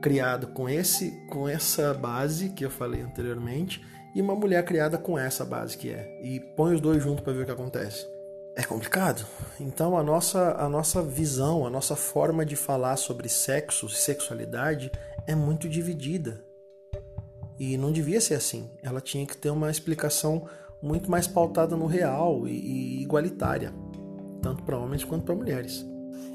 criado 0.00 0.48
com 0.48 0.68
esse 0.68 1.12
com 1.28 1.48
essa 1.48 1.94
base 1.94 2.50
que 2.50 2.64
eu 2.64 2.70
falei 2.70 3.00
anteriormente 3.00 3.80
e 4.14 4.20
uma 4.20 4.34
mulher 4.34 4.64
criada 4.64 4.98
com 4.98 5.18
essa 5.18 5.44
base 5.44 5.76
que 5.76 5.90
é 5.90 6.18
e 6.22 6.40
põe 6.40 6.74
os 6.74 6.80
dois 6.80 7.02
juntos 7.02 7.22
para 7.22 7.32
ver 7.32 7.42
o 7.42 7.46
que 7.46 7.52
acontece. 7.52 8.06
É 8.54 8.62
complicado. 8.62 9.26
Então 9.58 9.96
a 9.96 10.02
nossa 10.02 10.52
a 10.58 10.68
nossa 10.68 11.02
visão, 11.02 11.66
a 11.66 11.70
nossa 11.70 11.96
forma 11.96 12.44
de 12.44 12.54
falar 12.54 12.96
sobre 12.96 13.28
sexo, 13.28 13.88
sexualidade 13.88 14.92
é 15.26 15.34
muito 15.34 15.68
dividida. 15.68 16.44
E 17.58 17.76
não 17.76 17.92
devia 17.92 18.20
ser 18.20 18.34
assim. 18.34 18.70
Ela 18.82 19.00
tinha 19.00 19.26
que 19.26 19.36
ter 19.36 19.50
uma 19.50 19.70
explicação 19.70 20.48
muito 20.82 21.10
mais 21.10 21.26
pautada 21.26 21.76
no 21.76 21.86
real 21.86 22.46
e, 22.46 22.50
e 22.50 23.02
igualitária, 23.02 23.72
tanto 24.42 24.64
para 24.64 24.76
homens 24.76 25.04
quanto 25.04 25.24
para 25.24 25.34
mulheres. 25.34 25.86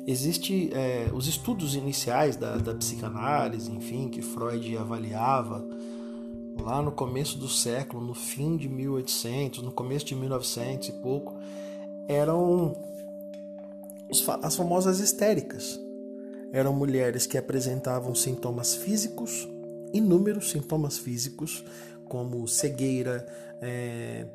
Existem 0.08 0.70
é, 0.72 1.10
os 1.14 1.28
estudos 1.28 1.76
iniciais 1.76 2.38
da, 2.38 2.56
da 2.56 2.74
psicanálise, 2.74 3.70
enfim, 3.70 4.08
que 4.08 4.22
Freud 4.22 4.78
avaliava 4.78 5.68
lá 6.62 6.82
no 6.82 6.92
começo 6.92 7.38
do 7.38 7.48
século, 7.48 8.06
no 8.06 8.14
fim 8.14 8.58
de 8.58 8.68
1800, 8.68 9.64
no 9.64 9.72
começo 9.72 10.06
de 10.06 10.16
1900 10.16 10.90
e 10.90 10.92
pouco, 10.94 11.36
eram 12.08 12.76
as 14.42 14.56
famosas 14.56 15.00
histéricas, 15.00 15.80
eram 16.52 16.74
mulheres 16.74 17.26
que 17.26 17.38
apresentavam 17.38 18.16
sintomas 18.16 18.76
físicos, 18.76 19.48
inúmeros 19.94 20.52
sintomas 20.52 20.98
físicos, 20.98 21.64
como 22.06 22.48
cegueira, 22.48 23.28
é, 23.62 24.26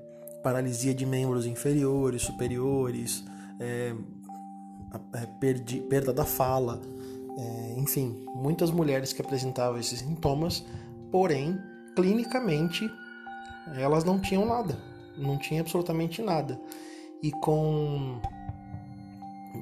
paralisia 0.43 0.95
de 0.95 1.07
membros 1.07 1.47
inferiores, 1.47 2.23
superiores, 2.23 3.25
é, 3.59 3.95
é, 5.15 5.27
perdi, 5.41 5.81
perda 5.81 6.13
da 6.13 6.25
fala, 6.25 6.81
enfim, 7.79 8.27
muitas 8.35 8.71
mulheres 8.71 9.15
que 9.15 9.23
apresentavam 9.23 9.81
esses 9.81 10.01
sintomas, 10.01 10.63
porém, 11.11 11.59
clinicamente, 11.95 12.91
elas 13.77 14.05
não 14.05 14.21
tinham 14.21 14.47
nada, 14.47 14.79
não 15.17 15.39
tinha 15.39 15.61
absolutamente 15.61 16.23
nada. 16.23 16.61
E 17.23 17.31
com 17.31 18.21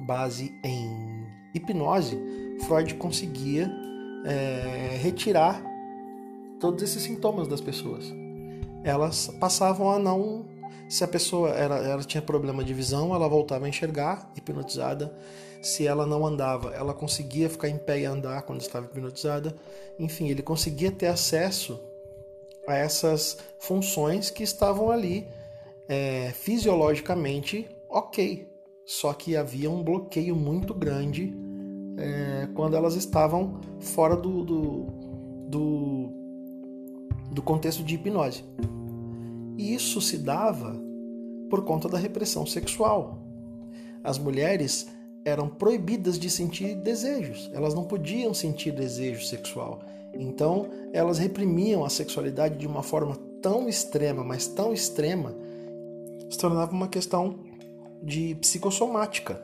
base 0.07 0.51
em 0.63 1.27
hipnose, 1.53 2.17
Freud 2.65 2.95
conseguia 2.95 3.71
é, 4.25 4.97
retirar 5.01 5.61
todos 6.59 6.83
esses 6.83 7.03
sintomas 7.03 7.47
das 7.47 7.61
pessoas. 7.61 8.05
Elas 8.83 9.27
passavam 9.39 9.91
a 9.91 9.99
não. 9.99 10.45
Se 10.89 11.03
a 11.03 11.07
pessoa 11.07 11.49
era, 11.51 11.75
ela 11.77 12.03
tinha 12.03 12.21
problema 12.21 12.63
de 12.63 12.73
visão, 12.73 13.13
ela 13.13 13.27
voltava 13.27 13.65
a 13.65 13.69
enxergar, 13.69 14.29
hipnotizada. 14.35 15.15
Se 15.61 15.85
ela 15.85 16.05
não 16.07 16.25
andava, 16.25 16.71
ela 16.73 16.93
conseguia 16.93 17.49
ficar 17.49 17.69
em 17.69 17.77
pé 17.77 17.99
e 17.99 18.05
andar 18.05 18.41
quando 18.41 18.61
estava 18.61 18.85
hipnotizada. 18.87 19.55
Enfim, 19.99 20.29
ele 20.29 20.41
conseguia 20.41 20.91
ter 20.91 21.07
acesso 21.07 21.79
a 22.71 22.77
essas 22.77 23.37
funções 23.59 24.29
que 24.29 24.43
estavam 24.43 24.89
ali 24.89 25.27
é, 25.87 26.31
fisiologicamente 26.31 27.67
ok. 27.89 28.49
Só 28.85 29.13
que 29.13 29.35
havia 29.35 29.69
um 29.69 29.83
bloqueio 29.83 30.35
muito 30.35 30.73
grande 30.73 31.33
é, 31.97 32.47
quando 32.55 32.75
elas 32.75 32.95
estavam 32.95 33.59
fora 33.79 34.15
do, 34.15 34.43
do, 34.43 34.85
do, 35.47 36.09
do 37.31 37.41
contexto 37.41 37.83
de 37.83 37.95
hipnose. 37.95 38.43
E 39.57 39.73
isso 39.73 40.01
se 40.01 40.17
dava 40.17 40.79
por 41.49 41.63
conta 41.63 41.87
da 41.87 41.97
repressão 41.97 42.45
sexual. 42.45 43.19
As 44.03 44.17
mulheres 44.17 44.87
eram 45.23 45.47
proibidas 45.47 46.17
de 46.17 46.29
sentir 46.29 46.75
desejos, 46.75 47.51
elas 47.53 47.75
não 47.75 47.83
podiam 47.83 48.33
sentir 48.33 48.71
desejo 48.71 49.23
sexual. 49.23 49.81
Então, 50.13 50.69
elas 50.93 51.17
reprimiam 51.17 51.85
a 51.85 51.89
sexualidade 51.89 52.57
de 52.57 52.67
uma 52.67 52.83
forma 52.83 53.15
tão 53.41 53.67
extrema, 53.67 54.23
mas 54.23 54.47
tão 54.47 54.73
extrema, 54.73 55.35
se 56.29 56.37
tornava 56.37 56.71
uma 56.71 56.87
questão 56.87 57.39
de 58.01 58.35
psicossomática, 58.35 59.41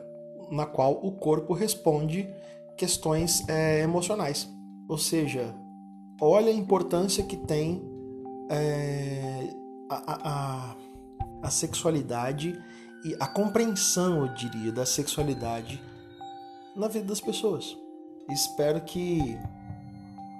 na 0.50 0.66
qual 0.66 0.98
o 1.02 1.12
corpo 1.12 1.52
responde 1.52 2.28
questões 2.76 3.46
é, 3.48 3.82
emocionais. 3.82 4.48
Ou 4.88 4.96
seja, 4.96 5.54
olha 6.20 6.48
a 6.48 6.54
importância 6.54 7.22
que 7.24 7.36
tem 7.36 7.82
é, 8.50 9.50
a, 9.90 10.28
a, 10.30 10.76
a 11.42 11.50
sexualidade 11.50 12.58
e 13.04 13.14
a 13.20 13.26
compreensão, 13.26 14.26
eu 14.26 14.34
diria, 14.34 14.72
da 14.72 14.86
sexualidade 14.86 15.80
na 16.74 16.88
vida 16.88 17.06
das 17.06 17.20
pessoas. 17.20 17.76
Espero 18.30 18.80
que 18.80 19.38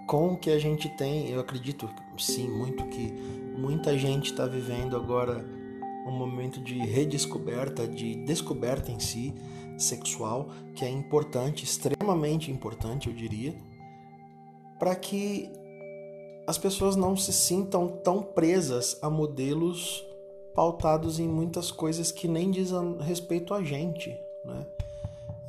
com 0.09 0.33
o 0.33 0.37
que 0.39 0.51
a 0.51 0.59
gente 0.59 0.89
tem, 0.89 1.29
eu 1.29 1.39
acredito 1.39 1.89
sim 2.17 2.49
muito 2.49 2.83
que 2.87 3.13
muita 3.59 3.97
gente 3.97 4.33
está 4.33 4.47
vivendo 4.47 4.97
agora 4.97 5.45
um 6.07 6.11
momento 6.11 6.61
de 6.61 6.79
redescoberta, 6.79 7.87
de 7.87 8.15
descoberta 8.25 8.91
em 8.91 8.99
si 8.99 9.35
sexual, 9.77 10.49
que 10.75 10.83
é 10.83 10.89
importante, 10.89 11.63
extremamente 11.63 12.51
importante, 12.51 13.09
eu 13.09 13.15
diria, 13.15 13.55
para 14.79 14.97
que 14.97 15.51
as 16.47 16.57
pessoas 16.57 16.97
não 16.97 17.15
se 17.15 17.33
sintam 17.33 17.87
tão 18.03 18.23
presas 18.23 18.99
a 19.03 19.11
modelos 19.11 20.03
pautados 20.55 21.21
em 21.21 21.29
muitas 21.29 21.71
coisas 21.71 22.11
que 22.11 22.27
nem 22.27 22.51
dizem 22.51 22.97
respeito 23.03 23.53
a 23.53 23.63
gente, 23.63 24.09
né? 24.43 24.67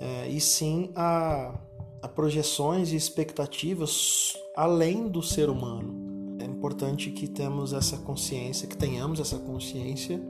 É, 0.02 0.28
e 0.28 0.40
sim 0.42 0.92
a, 0.96 1.54
a 2.02 2.08
projeções 2.08 2.92
e 2.92 2.96
expectativas 2.96 4.38
além 4.56 5.08
do 5.08 5.22
ser 5.22 5.50
humano. 5.50 6.38
É 6.42 6.46
importante 6.46 7.12
que 7.12 7.28
temos 7.28 7.74
essa 7.74 7.98
consciência, 7.98 8.68
que 8.68 8.78
tenhamos 8.78 9.20
essa 9.20 9.38
consciência 9.38 10.22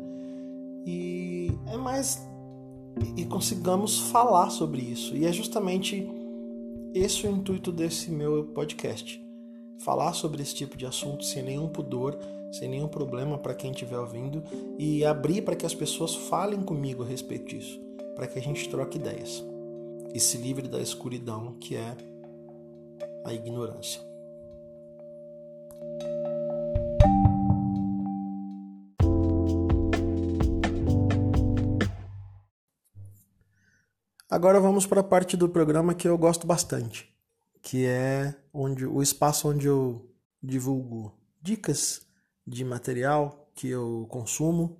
e 0.86 1.52
é 1.68 1.78
mais 1.78 2.28
e 3.16 3.26
consigamos 3.26 4.00
falar 4.12 4.50
sobre 4.50 4.82
isso. 4.82 5.16
E 5.16 5.26
é 5.26 5.32
justamente 5.32 6.08
esse 6.94 7.28
o 7.28 7.32
intuito 7.32 7.72
desse 7.72 8.12
meu 8.12 8.46
podcast. 8.46 9.24
Falar 9.80 10.14
sobre 10.14 10.42
esse 10.42 10.56
tipo 10.56 10.76
de 10.76 10.86
assunto 10.86 11.24
sem 11.24 11.44
nenhum 11.44 11.70
pudor, 11.70 12.18
sem 12.52 12.68
nenhum 12.68 12.88
problema 12.88 13.38
para 13.38 13.54
quem 13.54 13.72
estiver 13.72 14.00
ouvindo 14.00 14.44
e 14.78 15.06
abrir 15.06 15.44
para 15.44 15.56
que 15.56 15.66
as 15.66 15.76
pessoas 15.76 16.16
falem 16.16 16.62
comigo 16.62 17.04
a 17.04 17.06
respeito 17.06 17.46
disso, 17.46 17.80
para 18.16 18.28
que 18.28 18.38
a 18.38 18.42
gente 18.42 18.68
troque 18.68 18.98
ideias 18.98 19.49
e 20.14 20.20
se 20.20 20.38
livre 20.38 20.68
da 20.68 20.80
escuridão 20.80 21.54
que 21.60 21.76
é 21.76 21.96
a 23.26 23.34
ignorância. 23.34 24.02
Agora 34.30 34.60
vamos 34.60 34.86
para 34.86 35.02
a 35.02 35.04
parte 35.04 35.36
do 35.36 35.50
programa 35.50 35.96
que 35.96 36.08
eu 36.08 36.16
gosto 36.16 36.46
bastante, 36.46 37.12
que 37.64 37.86
é 37.86 38.36
onde 38.54 38.86
o 38.86 39.02
espaço 39.02 39.50
onde 39.50 39.66
eu 39.66 40.08
divulgo 40.42 41.18
dicas 41.42 42.04
de 42.46 42.64
material 42.64 43.52
que 43.56 43.70
eu 43.70 44.06
consumo, 44.10 44.78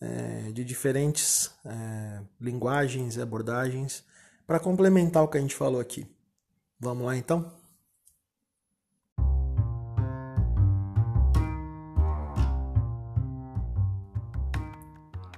é, 0.00 0.50
de 0.52 0.64
diferentes 0.64 1.50
é, 1.64 2.22
linguagens 2.40 3.16
e 3.16 3.20
abordagens, 3.20 4.04
para 4.46 4.60
complementar 4.60 5.24
o 5.24 5.28
que 5.28 5.36
a 5.36 5.40
gente 5.40 5.54
falou 5.54 5.80
aqui. 5.80 6.06
Vamos 6.78 7.04
lá 7.04 7.16
então? 7.16 7.52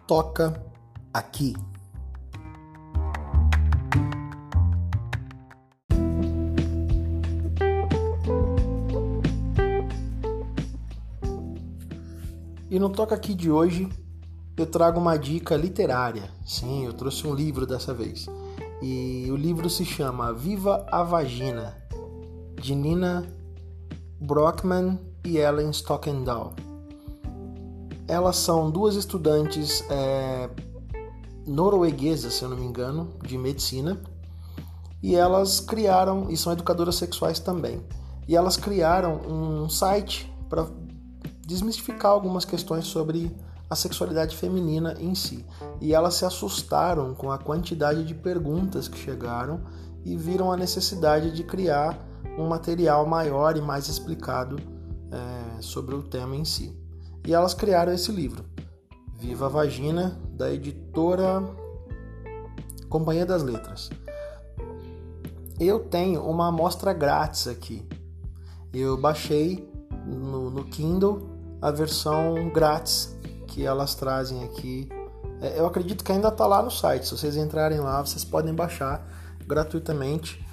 Toca 0.07 0.63
aqui. 1.13 1.55
E 12.71 12.79
no 12.79 12.91
Toca 12.91 13.15
Aqui 13.15 13.35
de 13.35 13.51
hoje 13.51 13.89
eu 14.57 14.67
trago 14.67 15.01
uma 15.01 15.17
dica 15.17 15.57
literária. 15.57 16.31
Sim, 16.45 16.85
eu 16.85 16.93
trouxe 16.93 17.27
um 17.27 17.35
livro 17.35 17.67
dessa 17.67 17.95
vez. 17.95 18.27
E 18.81 19.29
o 19.31 19.37
livro 19.37 19.69
se 19.69 19.85
chama 19.85 20.33
Viva 20.33 20.87
a 20.91 21.03
Vagina, 21.03 21.77
de 22.61 22.75
Nina 22.75 23.27
Brockman 24.21 24.99
e 25.25 25.39
Ellen 25.39 25.71
Stockendahl. 25.71 26.55
Elas 28.07 28.37
são 28.37 28.71
duas 28.71 28.95
estudantes 28.95 29.85
é, 29.91 30.49
norueguesas, 31.47 32.35
se 32.35 32.43
eu 32.43 32.49
não 32.49 32.57
me 32.57 32.65
engano, 32.65 33.15
de 33.23 33.37
medicina, 33.37 34.01
e 35.03 35.15
elas 35.15 35.61
criaram, 35.61 36.31
e 36.31 36.37
são 36.37 36.53
educadoras 36.53 36.97
sexuais 36.97 37.39
também, 37.39 37.83
e 38.27 38.37
elas 38.37 38.57
criaram 38.57 39.21
um 39.27 39.69
site 39.69 40.33
para 40.49 40.67
desmistificar 41.47 42.13
algumas 42.13 42.45
questões 42.45 42.87
sobre 42.87 43.35
a 43.71 43.77
sexualidade 43.77 44.37
feminina 44.37 44.95
em 44.99 45.15
si. 45.15 45.45
E 45.81 45.95
elas 45.95 46.15
se 46.15 46.25
assustaram 46.25 47.15
com 47.15 47.31
a 47.31 47.39
quantidade 47.39 48.05
de 48.05 48.15
perguntas 48.15 48.89
que 48.89 48.99
chegaram 48.99 49.61
e 50.05 50.17
viram 50.17 50.51
a 50.51 50.57
necessidade 50.57 51.33
de 51.33 51.43
criar 51.43 52.07
um 52.39 52.49
material 52.49 53.07
maior 53.07 53.57
e 53.57 53.61
mais 53.61 53.89
explicado 53.89 54.57
é, 55.11 55.61
sobre 55.61 55.95
o 55.95 56.03
tema 56.03 56.37
em 56.37 56.45
si. 56.45 56.77
E 57.27 57.35
elas 57.35 57.53
criaram 57.53 57.93
esse 57.93 58.11
livro, 58.11 58.45
Viva 59.19 59.47
a 59.47 59.49
Vagina, 59.49 60.19
da 60.31 60.53
editora 60.53 61.43
Companhia 62.89 63.27
das 63.27 63.43
Letras. 63.43 63.91
Eu 65.61 65.81
tenho 65.81 66.23
uma 66.23 66.49
amostra 66.49 66.93
grátis 66.93 67.49
aqui. 67.49 67.87
Eu 68.73 68.97
baixei 68.97 69.69
no, 70.07 70.51
no 70.51 70.65
Kindle 70.65 71.29
a 71.61 71.71
versão 71.71 72.49
grátis 72.51 73.18
que 73.49 73.65
elas 73.65 73.95
trazem 73.95 74.45
aqui. 74.45 74.89
É, 75.41 75.59
eu 75.59 75.67
acredito 75.67 76.05
que 76.05 76.13
ainda 76.13 76.29
está 76.29 76.47
lá 76.47 76.63
no 76.63 76.71
site. 76.71 77.07
Se 77.07 77.17
vocês 77.17 77.37
entrarem 77.37 77.81
lá, 77.81 78.01
vocês 78.05 78.25
podem 78.25 78.55
baixar 78.55 79.05
gratuitamente 79.47 80.45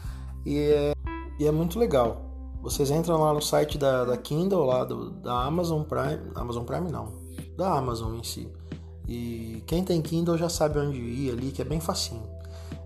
e 0.45 0.57
é, 0.57 0.93
e 1.39 1.45
é 1.45 1.51
muito 1.51 1.77
legal. 1.77 2.21
Vocês 2.61 2.89
entram 2.89 3.21
lá 3.21 3.31
no 3.31 3.41
site 3.41 3.77
da, 3.77 4.05
da 4.05 4.17
Kindle, 4.17 4.65
lá 4.65 4.83
do, 4.83 5.11
da 5.11 5.43
Amazon 5.43 5.83
Prime, 5.83 6.31
Amazon 6.33 6.63
Prime 6.63 6.89
não, 6.89 7.13
da 7.55 7.77
Amazon 7.77 8.15
em 8.15 8.23
si. 8.23 8.51
E 9.07 9.63
quem 9.67 9.83
tem 9.83 10.01
Kindle 10.01 10.37
já 10.37 10.49
sabe 10.49 10.79
onde 10.79 10.97
ir 10.97 11.31
ali, 11.31 11.51
que 11.51 11.61
é 11.61 11.65
bem 11.65 11.79
facinho. 11.79 12.23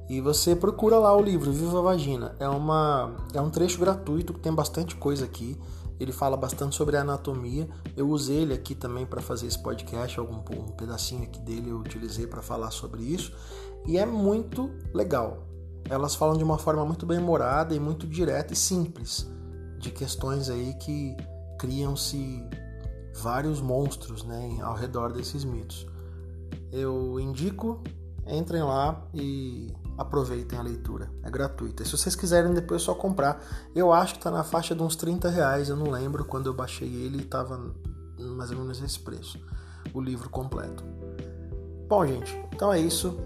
E 0.10 0.20
você 0.20 0.56
procura 0.56 0.98
lá 0.98 1.16
o 1.16 1.22
livro 1.22 1.52
Viva 1.52 1.80
a 1.80 1.82
Vagina. 1.82 2.36
É, 2.40 2.50
uma, 2.50 3.16
é 3.34 3.40
um 3.40 3.50
trecho 3.50 3.80
gratuito 3.80 4.34
que 4.34 4.40
tem 4.40 4.54
bastante 4.54 4.96
coisa 4.96 5.24
aqui. 5.24 5.58
Ele 6.00 6.12
fala 6.12 6.38
bastante 6.38 6.76
sobre 6.76 6.96
anatomia. 6.96 7.68
Eu 7.96 8.10
usei 8.10 8.38
ele 8.38 8.54
aqui 8.54 8.74
também 8.74 9.06
para 9.06 9.22
fazer 9.22 9.48
esse 9.48 9.62
podcast, 9.62 10.20
algum 10.20 10.38
um 10.38 10.72
pedacinho 10.72 11.24
aqui 11.24 11.40
dele 11.40 11.70
eu 11.70 11.78
utilizei 11.78 12.26
para 12.26 12.42
falar 12.42 12.72
sobre 12.72 13.04
isso. 13.04 13.34
E 13.86 13.98
é 13.98 14.06
muito 14.06 14.72
legal. 14.94 15.46
Elas 15.90 16.16
falam 16.16 16.38
de 16.38 16.44
uma 16.44 16.58
forma 16.58 16.86
muito 16.86 17.06
bem 17.06 17.18
humorada 17.18 17.76
e 17.76 17.80
muito 17.80 18.08
direta 18.08 18.54
e 18.54 18.56
simples 18.56 19.28
de 19.78 19.92
questões 19.92 20.50
aí 20.50 20.74
que 20.76 21.16
criam-se 21.58 22.44
vários 23.22 23.62
monstros 23.62 24.24
né, 24.24 24.58
ao 24.62 24.76
redor 24.76 25.12
desses 25.12 25.44
mitos. 25.44 25.88
Eu 26.72 27.20
indico, 27.20 27.82
entrem 28.28 28.62
lá 28.62 29.06
e 29.14 29.74
aproveitem 30.00 30.58
a 30.58 30.62
leitura. 30.62 31.12
É 31.22 31.30
gratuita. 31.30 31.84
Se 31.84 31.92
vocês 31.92 32.16
quiserem 32.16 32.54
depois 32.54 32.82
é 32.82 32.86
só 32.86 32.96
comprar. 32.96 33.44
Eu 33.76 33.92
acho 33.92 34.14
que 34.14 34.20
está 34.20 34.32
na 34.32 34.44
faixa 34.46 34.74
de 34.74 34.82
uns 34.82 34.96
30 34.96 35.30
reais. 35.30 35.68
Eu 35.68 35.76
não 35.76 35.92
lembro 35.92 36.24
quando 36.24 36.48
eu 36.48 36.54
baixei 36.54 36.88
ele 36.88 37.22
estava 37.22 37.60
mais 38.18 38.50
ou 38.50 38.58
menos 38.58 38.82
esse 38.82 39.00
preço. 39.00 39.38
O 39.94 40.00
livro 40.00 40.30
completo. 40.30 40.84
Bom, 41.88 42.06
gente, 42.08 42.34
então 42.54 42.72
é 42.72 42.80
isso. 42.80 43.20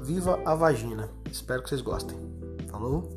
Viva 0.00 0.40
a 0.44 0.54
vagina. 0.54 1.10
Espero 1.30 1.62
que 1.62 1.68
vocês 1.68 1.80
gostem. 1.80 2.16
Falou? 2.70 3.15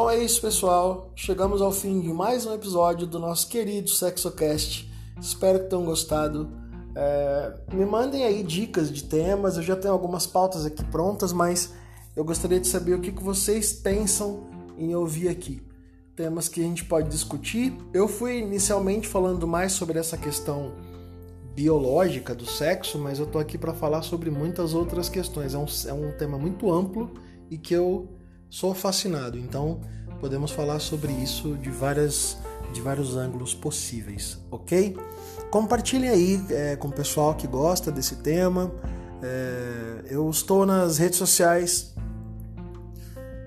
Bom, 0.00 0.08
é 0.08 0.22
isso, 0.22 0.40
pessoal. 0.40 1.10
Chegamos 1.16 1.60
ao 1.60 1.72
fim 1.72 1.98
de 1.98 2.12
mais 2.12 2.46
um 2.46 2.54
episódio 2.54 3.04
do 3.04 3.18
nosso 3.18 3.48
querido 3.48 3.90
SexoCast. 3.90 4.88
Espero 5.20 5.58
que 5.58 5.70
tenham 5.70 5.84
gostado. 5.84 6.48
É, 6.94 7.52
me 7.72 7.84
mandem 7.84 8.22
aí 8.22 8.44
dicas 8.44 8.92
de 8.92 9.02
temas. 9.02 9.56
Eu 9.56 9.64
já 9.64 9.74
tenho 9.74 9.92
algumas 9.92 10.24
pautas 10.24 10.64
aqui 10.64 10.84
prontas, 10.84 11.32
mas 11.32 11.74
eu 12.14 12.22
gostaria 12.22 12.60
de 12.60 12.68
saber 12.68 12.94
o 12.94 13.00
que, 13.00 13.10
que 13.10 13.20
vocês 13.20 13.72
pensam 13.72 14.46
em 14.78 14.94
ouvir 14.94 15.30
aqui. 15.30 15.60
Temas 16.14 16.48
que 16.48 16.60
a 16.60 16.64
gente 16.64 16.84
pode 16.84 17.08
discutir. 17.08 17.76
Eu 17.92 18.06
fui 18.06 18.38
inicialmente 18.38 19.08
falando 19.08 19.48
mais 19.48 19.72
sobre 19.72 19.98
essa 19.98 20.16
questão 20.16 20.76
biológica 21.56 22.36
do 22.36 22.46
sexo, 22.46 23.00
mas 23.00 23.18
eu 23.18 23.26
tô 23.26 23.40
aqui 23.40 23.58
para 23.58 23.74
falar 23.74 24.02
sobre 24.02 24.30
muitas 24.30 24.74
outras 24.74 25.08
questões. 25.08 25.54
É 25.54 25.58
um, 25.58 25.66
é 25.88 25.92
um 25.92 26.12
tema 26.16 26.38
muito 26.38 26.72
amplo 26.72 27.10
e 27.50 27.58
que 27.58 27.74
eu 27.74 28.17
sou 28.50 28.74
fascinado, 28.74 29.38
então 29.38 29.80
podemos 30.20 30.50
falar 30.50 30.78
sobre 30.80 31.12
isso 31.12 31.56
de, 31.56 31.70
várias, 31.70 32.38
de 32.72 32.80
vários 32.80 33.16
ângulos 33.16 33.54
possíveis, 33.54 34.38
ok? 34.50 34.96
Compartilhem 35.50 36.10
aí 36.10 36.44
é, 36.50 36.76
com 36.76 36.88
o 36.88 36.92
pessoal 36.92 37.34
que 37.34 37.46
gosta 37.46 37.90
desse 37.90 38.16
tema. 38.16 38.70
É, 39.22 40.04
eu 40.10 40.28
estou 40.28 40.66
nas 40.66 40.98
redes 40.98 41.18
sociais, 41.18 41.94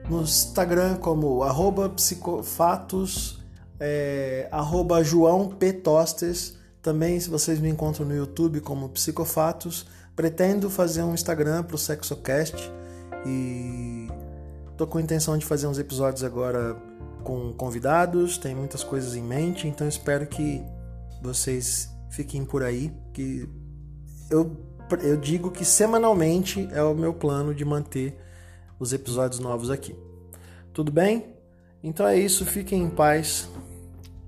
no 0.10 0.22
Instagram 0.22 0.96
como 0.98 1.44
arroba 1.44 1.90
psicofatos, 1.90 3.42
é, 3.80 4.50
João 5.04 5.50
P. 5.50 5.74
Tostes. 5.74 6.60
Também, 6.82 7.20
se 7.20 7.30
vocês 7.30 7.60
me 7.60 7.70
encontram 7.70 8.08
no 8.08 8.16
YouTube 8.16 8.60
como 8.60 8.90
Psicofatos, 8.90 9.86
pretendo 10.16 10.68
fazer 10.68 11.04
um 11.04 11.14
Instagram 11.14 11.62
para 11.64 11.76
o 11.76 11.78
SexoCast 11.78 12.72
e 13.26 14.08
Tô 14.82 14.88
com 14.88 14.98
a 14.98 15.02
intenção 15.02 15.38
de 15.38 15.46
fazer 15.46 15.68
uns 15.68 15.78
episódios 15.78 16.24
agora 16.24 16.76
com 17.24 17.54
convidados, 17.54 18.40
tem 18.40 18.56
muitas 18.56 18.84
coisas 18.84 19.16
em 19.16 19.22
mente, 19.22 19.68
então 19.68 19.88
espero 19.88 20.26
que 20.26 20.60
vocês 21.22 21.88
fiquem 22.10 22.44
por 22.44 22.64
aí, 22.64 22.92
que 23.14 23.48
eu, 24.32 24.58
eu 25.04 25.18
digo 25.18 25.52
que 25.52 25.64
semanalmente 25.64 26.68
é 26.72 26.82
o 26.82 26.96
meu 26.96 27.14
plano 27.14 27.54
de 27.54 27.64
manter 27.64 28.18
os 28.80 28.92
episódios 28.92 29.40
novos 29.40 29.70
aqui. 29.70 29.96
Tudo 30.74 30.92
bem? 30.92 31.36
Então 31.84 32.08
é 32.08 32.18
isso, 32.18 32.44
fiquem 32.44 32.82
em 32.82 32.90
paz 32.90 33.48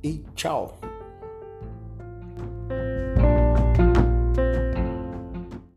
e 0.04 0.24
tchau! 0.36 0.93